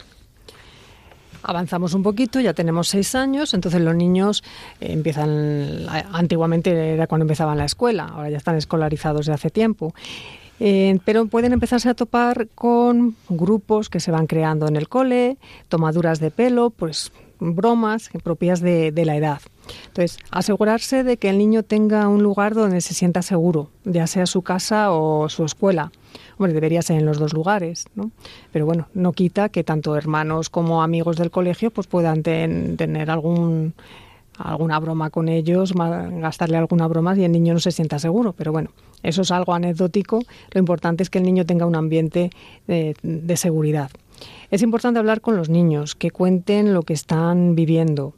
Avanzamos 1.44 1.94
un 1.94 2.04
poquito, 2.04 2.40
ya 2.40 2.54
tenemos 2.54 2.88
seis 2.88 3.16
años, 3.16 3.54
entonces 3.54 3.82
los 3.82 3.96
niños 3.96 4.44
eh, 4.80 4.94
empiezan, 4.94 5.86
antiguamente 6.14 6.94
era 6.94 7.06
cuando 7.06 7.24
empezaban 7.24 7.58
la 7.58 7.66
escuela, 7.66 8.06
ahora 8.06 8.30
ya 8.30 8.38
están 8.38 8.56
escolarizados 8.56 9.26
de 9.26 9.34
hace 9.34 9.50
tiempo. 9.50 9.94
Eh, 10.60 11.00
pero 11.04 11.26
pueden 11.26 11.52
empezarse 11.52 11.90
a 11.90 11.94
topar 11.94 12.48
con 12.56 13.18
grupos 13.28 13.90
que 13.90 14.00
se 14.00 14.12
van 14.12 14.28
creando 14.28 14.68
en 14.68 14.78
el 14.78 14.88
cole, 14.88 15.38
tomaduras 15.68 16.22
de 16.22 16.32
pelo, 16.32 16.70
pues 16.70 17.12
bromas 17.44 18.10
propias 18.24 18.62
de, 18.62 18.92
la 19.06 19.16
edad. 19.16 19.42
Entonces, 19.88 20.18
asegurarse 20.32 21.04
de 21.04 21.18
que 21.18 21.30
el 21.30 21.38
niño 21.38 21.64
tenga 21.64 22.08
un 22.08 22.24
lugar 22.24 22.54
donde 22.54 22.82
se 22.82 22.94
sienta 22.94 23.22
seguro, 23.22 23.70
ya 23.86 24.08
sea 24.08 24.26
su 24.26 24.42
casa 24.42 24.92
o 24.92 25.30
su 25.30 25.46
escuela. 25.46 25.92
Hombre, 26.38 26.54
debería 26.54 26.82
ser 26.82 26.98
en 26.98 27.06
los 27.06 27.20
dos 27.20 27.34
lugares, 27.34 27.86
¿no? 27.96 28.12
Pero 28.52 28.66
bueno, 28.66 28.88
no 28.94 29.14
quita 29.14 29.50
que 29.50 29.64
tanto 29.64 29.96
hermanos 29.96 30.50
como 30.50 30.84
amigos 30.84 31.18
del 31.18 31.32
colegio 31.32 31.72
pues 31.72 31.88
puedan 31.88 32.24
tener 32.24 33.12
algún 33.12 33.74
alguna 34.38 34.80
broma 34.80 35.12
con 35.12 35.30
ellos, 35.30 35.74
gastarle 35.74 36.58
alguna 36.58 36.88
broma 36.88 37.16
y 37.16 37.24
el 37.24 37.32
niño 37.32 37.54
no 37.54 37.60
se 37.60 37.72
sienta 37.72 38.00
seguro. 38.00 38.34
Pero 38.34 38.52
bueno, 38.52 38.72
eso 39.04 39.22
es 39.22 39.32
algo 39.32 39.54
anecdótico. 39.54 40.22
Lo 40.52 40.60
importante 40.60 41.04
es 41.04 41.10
que 41.10 41.20
el 41.20 41.26
niño 41.26 41.46
tenga 41.46 41.66
un 41.66 41.76
ambiente 41.76 42.32
de 42.68 43.38
seguridad. 43.38 43.92
Es 44.52 44.62
importante 44.62 45.00
hablar 45.00 45.22
con 45.22 45.36
los 45.36 45.50
niños, 45.50 45.96
que 45.96 46.12
cuenten 46.12 46.74
lo 46.74 46.84
que 46.84 46.94
están 46.94 47.56
viviendo. 47.56 48.14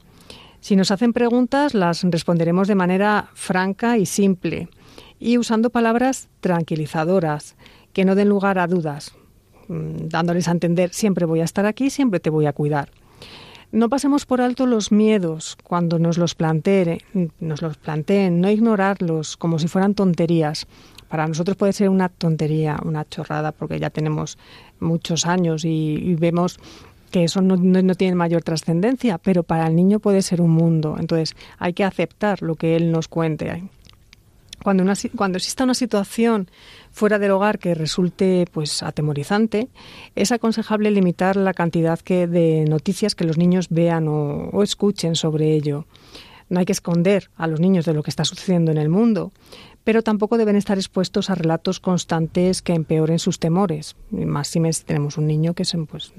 Si 0.59 0.75
nos 0.75 0.91
hacen 0.91 1.13
preguntas, 1.13 1.73
las 1.73 2.03
responderemos 2.03 2.67
de 2.67 2.75
manera 2.75 3.29
franca 3.33 3.97
y 3.97 4.05
simple 4.05 4.67
y 5.19 5.37
usando 5.37 5.69
palabras 5.69 6.27
tranquilizadoras, 6.39 7.55
que 7.93 8.03
no 8.05 8.15
den 8.15 8.29
lugar 8.29 8.59
a 8.59 8.67
dudas, 8.67 9.13
mm, 9.67 10.07
dándoles 10.09 10.47
a 10.47 10.51
entender 10.51 10.91
siempre 10.93 11.25
voy 11.25 11.41
a 11.41 11.45
estar 11.45 11.65
aquí, 11.65 11.89
siempre 11.89 12.19
te 12.19 12.29
voy 12.29 12.45
a 12.45 12.53
cuidar. 12.53 12.89
No 13.75 13.89
pasemos 13.89 14.25
por 14.25 14.39
alto 14.39 14.65
los 14.67 14.93
miedos 14.93 15.57
cuando 15.61 15.99
nos 15.99 16.17
los 16.17 16.33
planteen, 16.33 16.99
nos 17.41 17.61
los 17.61 17.75
planteen, 17.75 18.39
no 18.39 18.49
ignorarlos 18.49 19.35
como 19.35 19.59
si 19.59 19.67
fueran 19.67 19.95
tonterías. 19.95 20.65
Para 21.09 21.27
nosotros 21.27 21.57
puede 21.57 21.73
ser 21.73 21.89
una 21.89 22.07
tontería, 22.07 22.79
una 22.85 23.03
chorrada, 23.03 23.51
porque 23.51 23.77
ya 23.77 23.89
tenemos 23.89 24.37
muchos 24.79 25.25
años 25.25 25.65
y, 25.65 26.15
vemos 26.15 26.57
que 27.11 27.25
eso 27.25 27.41
no, 27.41 27.57
no, 27.57 27.95
tiene 27.95 28.15
mayor 28.15 28.43
trascendencia, 28.43 29.17
pero 29.17 29.43
para 29.43 29.67
el 29.67 29.75
niño 29.75 29.99
puede 29.99 30.21
ser 30.21 30.39
un 30.39 30.51
mundo. 30.51 30.95
Entonces 30.97 31.35
hay 31.59 31.73
que 31.73 31.83
aceptar 31.83 32.41
lo 32.43 32.55
que 32.55 32.77
él 32.77 32.93
nos 32.93 33.09
cuente. 33.09 33.61
Cuando, 34.65 35.37
exista 35.37 35.63
una 35.63 35.75
situación 35.75 36.49
fuera 36.91 37.19
del 37.19 37.29
hogar 37.29 37.59
que 37.59 37.75
resulte 37.75 38.47
pues 38.51 38.81
atemorizante, 38.81 39.67
es 40.15 40.31
aconsejable 40.31 40.89
limitar 40.89 41.35
la 41.35 41.53
cantidad 41.53 41.99
que, 41.99 42.25
de 42.25 42.65
noticias 42.67 43.13
que 43.13 43.25
los 43.25 43.37
niños 43.37 43.67
vean 43.69 44.07
o, 44.07 44.49
o 44.49 44.63
escuchen 44.63 45.15
sobre 45.15 45.53
ello. 45.53 45.85
No 46.49 46.57
hay 46.57 46.65
que 46.65 46.71
esconder 46.71 47.29
a 47.35 47.45
los 47.45 47.59
niños 47.59 47.85
de 47.85 47.93
lo 47.93 48.01
que 48.01 48.09
está 48.09 48.25
sucediendo 48.25 48.71
en 48.71 48.79
el 48.79 48.89
mundo, 48.89 49.31
pero 49.83 50.01
tampoco 50.01 50.35
deben 50.35 50.55
estar 50.55 50.79
expuestos 50.79 51.29
a 51.29 51.35
relatos 51.35 51.79
constantes 51.79 52.63
que 52.63 52.73
empeoren 52.73 53.19
sus 53.19 53.37
temores. 53.37 53.95
Más 54.09 54.47
si 54.47 54.59
tenemos 54.83 55.19
un 55.19 55.27
niño 55.27 55.53
que 55.53 55.61
es, 55.61 55.77
pues, 55.87 56.11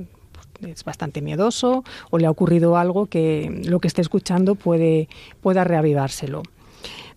es 0.65 0.85
bastante 0.85 1.21
miedoso 1.21 1.83
o 2.11 2.19
le 2.19 2.27
ha 2.27 2.31
ocurrido 2.31 2.77
algo 2.77 3.07
que 3.07 3.63
lo 3.65 3.81
que 3.81 3.89
esté 3.89 4.03
escuchando 4.03 4.55
puede, 4.55 5.09
pueda 5.41 5.65
reavivárselo. 5.65 6.45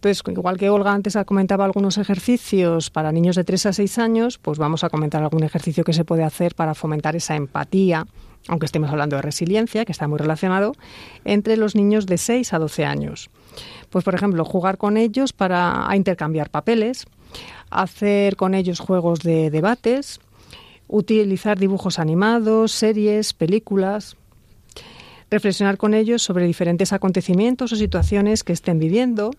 Entonces, 0.01 0.23
igual 0.31 0.57
que 0.57 0.69
Olga 0.69 0.93
antes 0.93 1.17
comentaba 1.25 1.65
algunos 1.65 1.97
ejercicios 1.97 2.89
para 2.89 3.11
niños 3.11 3.35
de 3.35 3.43
3 3.43 3.65
a 3.65 3.73
6 3.73 3.99
años, 3.99 4.37
pues 4.37 4.57
vamos 4.57 4.85
a 4.85 4.89
comentar 4.89 5.21
algún 5.21 5.43
ejercicio 5.43 5.83
que 5.83 5.91
se 5.91 6.05
puede 6.05 6.23
hacer 6.23 6.55
para 6.55 6.73
fomentar 6.73 7.17
esa 7.17 7.35
empatía, 7.35 8.07
aunque 8.47 8.65
estemos 8.65 8.89
hablando 8.89 9.17
de 9.17 9.21
resiliencia, 9.21 9.83
que 9.83 9.91
está 9.91 10.07
muy 10.07 10.17
relacionado, 10.17 10.71
entre 11.25 11.57
los 11.57 11.75
niños 11.75 12.05
de 12.05 12.17
6 12.17 12.53
a 12.53 12.59
12 12.59 12.85
años. 12.85 13.29
Pues, 13.89 14.05
por 14.05 14.15
ejemplo, 14.15 14.45
jugar 14.45 14.77
con 14.77 14.95
ellos 14.95 15.33
para 15.33 15.85
intercambiar 15.93 16.49
papeles, 16.49 17.05
hacer 17.69 18.37
con 18.37 18.53
ellos 18.53 18.79
juegos 18.79 19.19
de 19.19 19.49
debates, 19.49 20.21
utilizar 20.87 21.59
dibujos 21.59 21.99
animados, 21.99 22.71
series, 22.71 23.33
películas, 23.33 24.15
reflexionar 25.29 25.75
con 25.75 25.93
ellos 25.93 26.21
sobre 26.21 26.45
diferentes 26.45 26.93
acontecimientos 26.93 27.73
o 27.73 27.75
situaciones 27.75 28.45
que 28.45 28.53
estén 28.53 28.79
viviendo 28.79 29.31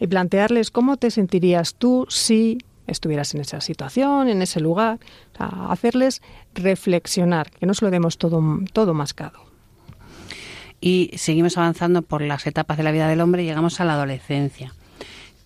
y 0.00 0.06
plantearles 0.06 0.70
cómo 0.70 0.96
te 0.96 1.10
sentirías 1.10 1.74
tú 1.74 2.06
si 2.08 2.58
estuvieras 2.86 3.34
en 3.34 3.42
esa 3.42 3.60
situación, 3.60 4.28
en 4.28 4.42
ese 4.42 4.58
lugar, 4.58 4.98
hacerles 5.38 6.22
reflexionar, 6.54 7.50
que 7.50 7.66
no 7.66 7.74
se 7.74 7.84
lo 7.84 7.90
demos 7.90 8.18
todo, 8.18 8.42
todo 8.72 8.94
mascado. 8.94 9.44
Y 10.80 11.10
seguimos 11.16 11.56
avanzando 11.58 12.02
por 12.02 12.22
las 12.22 12.46
etapas 12.46 12.78
de 12.78 12.82
la 12.82 12.90
vida 12.90 13.06
del 13.06 13.20
hombre 13.20 13.44
llegamos 13.44 13.80
a 13.80 13.84
la 13.84 13.92
adolescencia 13.92 14.74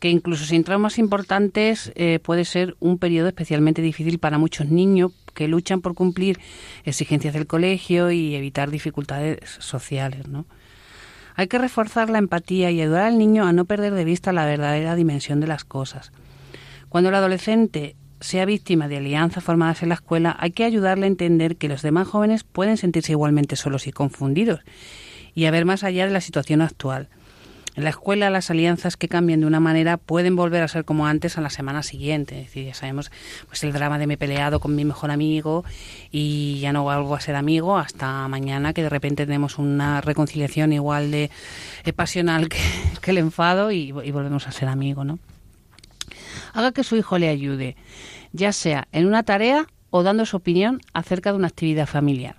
que 0.05 0.11
incluso 0.11 0.45
sin 0.45 0.65
traumas 0.65 0.99
importantes 0.99 1.91
eh, 1.95 2.19
puede 2.23 2.45
ser 2.45 2.77
un 2.79 2.99
periodo 2.99 3.29
especialmente 3.29 3.81
difícil 3.81 4.19
para 4.19 4.37
muchos 4.37 4.69
niños 4.69 5.13
que 5.33 5.49
luchan 5.49 5.81
por 5.81 5.95
cumplir 5.95 6.39
exigencias 6.85 7.33
del 7.33 7.47
colegio 7.47 8.11
y 8.11 8.35
evitar 8.35 8.71
dificultades 8.71 9.39
sociales, 9.61 10.29
¿no? 10.29 10.45
Hay 11.35 11.49
que 11.49 11.59
reforzar 11.59 12.11
la 12.11 12.19
empatía 12.19 12.71
y 12.71 12.81
ayudar 12.81 13.05
al 13.05 13.19
niño 13.19 13.45
a 13.45 13.53
no 13.53 13.65
perder 13.65 13.95
de 13.95 14.05
vista 14.05 14.33
la 14.33 14.47
verdadera 14.47 14.95
dimensión 14.95 15.41
de 15.41 15.49
las 15.49 15.65
cosas. 15.65 16.13
Cuando 16.89 17.09
el 17.09 17.17
adolescente 17.17 17.97
sea 18.21 18.45
víctima 18.45 18.89
de 18.89 18.99
alianzas 18.99 19.43
formadas 19.43 19.83
en 19.83 19.89
la 19.89 19.97
escuela, 19.97 20.37
hay 20.39 20.53
que 20.53 20.65
ayudarle 20.65 21.05
a 21.05 21.09
entender 21.09 21.57
que 21.57 21.69
los 21.69 21.83
demás 21.83 22.09
jóvenes 22.09 22.45
pueden 22.45 22.77
sentirse 22.77 23.13
igualmente 23.13 23.57
solos 23.57 23.87
y 23.87 23.93
confundidos 23.93 24.61
y 25.35 25.47
a 25.47 25.51
ver 25.51 25.65
más 25.65 25.83
allá 25.83 26.07
de 26.07 26.13
la 26.13 26.21
situación 26.21 26.63
actual. 26.63 27.09
En 27.77 27.83
la 27.83 27.91
escuela 27.91 28.31
las 28.31 28.51
alianzas 28.51 28.97
que 28.97 29.09
cambian 29.09 29.41
de 29.41 29.47
una 29.47 29.59
manera 29.59 29.97
pueden 29.97 30.37
volver 30.37 30.63
a 30.63 30.69
ser 30.69 30.85
como 30.85 31.09
antes 31.09 31.39
a 31.39 31.41
la 31.41 31.51
semana 31.51 31.83
siguiente. 31.83 32.39
Es 32.39 32.47
decir, 32.47 32.67
ya 32.67 32.75
sabemos 32.75 33.11
pues 33.49 33.65
el 33.65 33.73
drama 33.73 33.99
de 33.99 34.07
me 34.07 34.15
he 34.15 34.17
peleado 34.17 34.61
con 34.61 34.77
mi 34.77 34.85
mejor 34.85 35.11
amigo 35.11 35.65
y 36.13 36.61
ya 36.61 36.73
no 36.73 36.85
vuelvo 36.85 37.17
a 37.17 37.21
ser 37.21 37.35
amigo 37.35 37.77
hasta 37.77 38.29
mañana 38.29 38.73
que 38.73 38.85
de 38.85 38.91
repente 38.91 39.27
tenemos 39.27 39.59
una 39.59 40.01
reconciliación 40.01 40.73
igual 40.73 41.11
de 41.11 41.31
eh, 41.85 41.93
pasional 41.93 42.49
que, 42.49 42.59
el 43.11 43.19
enfado 43.19 43.73
y, 43.73 43.89
y 44.05 44.11
volvemos 44.13 44.47
a 44.47 44.53
ser 44.53 44.69
amigos, 44.69 45.05
¿no? 45.05 45.19
Haga 46.53 46.71
que 46.71 46.85
su 46.85 46.95
hijo 46.95 47.19
le 47.19 47.29
ayude, 47.29 47.77
ya 48.33 48.53
sea 48.53 48.87
en 48.93 49.07
una 49.07 49.25
tarea 49.25 49.67
o 49.91 50.05
dando 50.05 50.27
su 50.27 50.37
opinión 50.37 50.81
acerca 50.93 51.33
de 51.33 51.39
una 51.39 51.49
actividad 51.49 51.89
familiar. 51.89 52.37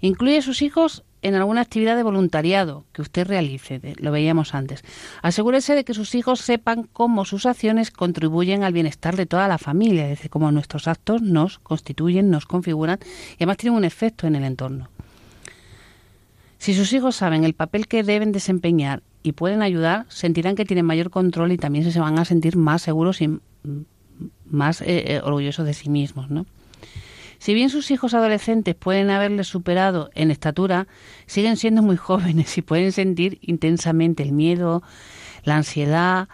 Incluye 0.00 0.38
a 0.38 0.42
sus 0.42 0.60
hijos 0.60 1.04
en 1.26 1.34
alguna 1.34 1.60
actividad 1.60 1.96
de 1.96 2.02
voluntariado 2.02 2.84
que 2.92 3.02
usted 3.02 3.26
realice, 3.26 3.80
lo 3.98 4.12
veíamos 4.12 4.54
antes. 4.54 4.84
Asegúrese 5.22 5.74
de 5.74 5.84
que 5.84 5.92
sus 5.92 6.14
hijos 6.14 6.40
sepan 6.40 6.88
cómo 6.92 7.24
sus 7.24 7.46
acciones 7.46 7.90
contribuyen 7.90 8.62
al 8.62 8.72
bienestar 8.72 9.16
de 9.16 9.26
toda 9.26 9.48
la 9.48 9.58
familia, 9.58 10.04
es 10.04 10.10
decir, 10.10 10.30
cómo 10.30 10.52
nuestros 10.52 10.86
actos 10.86 11.22
nos 11.22 11.58
constituyen, 11.58 12.30
nos 12.30 12.46
configuran 12.46 13.00
y 13.32 13.36
además 13.38 13.56
tienen 13.56 13.76
un 13.76 13.84
efecto 13.84 14.26
en 14.26 14.36
el 14.36 14.44
entorno. 14.44 14.88
Si 16.58 16.74
sus 16.74 16.92
hijos 16.92 17.16
saben 17.16 17.44
el 17.44 17.54
papel 17.54 17.88
que 17.88 18.02
deben 18.02 18.32
desempeñar 18.32 19.02
y 19.22 19.32
pueden 19.32 19.62
ayudar, 19.62 20.06
sentirán 20.08 20.54
que 20.54 20.64
tienen 20.64 20.86
mayor 20.86 21.10
control 21.10 21.52
y 21.52 21.58
también 21.58 21.90
se 21.90 22.00
van 22.00 22.18
a 22.18 22.24
sentir 22.24 22.56
más 22.56 22.82
seguros 22.82 23.20
y 23.20 23.40
más 24.46 24.80
eh, 24.80 25.14
eh, 25.14 25.20
orgullosos 25.22 25.66
de 25.66 25.74
sí 25.74 25.90
mismos, 25.90 26.30
¿no? 26.30 26.46
Si 27.38 27.54
bien 27.54 27.70
sus 27.70 27.90
hijos 27.90 28.14
adolescentes 28.14 28.74
pueden 28.74 29.10
haberle 29.10 29.44
superado 29.44 30.10
en 30.14 30.30
estatura, 30.30 30.86
siguen 31.26 31.56
siendo 31.56 31.82
muy 31.82 31.96
jóvenes 31.96 32.56
y 32.58 32.62
pueden 32.62 32.92
sentir 32.92 33.38
intensamente 33.42 34.22
el 34.22 34.32
miedo, 34.32 34.82
la 35.44 35.56
ansiedad, 35.56 36.28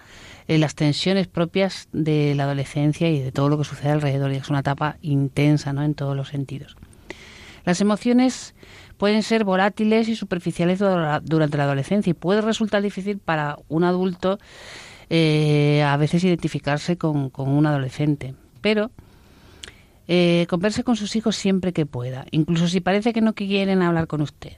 eh, 0.49 0.59
las 0.59 0.75
tensiones 0.75 1.29
propias 1.29 1.89
de 1.93 2.35
la 2.35 2.45
adolescencia 2.45 3.09
y 3.09 3.21
de 3.21 3.33
todo 3.33 3.49
lo 3.49 3.59
que 3.59 3.65
sucede 3.65 3.91
alrededor. 3.91 4.33
Y 4.33 4.37
es 4.37 4.49
una 4.49 4.61
etapa 4.61 4.97
intensa 5.03 5.73
¿no? 5.73 5.83
en 5.83 5.95
todos 5.95 6.17
los 6.17 6.29
sentidos. 6.29 6.77
Las 7.65 7.81
emociones 7.81 8.55
pueden 8.97 9.23
ser 9.23 9.45
volátiles 9.45 10.09
y 10.09 10.17
superficiales 10.17 10.79
durante 10.79 11.57
la 11.57 11.65
adolescencia 11.65 12.11
y 12.11 12.15
puede 12.15 12.41
resultar 12.41 12.83
difícil 12.83 13.19
para 13.19 13.57
un 13.69 13.85
adulto 13.85 14.39
eh, 15.11 15.83
a 15.87 15.97
veces 15.97 16.25
identificarse 16.25 16.97
con, 16.97 17.31
con 17.31 17.49
un 17.49 17.67
adolescente. 17.67 18.35
Pero 18.61 18.91
eh, 20.09 20.47
converse 20.49 20.85
con 20.85 20.97
sus 20.97 21.17
hijos 21.17 21.37
siempre 21.37 21.73
que 21.73 21.87
pueda, 21.87 22.27
incluso 22.31 22.69
si 22.69 22.81
parece 22.81 23.13
que 23.13 23.21
no 23.21 23.35
quieren 23.35 23.83
hablar 23.83 24.07
con 24.07 24.21
usted. 24.21 24.53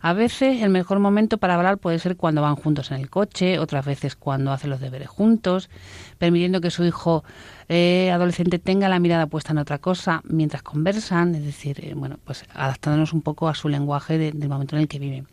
A 0.00 0.12
veces 0.12 0.60
el 0.60 0.68
mejor 0.68 0.98
momento 0.98 1.38
para 1.38 1.54
hablar 1.54 1.78
puede 1.78 1.98
ser 1.98 2.16
cuando 2.16 2.42
van 2.42 2.56
juntos 2.56 2.90
en 2.90 2.98
el 2.98 3.08
coche, 3.08 3.58
otras 3.58 3.86
veces 3.86 4.16
cuando 4.16 4.52
hacen 4.52 4.68
los 4.68 4.80
deberes 4.80 5.08
juntos, 5.08 5.70
permitiendo 6.18 6.60
que 6.60 6.70
su 6.70 6.84
hijo 6.84 7.24
eh, 7.70 8.10
adolescente 8.12 8.58
tenga 8.58 8.90
la 8.90 8.98
mirada 8.98 9.26
puesta 9.26 9.52
en 9.52 9.58
otra 9.58 9.78
cosa 9.78 10.20
mientras 10.24 10.62
conversan, 10.62 11.34
es 11.34 11.42
decir, 11.42 11.82
eh, 11.82 11.94
bueno, 11.94 12.18
pues 12.22 12.44
adaptándonos 12.52 13.14
un 13.14 13.22
poco 13.22 13.48
a 13.48 13.54
su 13.54 13.70
lenguaje 13.70 14.18
del 14.18 14.46
momento 14.46 14.76
en 14.76 14.82
el 14.82 14.88
que 14.88 14.98
viven. 14.98 15.26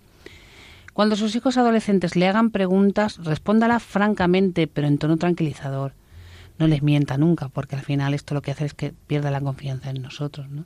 Cuando 0.93 1.17
sus 1.17 1.35
hijos 1.35 1.57
adolescentes 1.57 2.15
le 2.15 2.29
hagan 2.29 2.49
preguntas, 2.49 3.17
respóndala 3.17 3.79
francamente, 3.81 4.67
pero 4.67 4.87
en 4.87 4.97
tono 4.97 5.17
tranquilizador 5.17 5.91
no 6.61 6.67
les 6.67 6.83
mienta 6.83 7.17
nunca, 7.17 7.49
porque 7.49 7.75
al 7.75 7.81
final 7.81 8.13
esto 8.13 8.35
lo 8.35 8.43
que 8.43 8.51
hace 8.51 8.65
es 8.65 8.75
que 8.75 8.93
pierda 9.07 9.31
la 9.31 9.41
confianza 9.41 9.89
en 9.89 10.03
nosotros. 10.03 10.47
¿no? 10.49 10.65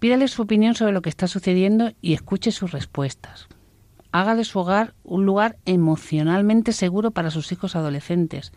Pídale 0.00 0.26
su 0.26 0.42
opinión 0.42 0.74
sobre 0.74 0.92
lo 0.92 1.00
que 1.00 1.08
está 1.08 1.28
sucediendo 1.28 1.92
y 2.02 2.12
escuche 2.12 2.50
sus 2.50 2.72
respuestas. 2.72 3.46
Haga 4.10 4.34
de 4.34 4.44
su 4.44 4.58
hogar 4.58 4.94
un 5.04 5.24
lugar 5.24 5.56
emocionalmente 5.64 6.72
seguro 6.72 7.12
para 7.12 7.30
sus 7.30 7.52
hijos 7.52 7.76
adolescentes. 7.76 8.50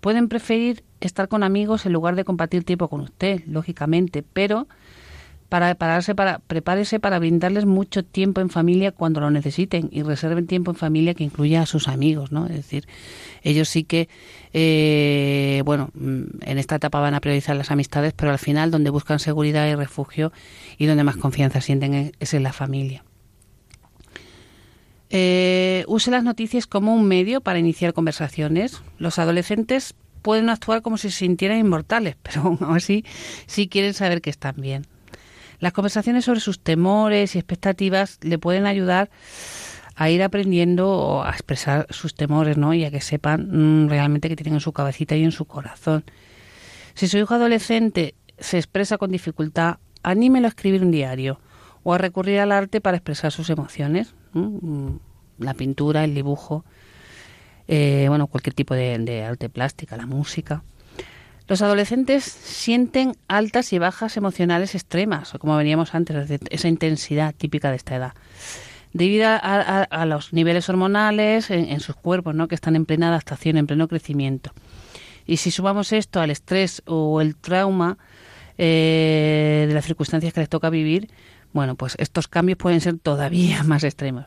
Pueden 0.00 0.28
preferir 0.28 0.82
estar 1.00 1.28
con 1.28 1.42
amigos 1.42 1.84
en 1.84 1.92
lugar 1.92 2.16
de 2.16 2.24
compartir 2.24 2.64
tiempo 2.64 2.88
con 2.88 3.02
usted, 3.02 3.42
lógicamente, 3.46 4.22
pero 4.22 4.66
para 5.48 5.68
prepararse 5.68 6.14
para 6.14 6.38
prepárese 6.40 6.98
para 6.98 7.18
brindarles 7.18 7.66
mucho 7.66 8.04
tiempo 8.04 8.40
en 8.40 8.50
familia 8.50 8.92
cuando 8.92 9.20
lo 9.20 9.30
necesiten 9.30 9.88
y 9.92 10.02
reserven 10.02 10.46
tiempo 10.46 10.72
en 10.72 10.76
familia 10.76 11.14
que 11.14 11.24
incluya 11.24 11.62
a 11.62 11.66
sus 11.66 11.88
amigos, 11.88 12.32
¿no? 12.32 12.46
Es 12.46 12.56
decir, 12.56 12.86
ellos 13.46 13.68
sí 13.68 13.84
que, 13.84 14.08
eh, 14.52 15.62
bueno, 15.64 15.90
mm, 15.94 16.22
en 16.42 16.58
esta 16.58 16.76
etapa 16.76 17.00
van 17.00 17.14
a 17.14 17.20
priorizar 17.20 17.54
las 17.54 17.70
amistades, 17.70 18.12
pero 18.12 18.32
al 18.32 18.38
final 18.38 18.72
donde 18.72 18.90
buscan 18.90 19.20
seguridad 19.20 19.68
y 19.68 19.74
refugio 19.76 20.32
y 20.78 20.86
donde 20.86 21.04
más 21.04 21.16
confianza 21.16 21.60
sienten 21.60 22.12
es 22.18 22.34
en 22.34 22.42
la 22.42 22.52
familia. 22.52 23.04
Eh, 25.10 25.84
use 25.86 26.10
las 26.10 26.24
noticias 26.24 26.66
como 26.66 26.92
un 26.92 27.06
medio 27.06 27.40
para 27.40 27.60
iniciar 27.60 27.92
conversaciones. 27.92 28.82
Los 28.98 29.20
adolescentes 29.20 29.94
pueden 30.22 30.50
actuar 30.50 30.82
como 30.82 30.98
si 30.98 31.10
se 31.10 31.18
sintieran 31.18 31.58
inmortales, 31.58 32.16
pero 32.22 32.42
aún 32.42 32.58
así 32.74 33.04
sí 33.46 33.68
quieren 33.68 33.94
saber 33.94 34.20
que 34.20 34.30
están 34.30 34.56
bien. 34.56 34.86
Las 35.60 35.72
conversaciones 35.72 36.24
sobre 36.24 36.40
sus 36.40 36.58
temores 36.58 37.36
y 37.36 37.38
expectativas 37.38 38.18
le 38.22 38.38
pueden 38.38 38.66
ayudar 38.66 39.08
a 39.96 40.10
ir 40.10 40.22
aprendiendo 40.22 41.22
a 41.24 41.30
expresar 41.30 41.86
sus 41.90 42.14
temores, 42.14 42.58
¿no? 42.58 42.74
Y 42.74 42.84
a 42.84 42.90
que 42.90 43.00
sepan 43.00 43.84
mm, 43.84 43.88
realmente 43.88 44.28
que 44.28 44.36
tienen 44.36 44.54
en 44.54 44.60
su 44.60 44.72
cabecita 44.72 45.16
y 45.16 45.24
en 45.24 45.32
su 45.32 45.46
corazón. 45.46 46.04
Si 46.94 47.08
su 47.08 47.16
hijo 47.16 47.34
adolescente 47.34 48.14
se 48.38 48.58
expresa 48.58 48.98
con 48.98 49.10
dificultad, 49.10 49.78
anímelo 50.02 50.46
a 50.46 50.50
escribir 50.50 50.82
un 50.82 50.90
diario 50.90 51.40
o 51.82 51.94
a 51.94 51.98
recurrir 51.98 52.40
al 52.40 52.52
arte 52.52 52.80
para 52.82 52.98
expresar 52.98 53.32
sus 53.32 53.48
emociones, 53.48 54.14
mm, 54.34 54.96
la 55.38 55.54
pintura, 55.54 56.04
el 56.04 56.14
dibujo, 56.14 56.64
eh, 57.68 58.06
bueno, 58.08 58.26
cualquier 58.26 58.54
tipo 58.54 58.74
de, 58.74 59.24
arte 59.24 59.48
plástica, 59.48 59.96
la 59.96 60.06
música. 60.06 60.62
Los 61.48 61.62
adolescentes 61.62 62.24
sienten 62.24 63.16
altas 63.28 63.72
y 63.72 63.78
bajas 63.78 64.16
emocionales 64.16 64.74
extremas, 64.74 65.32
como 65.38 65.56
veníamos 65.56 65.94
antes, 65.94 66.30
esa 66.50 66.68
intensidad 66.68 67.34
típica 67.34 67.70
de 67.70 67.76
esta 67.76 67.96
edad, 67.96 68.12
debido 68.96 69.28
a, 69.28 70.06
los 70.06 70.32
niveles 70.32 70.68
hormonales 70.68 71.50
en, 71.50 71.80
sus 71.80 71.96
cuerpos, 71.96 72.34
¿no? 72.34 72.48
que 72.48 72.54
están 72.54 72.76
en 72.76 72.86
plena 72.86 73.08
adaptación, 73.08 73.58
en 73.58 73.66
pleno 73.66 73.88
crecimiento. 73.88 74.52
Y 75.26 75.36
si 75.36 75.50
sumamos 75.50 75.92
esto 75.92 76.20
al 76.20 76.30
estrés 76.30 76.82
o 76.86 77.20
el 77.20 77.36
trauma 77.36 77.98
eh, 78.56 79.66
de 79.68 79.74
las 79.74 79.84
circunstancias 79.84 80.32
que 80.32 80.40
les 80.40 80.48
toca 80.48 80.70
vivir, 80.70 81.10
bueno, 81.52 81.74
pues 81.74 81.94
estos 81.98 82.28
cambios 82.28 82.58
pueden 82.58 82.80
ser 82.80 82.98
todavía 82.98 83.62
más 83.64 83.84
extremos. 83.84 84.26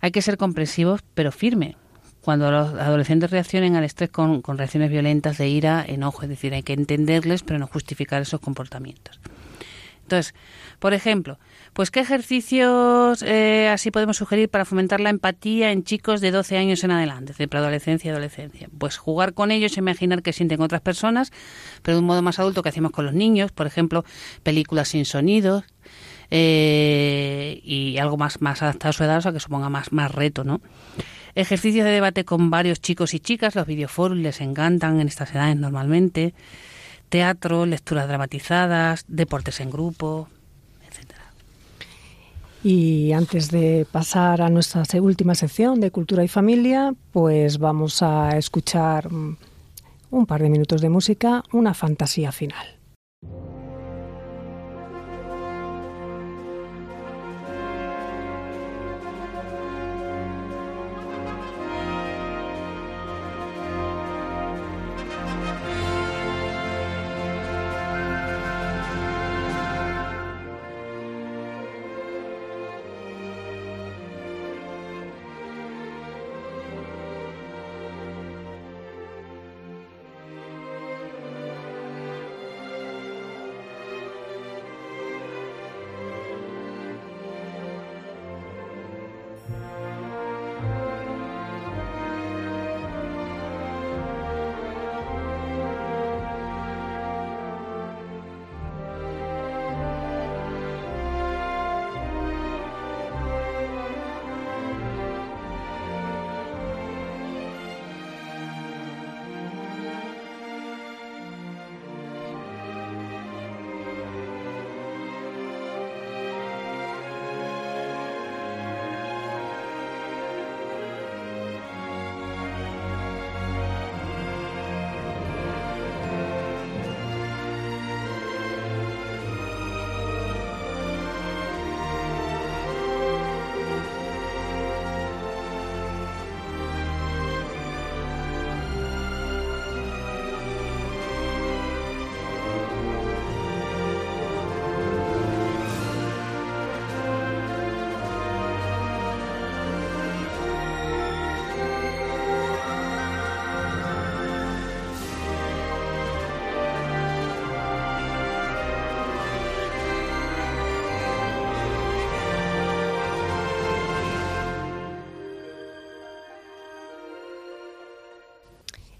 Hay 0.00 0.12
que 0.12 0.22
ser 0.22 0.36
comprensivos, 0.36 1.00
pero 1.14 1.32
firme. 1.32 1.76
Cuando 2.20 2.52
los 2.52 2.74
adolescentes 2.74 3.32
reaccionen 3.32 3.74
al 3.74 3.82
estrés 3.82 4.10
con, 4.10 4.42
con 4.42 4.58
reacciones 4.58 4.90
violentas 4.90 5.38
de 5.38 5.48
ira, 5.48 5.84
enojo, 5.86 6.22
es 6.22 6.28
decir, 6.28 6.54
hay 6.54 6.62
que 6.62 6.72
entenderles, 6.72 7.42
pero 7.42 7.58
no 7.58 7.66
justificar 7.66 8.22
esos 8.22 8.38
comportamientos. 8.38 9.18
Entonces, 10.02 10.34
por 10.78 10.94
ejemplo, 10.94 11.38
pues 11.72 11.90
qué 11.90 12.00
ejercicios 12.00 13.22
eh, 13.22 13.68
así 13.68 13.90
podemos 13.90 14.16
sugerir 14.16 14.48
para 14.48 14.64
fomentar 14.64 15.00
la 15.00 15.10
empatía 15.10 15.72
en 15.72 15.84
chicos 15.84 16.20
de 16.20 16.30
12 16.30 16.58
años 16.58 16.84
en 16.84 16.90
adelante, 16.90 17.32
de 17.36 17.48
preadolescencia 17.48 18.08
y 18.08 18.10
adolescencia. 18.10 18.68
Pues 18.78 18.98
jugar 18.98 19.32
con 19.32 19.50
ellos, 19.50 19.76
imaginar 19.78 20.22
que 20.22 20.32
sienten 20.32 20.60
otras 20.60 20.82
personas, 20.82 21.32
pero 21.82 21.96
de 21.96 22.00
un 22.00 22.06
modo 22.06 22.22
más 22.22 22.38
adulto 22.38 22.62
que 22.62 22.68
hacemos 22.68 22.92
con 22.92 23.06
los 23.06 23.14
niños, 23.14 23.52
por 23.52 23.66
ejemplo, 23.66 24.04
películas 24.42 24.88
sin 24.88 25.04
sonidos 25.04 25.64
eh, 26.30 27.60
y 27.64 27.96
algo 27.98 28.16
más, 28.16 28.40
más 28.42 28.62
adaptado 28.62 28.90
a 28.90 28.92
su 28.92 29.04
edad, 29.04 29.18
o 29.18 29.22
sea 29.22 29.32
que 29.32 29.40
suponga 29.40 29.70
más, 29.70 29.92
más 29.92 30.12
reto, 30.12 30.44
¿no? 30.44 30.60
Ejercicios 31.34 31.86
de 31.86 31.92
debate 31.92 32.26
con 32.26 32.50
varios 32.50 32.82
chicos 32.82 33.14
y 33.14 33.20
chicas, 33.20 33.54
los 33.54 33.66
videoforos 33.66 34.18
les 34.18 34.42
encantan 34.42 35.00
en 35.00 35.08
estas 35.08 35.34
edades 35.34 35.56
normalmente 35.56 36.34
teatro, 37.08 37.66
lecturas 37.66 38.08
dramatizadas, 38.08 39.04
deportes 39.06 39.60
en 39.60 39.70
grupo. 39.70 40.28
Y 42.64 43.12
antes 43.12 43.50
de 43.50 43.86
pasar 43.90 44.40
a 44.40 44.48
nuestra 44.48 44.84
última 45.00 45.34
sección 45.34 45.80
de 45.80 45.90
cultura 45.90 46.22
y 46.22 46.28
familia, 46.28 46.94
pues 47.12 47.58
vamos 47.58 48.02
a 48.02 48.36
escuchar 48.38 49.12
mm, 49.12 49.36
un 50.10 50.26
par 50.26 50.42
de 50.42 50.50
minutos 50.50 50.80
de 50.80 50.88
música, 50.88 51.42
una 51.52 51.74
fantasía 51.74 52.30
final. 52.30 52.81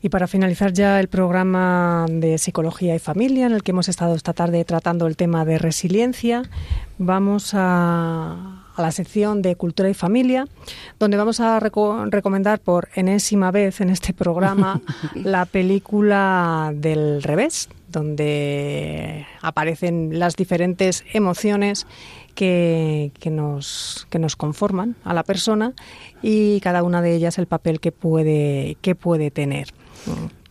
Y 0.04 0.08
para 0.08 0.26
finalizar 0.26 0.72
ya 0.72 0.98
el 0.98 1.06
programa 1.06 2.06
de 2.10 2.36
Psicología 2.36 2.96
y 2.96 2.98
Familia, 2.98 3.46
en 3.46 3.52
el 3.52 3.62
que 3.62 3.70
hemos 3.70 3.88
estado 3.88 4.16
esta 4.16 4.32
tarde 4.32 4.64
tratando 4.64 5.06
el 5.06 5.16
tema 5.16 5.44
de 5.44 5.58
resiliencia, 5.58 6.42
vamos 6.98 7.52
a, 7.54 8.64
la 8.76 8.90
sección 8.90 9.42
de 9.42 9.54
Cultura 9.54 9.88
y 9.88 9.94
Familia, 9.94 10.48
donde 10.98 11.16
vamos 11.16 11.38
a 11.38 11.60
recomendar 11.60 12.58
por 12.58 12.88
enésima 12.96 13.52
vez 13.52 13.80
en 13.80 13.90
este 13.90 14.12
programa 14.12 14.80
la 15.14 15.46
película 15.46 16.72
del 16.74 17.22
revés, 17.22 17.68
donde 17.88 19.24
aparecen 19.40 20.18
las 20.18 20.34
diferentes 20.34 21.04
emociones 21.12 21.86
que, 22.34 23.12
que, 23.20 23.30
nos, 23.30 24.08
que 24.10 24.18
nos 24.18 24.34
conforman 24.34 24.96
a 25.04 25.14
la 25.14 25.22
persona 25.22 25.74
y 26.22 26.58
cada 26.58 26.82
una 26.82 27.02
de 27.02 27.14
ellas 27.14 27.38
el 27.38 27.46
papel 27.46 27.78
que 27.78 27.92
puede, 27.92 28.76
que 28.80 28.96
puede 28.96 29.30
tener. 29.30 29.68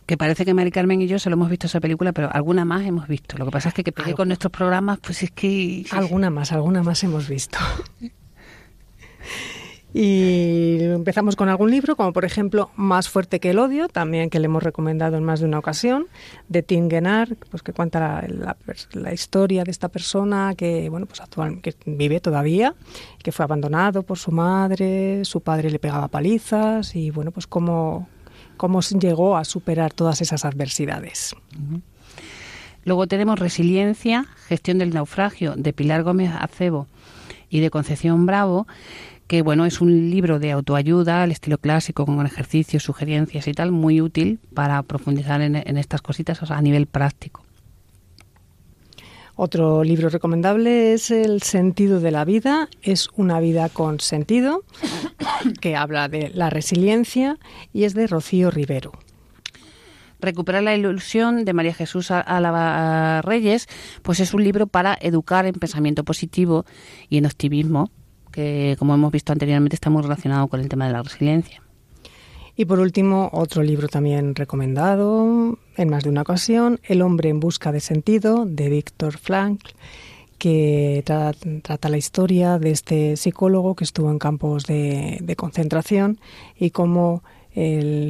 Que 0.06 0.16
parece 0.16 0.44
que 0.44 0.52
Mari 0.52 0.70
Carmen 0.70 1.00
y 1.00 1.06
yo 1.06 1.18
se 1.18 1.30
lo 1.30 1.34
hemos 1.34 1.48
visto 1.48 1.66
esa 1.66 1.80
película, 1.80 2.12
pero 2.12 2.28
alguna 2.32 2.64
más 2.64 2.84
hemos 2.84 3.08
visto. 3.08 3.38
Lo 3.38 3.44
que 3.44 3.50
pasa 3.50 3.68
es 3.68 3.74
que 3.74 3.84
que 3.84 4.14
con 4.14 4.28
nuestros 4.28 4.52
programas, 4.52 4.98
pues 5.00 5.22
es 5.22 5.30
que... 5.30 5.86
Alguna 5.90 6.30
más, 6.30 6.52
alguna 6.52 6.82
más 6.82 7.02
hemos 7.04 7.28
visto. 7.28 7.58
Y 9.94 10.78
empezamos 10.80 11.36
con 11.36 11.50
algún 11.50 11.70
libro, 11.70 11.96
como 11.96 12.14
por 12.14 12.24
ejemplo 12.24 12.70
Más 12.76 13.10
fuerte 13.10 13.40
que 13.40 13.50
el 13.50 13.58
odio, 13.58 13.88
también 13.88 14.30
que 14.30 14.38
le 14.38 14.46
hemos 14.46 14.62
recomendado 14.62 15.18
en 15.18 15.24
más 15.24 15.40
de 15.40 15.46
una 15.46 15.58
ocasión, 15.58 16.06
de 16.48 16.62
Tim 16.62 16.88
Gennard, 16.88 17.36
pues 17.50 17.62
que 17.62 17.74
cuenta 17.74 18.24
la, 18.26 19.12
historia 19.12 19.64
de 19.64 19.70
esta 19.70 19.88
persona 19.88 20.54
que 20.56 20.88
bueno 20.88 21.04
pues 21.04 21.20
actual, 21.20 21.60
que 21.60 21.74
vive 21.84 22.20
todavía, 22.20 22.74
que 23.22 23.32
fue 23.32 23.44
abandonado 23.44 24.02
por 24.02 24.18
su 24.18 24.32
madre, 24.32 25.24
su 25.26 25.42
padre 25.42 25.70
le 25.70 25.78
pegaba 25.78 26.08
palizas 26.08 26.96
y 26.96 27.10
bueno 27.10 27.30
pues 27.30 27.46
cómo 27.46 28.08
cómo 28.56 28.80
llegó 28.80 29.36
a 29.36 29.44
superar 29.44 29.92
todas 29.92 30.20
esas 30.20 30.44
adversidades. 30.44 31.34
Luego 32.84 33.06
tenemos 33.06 33.38
Resiliencia, 33.38 34.26
Gestión 34.48 34.78
del 34.78 34.92
Naufragio, 34.92 35.54
de 35.56 35.72
Pilar 35.72 36.02
Gómez 36.02 36.32
Acebo 36.36 36.86
y 37.48 37.60
de 37.60 37.70
Concepción 37.70 38.26
Bravo, 38.26 38.66
que 39.28 39.42
bueno, 39.42 39.64
es 39.64 39.80
un 39.80 40.10
libro 40.10 40.38
de 40.38 40.52
autoayuda 40.52 41.22
al 41.22 41.30
estilo 41.30 41.58
clásico, 41.58 42.04
con 42.04 42.26
ejercicios, 42.26 42.82
sugerencias 42.82 43.46
y 43.46 43.52
tal, 43.52 43.72
muy 43.72 44.00
útil 44.00 44.40
para 44.52 44.82
profundizar 44.82 45.40
en, 45.40 45.56
estas 45.78 46.02
cositas 46.02 46.42
a 46.50 46.60
nivel 46.60 46.86
práctico. 46.86 47.44
Otro 49.34 49.82
libro 49.82 50.10
recomendable 50.10 50.92
es 50.92 51.10
El 51.10 51.42
sentido 51.42 52.00
de 52.00 52.10
la 52.10 52.24
vida, 52.26 52.68
es 52.82 53.08
una 53.16 53.40
vida 53.40 53.70
con 53.70 53.98
sentido, 53.98 54.62
que 55.60 55.74
habla 55.74 56.08
de 56.08 56.30
la 56.34 56.50
resiliencia 56.50 57.38
y 57.72 57.84
es 57.84 57.94
de 57.94 58.06
Rocío 58.06 58.50
Rivero. 58.50 58.92
Recuperar 60.20 60.62
la 60.62 60.76
ilusión 60.76 61.46
de 61.46 61.52
María 61.54 61.72
Jesús 61.72 62.10
Álava 62.10 63.22
Reyes, 63.22 63.68
pues 64.02 64.20
es 64.20 64.34
un 64.34 64.44
libro 64.44 64.66
para 64.66 64.98
educar 65.00 65.46
en 65.46 65.54
pensamiento 65.54 66.04
positivo 66.04 66.66
y 67.08 67.16
en 67.16 67.24
optimismo, 67.24 67.90
que 68.32 68.76
como 68.78 68.94
hemos 68.94 69.10
visto 69.10 69.32
anteriormente 69.32 69.76
está 69.76 69.88
muy 69.88 70.02
relacionado 70.02 70.46
con 70.48 70.60
el 70.60 70.68
tema 70.68 70.86
de 70.86 70.92
la 70.92 71.02
resiliencia. 71.02 71.62
Y 72.54 72.66
por 72.66 72.80
último, 72.80 73.30
otro 73.32 73.62
libro 73.62 73.88
también 73.88 74.34
recomendado 74.34 75.58
en 75.76 75.88
más 75.88 76.04
de 76.04 76.10
una 76.10 76.22
ocasión, 76.22 76.80
El 76.84 77.02
hombre 77.02 77.28
en 77.28 77.40
busca 77.40 77.72
de 77.72 77.80
sentido, 77.80 78.44
de 78.46 78.68
Víctor 78.68 79.18
Frankl, 79.18 79.70
que 80.38 81.04
trata 81.62 81.88
la 81.88 81.98
historia 81.98 82.58
de 82.58 82.72
este 82.72 83.16
psicólogo 83.16 83.76
que 83.76 83.84
estuvo 83.84 84.10
en 84.10 84.18
campos 84.18 84.64
de, 84.64 85.34
concentración 85.36 86.18
y 86.58 86.70
cómo 86.70 87.22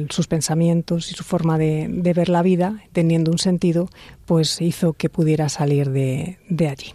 sus 0.09 0.27
pensamientos 0.27 1.11
y 1.11 1.13
su 1.13 1.23
forma 1.23 1.57
de, 1.57 1.87
ver 1.89 2.29
la 2.29 2.41
vida, 2.41 2.81
teniendo 2.91 3.31
un 3.31 3.37
sentido, 3.37 3.87
pues 4.25 4.61
hizo 4.61 4.93
que 4.93 5.09
pudiera 5.09 5.47
salir 5.49 5.91
de, 5.91 6.39
de 6.49 6.69
allí. 6.69 6.93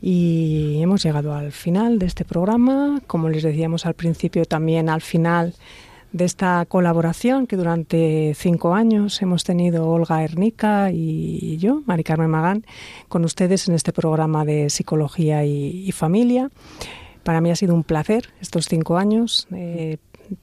Y 0.00 0.80
hemos 0.82 1.02
llegado 1.02 1.34
al 1.34 1.52
final 1.52 1.98
de 1.98 2.06
este 2.06 2.24
programa. 2.24 3.00
Como 3.06 3.28
les 3.28 3.42
decíamos 3.44 3.86
al 3.86 3.94
principio, 3.94 4.44
también 4.44 4.88
al 4.88 5.00
final 5.00 5.54
de 6.12 6.24
esta 6.24 6.64
colaboración 6.66 7.46
que 7.46 7.56
durante 7.56 8.34
cinco 8.36 8.74
años 8.74 9.20
hemos 9.22 9.44
tenido 9.44 9.88
Olga 9.88 10.22
Ernica 10.22 10.90
y 10.92 11.56
yo, 11.56 11.82
Mari 11.86 12.04
Carmen 12.04 12.30
Magán, 12.30 12.64
con 13.08 13.24
ustedes 13.24 13.68
en 13.68 13.74
este 13.74 13.92
programa 13.92 14.44
de 14.44 14.70
Psicología 14.70 15.44
y, 15.44 15.90
Familia. 15.92 16.50
Para 17.22 17.40
mí 17.40 17.50
ha 17.50 17.56
sido 17.56 17.74
un 17.74 17.84
placer 17.84 18.30
estos 18.40 18.66
cinco 18.66 18.98
años. 18.98 19.46
Eh, 19.54 19.98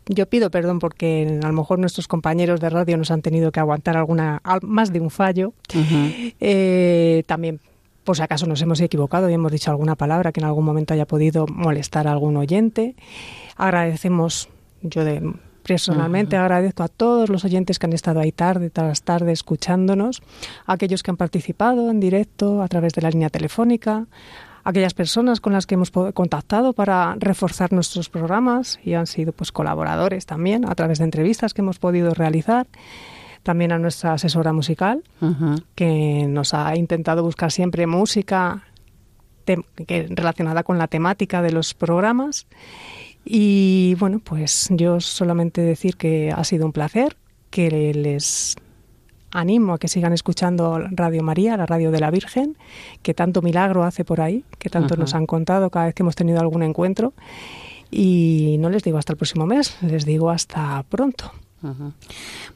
yo 0.08 0.28
pido 0.28 0.50
perdón 0.50 0.80
porque 0.80 1.40
a 1.42 1.48
lo 1.48 1.54
mejor 1.54 1.80
nuestros 1.80 2.08
compañeros 2.08 2.60
de 2.60 2.70
radio 2.70 2.98
nos 2.98 3.12
han 3.12 3.22
tenido 3.22 3.52
que 3.52 3.60
aguantar 3.60 3.98
alguna 3.98 4.42
más 4.62 4.92
de 4.92 5.00
un 5.00 5.10
fallo. 5.10 5.54
Eh, 6.40 7.24
también 7.28 7.60
por 8.04 8.16
si 8.16 8.24
acaso 8.24 8.48
nos 8.48 8.62
hemos 8.62 8.82
equivocado 8.82 9.30
y 9.30 9.34
hemos 9.34 9.52
dicho 9.52 9.70
alguna 9.70 9.96
palabra 9.96 10.32
que 10.32 10.40
en 10.40 10.46
algún 10.46 10.66
momento 10.66 10.94
haya 10.94 11.06
podido 11.06 11.46
molestar 11.48 12.08
a 12.08 12.12
algún 12.12 12.38
oyente. 12.38 12.96
Agradecemos, 13.56 14.50
yo 14.82 15.04
de, 15.04 15.22
Personalmente 15.70 16.36
agradezco 16.36 16.82
a 16.82 16.88
todos 16.88 17.30
los 17.30 17.46
oyentes 17.46 17.78
que 17.78 17.86
han 17.86 17.94
estado 17.94 18.20
ahí 18.20 18.32
tarde 18.32 18.72
tras 18.72 19.04
tarde 19.04 19.32
escuchándonos, 19.32 20.24
a 20.66 20.74
aquellos 20.74 21.04
que 21.04 21.12
han 21.12 21.18
participado 21.18 21.92
en 21.92 22.00
directo 22.00 22.64
a 22.64 22.68
través 22.68 22.94
de 22.94 23.04
la 23.04 23.12
línea 23.12 23.30
telefónica, 23.30 24.08
a 24.64 24.70
aquellas 24.72 24.96
personas 24.96 25.42
con 25.42 25.54
las 25.54 25.68
que 25.68 25.76
hemos 25.76 25.92
contactado 25.92 26.74
para 26.74 27.16
reforzar 27.20 27.72
nuestros 27.72 28.10
programas 28.10 28.80
y 28.84 28.96
han 28.96 29.06
sido 29.06 29.32
pues 29.32 29.52
colaboradores 29.52 30.26
también 30.26 30.68
a 30.68 30.74
través 30.74 30.98
de 30.98 31.04
entrevistas 31.04 31.54
que 31.54 31.62
hemos 31.62 31.78
podido 31.78 32.16
realizar. 32.16 32.66
También 33.44 33.72
a 33.72 33.78
nuestra 33.78 34.14
asesora 34.14 34.54
musical, 34.54 35.04
que 35.76 36.26
nos 36.28 36.56
ha 36.56 36.76
intentado 36.76 37.22
buscar 37.22 37.52
siempre 37.52 37.86
música 37.86 38.64
relacionada 39.46 40.64
con 40.64 40.80
la 40.80 40.88
temática 40.88 41.44
de 41.44 41.52
los 41.52 41.74
programas 41.76 42.48
y 43.26 43.96
bueno, 44.00 44.20
pues 44.24 44.70
yo 44.72 45.00
solamente 45.00 45.62
decir 45.62 45.98
que 45.98 46.32
ha 46.32 46.44
sido 46.44 46.66
un 46.66 46.72
placer, 46.72 47.16
que 47.50 47.94
les 47.94 48.56
animo 49.32 49.74
a 49.74 49.78
que 49.78 49.88
sigan 49.88 50.14
escuchando 50.14 50.80
Radio 50.92 51.24
María, 51.24 51.58
la 51.58 51.66
radio 51.66 51.92
de 51.92 52.00
la 52.00 52.12
Virgen, 52.12 52.58
que 53.02 53.14
tanto 53.14 53.42
milagro 53.42 53.84
hace 53.84 54.06
por 54.06 54.22
ahí, 54.22 54.44
que 54.58 54.70
tanto 54.70 54.96
nos 54.96 55.14
han 55.14 55.26
contado 55.26 55.70
cada 55.70 55.86
vez 55.86 55.96
que 55.96 56.04
hemos 56.04 56.16
tenido 56.16 56.40
algún 56.40 56.64
encuentro. 56.64 57.14
Y 57.92 58.58
no 58.60 58.70
les 58.70 58.84
digo 58.84 58.98
hasta 58.98 59.14
el 59.14 59.18
próximo 59.18 59.46
mes, 59.46 59.78
les 59.82 60.06
digo 60.06 60.30
hasta 60.30 60.84
pronto. 60.90 61.32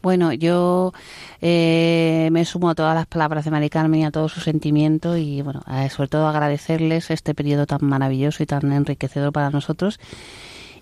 Bueno, 0.01 0.32
yo 0.32 0.93
eh, 1.41 2.30
me 2.32 2.45
sumo 2.45 2.70
a 2.70 2.76
todas 2.76 2.95
las 2.95 3.05
palabras 3.05 3.43
de 3.43 3.51
Mari 3.51 3.70
Carmen 3.70 3.99
y 3.99 4.05
a 4.05 4.11
todo 4.11 4.30
su 4.30 4.39
sentimiento 4.39 5.18
y 5.18 5.41
bueno, 5.41 5.61
sobre 5.89 6.07
todo 6.07 6.28
agradecerles 6.28 7.11
este 7.11 7.36
periodo 7.36 7.66
tan 7.66 7.84
maravilloso 7.84 8.43
y 8.43 8.45
tan 8.45 8.72
enriquecedor 8.72 9.34
para 9.34 9.49
nosotros 9.49 9.99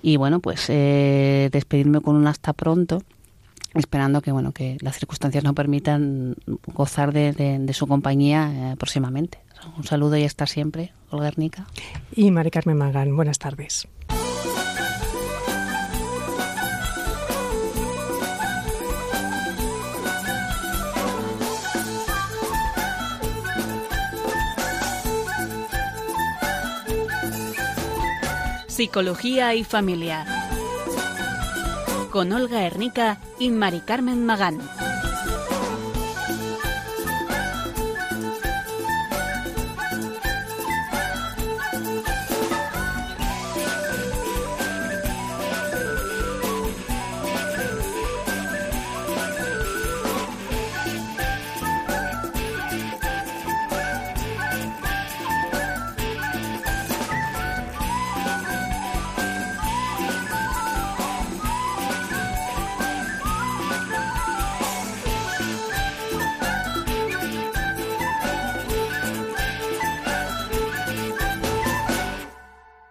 y 0.01 0.17
bueno, 0.17 0.39
pues 0.39 0.65
eh, 0.69 1.49
despedirme 1.51 2.01
con 2.01 2.15
un 2.15 2.27
hasta 2.27 2.53
pronto 2.53 3.01
esperando 3.73 4.21
que 4.21 4.31
bueno 4.31 4.51
que 4.51 4.77
las 4.81 4.97
circunstancias 4.97 5.43
nos 5.43 5.53
permitan 5.53 6.35
gozar 6.73 7.13
de, 7.13 7.69
su 7.73 7.87
compañía 7.87 8.71
eh, 8.73 8.75
próximamente. 8.77 9.39
Un 9.77 9.83
saludo 9.83 10.17
y 10.17 10.23
hasta 10.23 10.47
siempre, 10.47 10.91
Olga 11.11 11.27
Ernica. 11.27 11.67
Y 12.15 12.31
Mari 12.31 12.49
Carmen 12.49 12.77
Magán, 12.77 13.15
buenas 13.15 13.37
tardes. 13.37 13.87
Psicología 28.81 29.53
y 29.53 29.63
Familia. 29.63 30.25
Con 32.09 32.33
Olga 32.33 32.65
Hernica 32.65 33.19
y 33.37 33.51
Mari 33.51 33.81
Carmen 33.81 34.25
Magán. 34.25 34.59